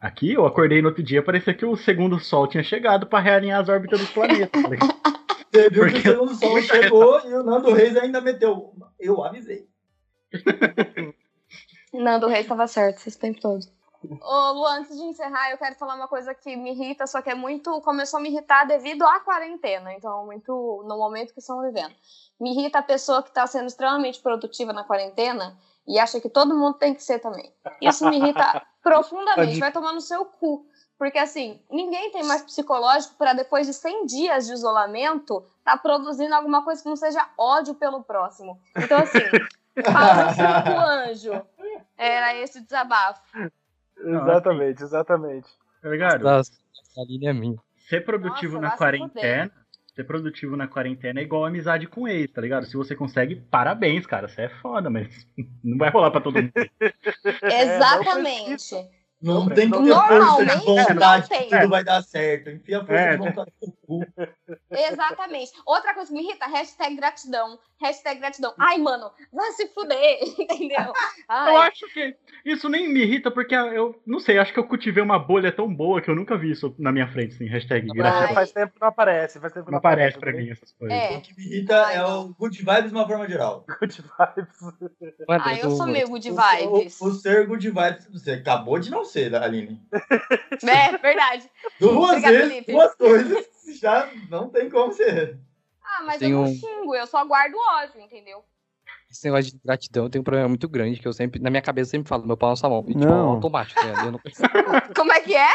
aqui, 0.00 0.32
eu 0.32 0.46
acordei 0.46 0.80
no 0.80 0.88
outro 0.88 1.02
dia, 1.02 1.22
parecia 1.22 1.54
que 1.54 1.64
o 1.64 1.76
segundo 1.76 2.18
sol 2.18 2.46
tinha 2.46 2.62
chegado 2.62 3.06
pra 3.06 3.20
realinhar 3.20 3.60
as 3.60 3.68
órbitas 3.68 4.00
dos 4.00 4.10
planetas. 4.10 4.62
ligado? 4.62 4.94
Você 5.52 5.70
viu 5.70 5.84
que 5.84 5.88
o 5.88 5.92
Porque 5.92 6.08
segundo 6.08 6.34
sol 6.34 6.60
chegou 6.62 7.20
e 7.24 7.34
o 7.34 7.42
Nando 7.42 7.72
Reis 7.72 7.96
ainda 7.96 8.20
meteu. 8.20 8.74
Eu 8.98 9.24
avisei. 9.24 9.66
Nando 11.94 12.26
Reis 12.26 12.42
estava 12.42 12.66
certo 12.66 13.06
esse 13.06 13.18
tempo 13.18 13.40
todo. 13.40 13.64
Ô, 14.20 14.52
Lu, 14.52 14.66
antes 14.66 14.96
de 14.96 15.02
encerrar, 15.02 15.50
eu 15.50 15.58
quero 15.58 15.74
falar 15.76 15.94
uma 15.94 16.06
coisa 16.06 16.34
que 16.34 16.54
me 16.54 16.72
irrita, 16.72 17.06
só 17.06 17.22
que 17.22 17.30
é 17.30 17.34
muito. 17.34 17.80
Começou 17.80 18.20
a 18.20 18.22
me 18.22 18.28
irritar 18.28 18.64
devido 18.66 19.02
à 19.02 19.18
quarentena, 19.20 19.92
então, 19.94 20.26
muito 20.26 20.84
no 20.86 20.96
momento 20.96 21.32
que 21.32 21.40
estão 21.40 21.62
vivendo. 21.62 21.94
Me 22.38 22.52
irrita 22.52 22.80
a 22.80 22.82
pessoa 22.82 23.22
que 23.22 23.30
está 23.30 23.46
sendo 23.46 23.66
extremamente 23.66 24.20
produtiva 24.20 24.72
na 24.72 24.84
quarentena 24.84 25.56
e 25.86 25.98
acha 25.98 26.20
que 26.20 26.28
todo 26.28 26.56
mundo 26.56 26.74
tem 26.74 26.94
que 26.94 27.02
ser 27.02 27.18
também. 27.18 27.52
Isso 27.80 28.08
me 28.08 28.16
irrita 28.16 28.62
profundamente. 28.82 29.58
Vai 29.58 29.72
tomar 29.72 29.92
no 29.92 30.00
seu 30.00 30.24
cu. 30.24 30.66
Porque, 30.98 31.18
assim, 31.18 31.60
ninguém 31.70 32.10
tem 32.10 32.24
mais 32.24 32.42
psicológico 32.42 33.14
para 33.16 33.34
depois 33.34 33.66
de 33.66 33.74
100 33.74 34.06
dias 34.06 34.46
de 34.46 34.54
isolamento 34.54 35.44
tá 35.62 35.76
produzindo 35.76 36.34
alguma 36.34 36.62
coisa 36.64 36.82
que 36.82 36.88
não 36.88 36.96
seja 36.96 37.28
ódio 37.36 37.74
pelo 37.74 38.02
próximo. 38.02 38.58
Então, 38.76 38.98
assim, 38.98 39.18
fala 39.84 40.62
cu, 40.62 41.10
anjo. 41.10 41.46
Era 41.98 42.34
esse 42.36 42.60
o 42.60 42.62
desabafo. 42.62 43.20
Exatamente, 43.98 44.82
exatamente. 44.82 45.48
Tá 45.82 45.88
ligado? 45.88 46.28
Essa, 46.28 46.52
essa 46.52 47.02
linha 47.06 47.30
é 47.30 47.32
minha. 47.32 47.58
Ser 47.88 48.04
produtivo 48.04 48.54
Nossa, 48.54 48.68
na 48.68 48.76
quarentena. 48.76 49.52
Ser 49.96 50.04
produtivo 50.04 50.56
na 50.58 50.68
quarentena 50.68 51.20
é 51.20 51.22
igual 51.22 51.46
amizade 51.46 51.86
com 51.86 52.06
ex, 52.06 52.30
tá 52.30 52.42
ligado? 52.42 52.66
Se 52.66 52.76
você 52.76 52.94
consegue, 52.94 53.36
parabéns, 53.50 54.04
cara. 54.06 54.28
Você 54.28 54.42
é 54.42 54.48
foda, 54.60 54.90
mas 54.90 55.26
não 55.64 55.78
vai 55.78 55.88
rolar 55.88 56.10
pra 56.10 56.20
todo 56.20 56.34
mundo. 56.34 56.52
Exatamente. 57.42 58.74
Não 59.22 59.46
Não, 59.46 59.48
tem 59.48 59.70
que 59.70 59.78
ter 59.78 59.82
normalmente 59.82 60.64
força 60.66 60.84
de 60.88 60.92
vontade 60.92 61.28
que 61.30 61.44
tudo 61.48 61.68
vai 61.70 61.82
dar 61.82 62.02
certo. 62.02 62.50
Enfia 62.50 62.76
a 62.76 62.84
força 62.84 63.00
É. 63.00 63.10
de 63.12 63.16
vontade 63.16 63.50
no 63.62 63.72
cu. 63.86 64.06
Exatamente. 64.70 65.52
Outra 65.66 65.94
coisa 65.94 66.08
que 66.12 66.14
me 66.14 66.22
irrita, 66.28 66.46
hashtag 66.46 66.94
gratidão. 66.96 67.58
Hashtag 67.80 68.18
gratidão. 68.20 68.54
Ai, 68.58 68.78
mano, 68.78 69.10
vai 69.32 69.50
se 69.52 69.68
fuder, 69.68 70.18
entendeu? 70.38 70.92
Ai, 71.28 71.52
Eu 71.52 71.56
acho 71.58 71.86
que 71.92 72.16
isso 72.44 72.68
nem 72.70 72.88
me 72.88 73.00
irrita, 73.02 73.30
porque 73.30 73.54
eu 73.54 74.00
não 74.06 74.18
sei, 74.18 74.38
acho 74.38 74.52
que 74.52 74.58
eu 74.58 74.64
cultivei 74.66 75.02
uma 75.02 75.18
bolha 75.18 75.52
tão 75.52 75.72
boa 75.72 76.00
que 76.00 76.10
eu 76.10 76.14
nunca 76.14 76.36
vi 76.38 76.52
isso 76.52 76.74
na 76.78 76.90
minha 76.90 77.06
frente, 77.06 77.34
assim, 77.34 77.46
hashtag 77.46 77.86
gratidão. 77.92 78.34
Faz 78.34 78.50
tempo 78.52 78.72
que 78.74 78.80
não 78.80 78.88
aparece, 78.88 79.38
faz 79.38 79.52
tempo 79.52 79.66
que 79.66 79.70
Não 79.72 79.76
não 79.76 79.78
aparece. 79.78 80.18
pra 80.18 80.32
mim 80.32 80.50
essas 80.50 80.72
coisas. 80.72 80.96
É. 80.96 81.16
O 81.16 81.20
que 81.20 81.36
me 81.36 81.44
irrita 81.44 81.84
Ai, 81.84 81.96
é 81.96 82.04
o 82.06 82.28
good 82.34 82.56
vibes 82.58 82.90
de 82.90 82.96
uma 82.96 83.06
forma 83.06 83.28
geral. 83.28 83.64
Good 83.78 84.02
vibes. 84.02 84.98
Ai, 85.28 85.60
eu 85.62 85.70
sou 85.72 85.86
meio 85.86 86.08
good 86.08 86.30
O- 86.30 86.34
vibes. 86.34 87.00
O, 87.00 87.06
o 87.08 87.12
ser 87.12 87.46
good 87.46 87.68
vibes, 87.68 88.08
você 88.10 88.32
acabou 88.32 88.78
de 88.78 88.90
não 88.90 89.04
ser, 89.04 89.34
Aline. 89.34 89.82
É, 90.66 90.96
verdade. 90.98 91.50
Duas 91.78 92.10
Obrigada, 92.10 92.36
vezes, 92.38 92.52
Felipe. 92.52 92.72
duas 92.72 92.94
coisas 92.94 93.46
já 93.80 94.10
não 94.30 94.48
tem 94.48 94.70
como 94.70 94.92
ser. 94.92 95.38
Ah, 95.98 96.02
mas 96.04 96.18
Tem 96.18 96.30
eu 96.32 96.38
não 96.38 96.44
um- 96.44 96.54
xingo, 96.54 96.94
eu 96.94 97.06
só 97.06 97.24
guardo 97.24 97.56
ódio, 97.56 98.00
entendeu? 98.00 98.44
Esse 99.10 99.24
negócio 99.24 99.52
de 99.52 99.58
gratidão 99.64 100.04
eu 100.04 100.10
tenho 100.10 100.20
um 100.20 100.24
problema 100.24 100.48
muito 100.48 100.68
grande, 100.68 101.00
que 101.00 101.06
eu 101.08 101.12
sempre, 101.12 101.40
na 101.40 101.48
minha 101.48 101.62
cabeça, 101.62 101.88
eu 101.88 101.90
sempre 101.92 102.08
falo, 102.08 102.26
meu 102.26 102.36
pau 102.36 102.50
na 102.50 102.56
sua 102.56 102.68
mão. 102.68 102.84
E, 102.88 102.92
tipo, 102.92 103.04
é 103.04 103.06
Não. 103.06 103.26
um 103.26 103.30
automático, 103.30 103.84
né? 103.84 103.92
Eu 104.04 104.12
não 104.12 104.20
Como 104.96 105.12
é 105.12 105.20
que 105.20 105.34
é? 105.34 105.48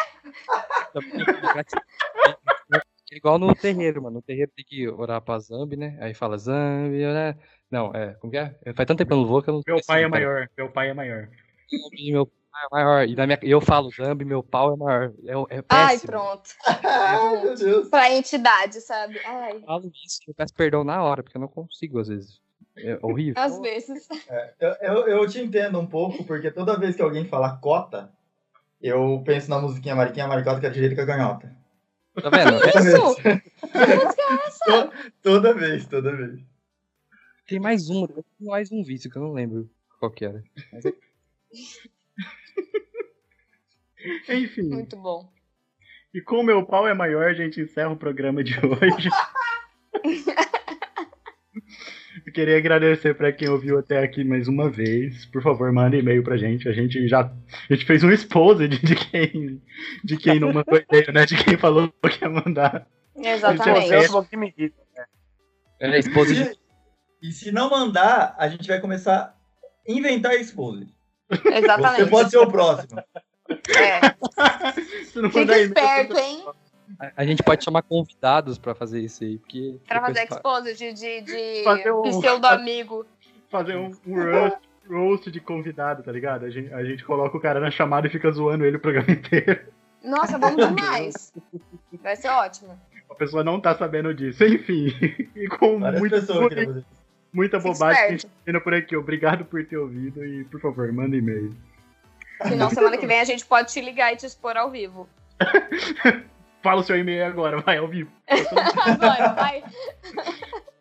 É 3.12 3.18
igual 3.18 3.38
no 3.38 3.54
terreiro, 3.54 4.02
mano. 4.02 4.16
No 4.16 4.22
terreiro 4.22 4.52
tem 4.56 4.64
que 4.66 4.88
orar 4.88 5.22
pra 5.22 5.38
Zambi, 5.38 5.76
né? 5.76 5.98
Aí 6.00 6.14
fala 6.14 6.38
Zambi, 6.38 7.00
né? 7.06 7.36
Não, 7.70 7.94
é, 7.94 8.14
como 8.16 8.32
que 8.32 8.38
é? 8.38 8.56
Faz 8.74 8.88
tanto 8.88 9.00
tempo 9.00 9.10
que 9.10 9.14
eu 9.14 9.18
não 9.18 9.26
vou 9.28 9.42
que 9.44 9.50
eu 9.50 9.54
não 9.56 9.62
Meu 9.68 9.80
pai 9.86 10.04
é 10.04 10.08
maior, 10.08 10.50
meu 10.58 10.72
pai 10.72 10.90
é 10.90 10.94
maior. 10.94 11.30
Meu 11.72 12.26
pai 12.26 12.36
é 12.38 12.41
maior. 12.72 13.08
E 13.08 13.16
na 13.16 13.26
minha, 13.26 13.40
eu 13.42 13.62
falo 13.62 13.90
Zambi, 13.92 14.26
meu 14.26 14.44
pau 14.44 14.74
é 14.74 14.78
maior. 14.78 15.14
É, 15.24 15.58
é 15.58 15.62
péssimo. 15.62 15.66
Ai, 15.70 16.00
pronto. 16.00 16.50
Ai, 16.84 17.44
meu 17.44 17.56
Deus. 17.56 17.90
Pra 17.90 18.12
entidade, 18.12 18.82
sabe? 18.82 19.20
Ai, 19.26 19.58
Eu 19.58 19.62
falo 19.62 19.92
isso, 20.06 20.20
eu 20.28 20.34
peço 20.34 20.54
perdão 20.54 20.84
na 20.84 21.02
hora, 21.04 21.24
porque 21.24 21.38
eu 21.38 21.42
não 21.42 21.48
consigo 21.48 22.00
às 22.00 22.08
vezes. 22.08 22.40
É 22.78 22.98
horrível. 23.02 23.42
às 23.42 23.60
vezes. 23.60 24.08
Eu, 24.60 24.70
eu, 24.82 25.08
eu 25.08 25.28
te 25.28 25.40
entendo 25.42 25.78
um 25.80 25.86
pouco, 25.86 26.24
porque 26.24 26.50
toda 26.52 26.80
vez 26.80 26.96
que 26.96 27.02
alguém 27.02 27.26
fala 27.26 27.58
cota, 27.58 28.12
eu 28.82 29.22
penso 29.26 29.50
na 29.50 29.60
musiquinha 29.60 29.96
Mariquinha 29.96 30.28
Maricota 30.28 30.60
que 30.60 30.66
é 30.66 30.70
direito 30.70 30.96
com 30.96 31.02
a 31.02 31.06
ganhota. 31.06 31.56
Tá 32.22 32.30
vendo? 32.30 32.64
É, 32.64 32.70
Isso! 32.70 33.16
Que 33.16 33.96
música 33.96 34.22
é 34.22 34.48
essa? 34.48 34.92
Toda 35.22 35.54
vez, 35.54 35.86
toda 35.88 36.16
vez. 36.16 36.40
tem 37.48 37.60
mais 37.60 37.90
um, 37.90 38.06
tem 38.08 38.24
mais 38.40 38.72
um 38.72 38.84
vício 38.84 39.10
que 39.10 39.18
eu 39.18 39.22
não 39.22 39.34
lembro 39.34 39.70
qual 40.00 40.12
que 40.12 40.26
era. 40.26 40.44
É- 44.28 44.36
Enfim, 44.38 44.64
Muito 44.70 44.96
bom. 44.98 45.30
e 46.14 46.22
com 46.22 46.44
meu 46.44 46.66
pau 46.66 46.88
é 46.88 46.94
maior, 46.94 47.28
a 47.30 47.34
gente 47.34 47.62
encerra 47.62 47.90
o 47.90 47.98
programa 47.98 48.44
de 48.44 48.54
hoje. 48.66 49.10
Eu 52.26 52.34
queria 52.34 52.58
agradecer 52.58 53.16
pra 53.16 53.32
quem 53.32 53.50
ouviu 53.50 53.80
até 53.80 54.04
aqui 54.04 54.24
mais 54.24 54.48
uma 54.48 54.70
vez. 54.70 55.26
Por 55.26 55.42
favor, 55.42 55.72
manda 55.72 55.98
e-mail 55.98 56.24
pra 56.24 56.38
gente. 56.38 56.68
A 56.68 56.72
gente 56.72 57.08
já 57.08 57.22
a 57.22 57.74
gente 57.74 57.86
fez 57.86 58.04
um 58.04 58.12
expose 58.12 58.68
de, 58.68 58.80
de 58.80 58.96
quem 58.96 59.62
de 60.04 60.18
quem 60.18 60.40
não 60.40 60.54
mandou 60.54 60.78
e-mail, 60.78 61.12
né? 61.14 61.26
De 61.26 61.42
quem 61.44 61.58
falou 61.58 61.90
que 61.90 62.24
ia 62.24 62.30
mandar. 62.30 62.88
Exatamente. 63.16 64.12
O 64.12 64.38
me 64.38 64.54
irrita. 64.58 64.82
Era 65.80 65.96
a 65.96 66.00
esposa 66.00 66.34
de. 66.34 66.42
E, 67.22 67.30
e 67.30 67.32
se 67.32 67.52
não 67.52 67.70
mandar, 67.70 68.36
a 68.38 68.48
gente 68.48 68.68
vai 68.68 68.80
começar 68.80 69.36
a 69.88 69.92
inventar 69.92 70.34
expose. 70.36 70.88
Exatamente. 71.46 72.04
Você 72.04 72.10
pode 72.10 72.30
ser 72.30 72.38
o 72.38 72.52
próximo. 72.52 73.02
É. 73.78 74.00
Fica 75.32 75.60
esperto, 75.60 76.18
hein? 76.18 76.46
A, 77.16 77.26
gente 77.26 77.42
pode 77.42 77.64
chamar 77.64 77.82
convidados 77.84 78.58
pra 78.58 78.76
fazer 78.76 79.00
isso 79.02 79.24
aí, 79.24 79.38
porque. 79.38 79.78
Pra 79.88 80.02
fazer 80.02 80.24
expose 80.24 80.76
de, 80.76 80.94
de, 80.94 81.22
de 81.22 81.64
Fazer 81.64 81.92
um- 81.92 82.02
pseudo-amigo. 82.02 83.06
fazer 83.50 83.76
um, 83.76 83.92
um 84.06 84.16
roast, 84.16 84.60
roast 84.90 85.32
de 85.32 85.40
convidado, 85.40 86.04
tá 86.04 86.12
ligado? 86.12 86.46
A 86.46 86.50
gente, 86.50 86.74
a 86.74 86.84
gente 86.84 87.04
coloca 87.04 87.38
o 87.38 87.42
cara 87.42 87.60
na 87.60 87.72
chamada 87.72 88.08
e 88.08 88.10
fica 88.10 88.32
zoando 88.32 88.66
ele 88.66 88.78
o 88.78 88.80
programa 88.80 89.12
inteiro. 89.12 89.62
Nossa, 90.04 90.38
vamos 90.38 90.58
demais. 90.68 91.34
Vai 92.02 92.16
ser 92.16 92.30
ótimo. 92.30 92.80
A 93.10 93.16
pessoa 93.16 93.44
não 93.44 93.60
tá 93.60 93.76
sabendo 93.76 94.14
disso. 94.14 94.44
Enfim, 94.44 94.88
e 95.36 95.48
com 95.48 95.80
Várias 95.80 96.00
muita, 96.00 96.86
muita 97.34 97.60
bobagem 97.60 98.02
que 98.02 98.08
a 98.08 98.12
gente 98.12 98.28
termina 98.28 98.62
por 98.64 98.74
aqui. 98.74 98.96
Obrigado 98.96 99.46
por 99.46 99.64
ter 99.66 99.78
ouvido 99.78 100.26
e, 100.26 100.44
por 100.46 100.60
favor, 100.60 100.92
manda 100.92 101.16
e-mail. 101.16 101.56
Senão, 102.48 102.70
semana 102.70 102.98
que 102.98 103.08
vem 103.08 103.20
a 103.20 103.26
gente 103.26 103.46
pode 103.46 103.72
te 103.72 103.82
ligar 103.82 104.14
e 104.14 104.16
te 104.16 104.26
expor 104.26 104.58
ao 104.58 104.70
vivo. 104.70 105.08
Fala 106.62 106.82
o 106.82 106.84
seu 106.84 106.98
e-mail 106.98 107.26
agora, 107.26 107.60
vai 107.62 107.78
ao 107.78 107.88
vivo. 107.88 108.12
Agora, 108.86 109.34
vai. 109.34 109.64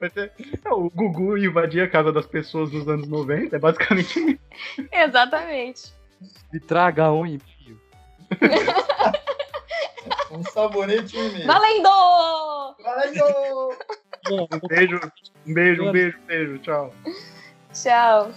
É, 0.03 0.73
o 0.73 0.91
Gugu 0.91 1.39
invadir 1.39 1.83
a 1.83 1.89
casa 1.89 2.13
das 2.13 2.27
pessoas 2.27 2.71
nos 2.71 2.87
anos 2.89 3.09
90, 3.09 3.57
é 3.57 3.59
basicamente 3.59 4.19
isso. 4.19 4.89
Exatamente. 4.93 5.93
Me 6.53 6.61
traga 6.61 7.11
um 7.11 7.27
e-mail. 7.27 7.81
Um 10.31 10.45
sabonete 10.45 11.17
e 11.17 11.21
um 11.21 11.29
e-mail. 11.29 11.47
Valendo! 11.47 12.77
Valeu! 12.83 13.77
Um 14.31 14.69
beijo, 14.69 15.01
um 15.47 15.55
beijo, 15.55 15.83
um 15.85 15.93
beijo, 15.93 16.19
um 16.19 16.27
beijo, 16.27 16.59
tchau. 16.59 16.95
Tchau. 17.73 18.31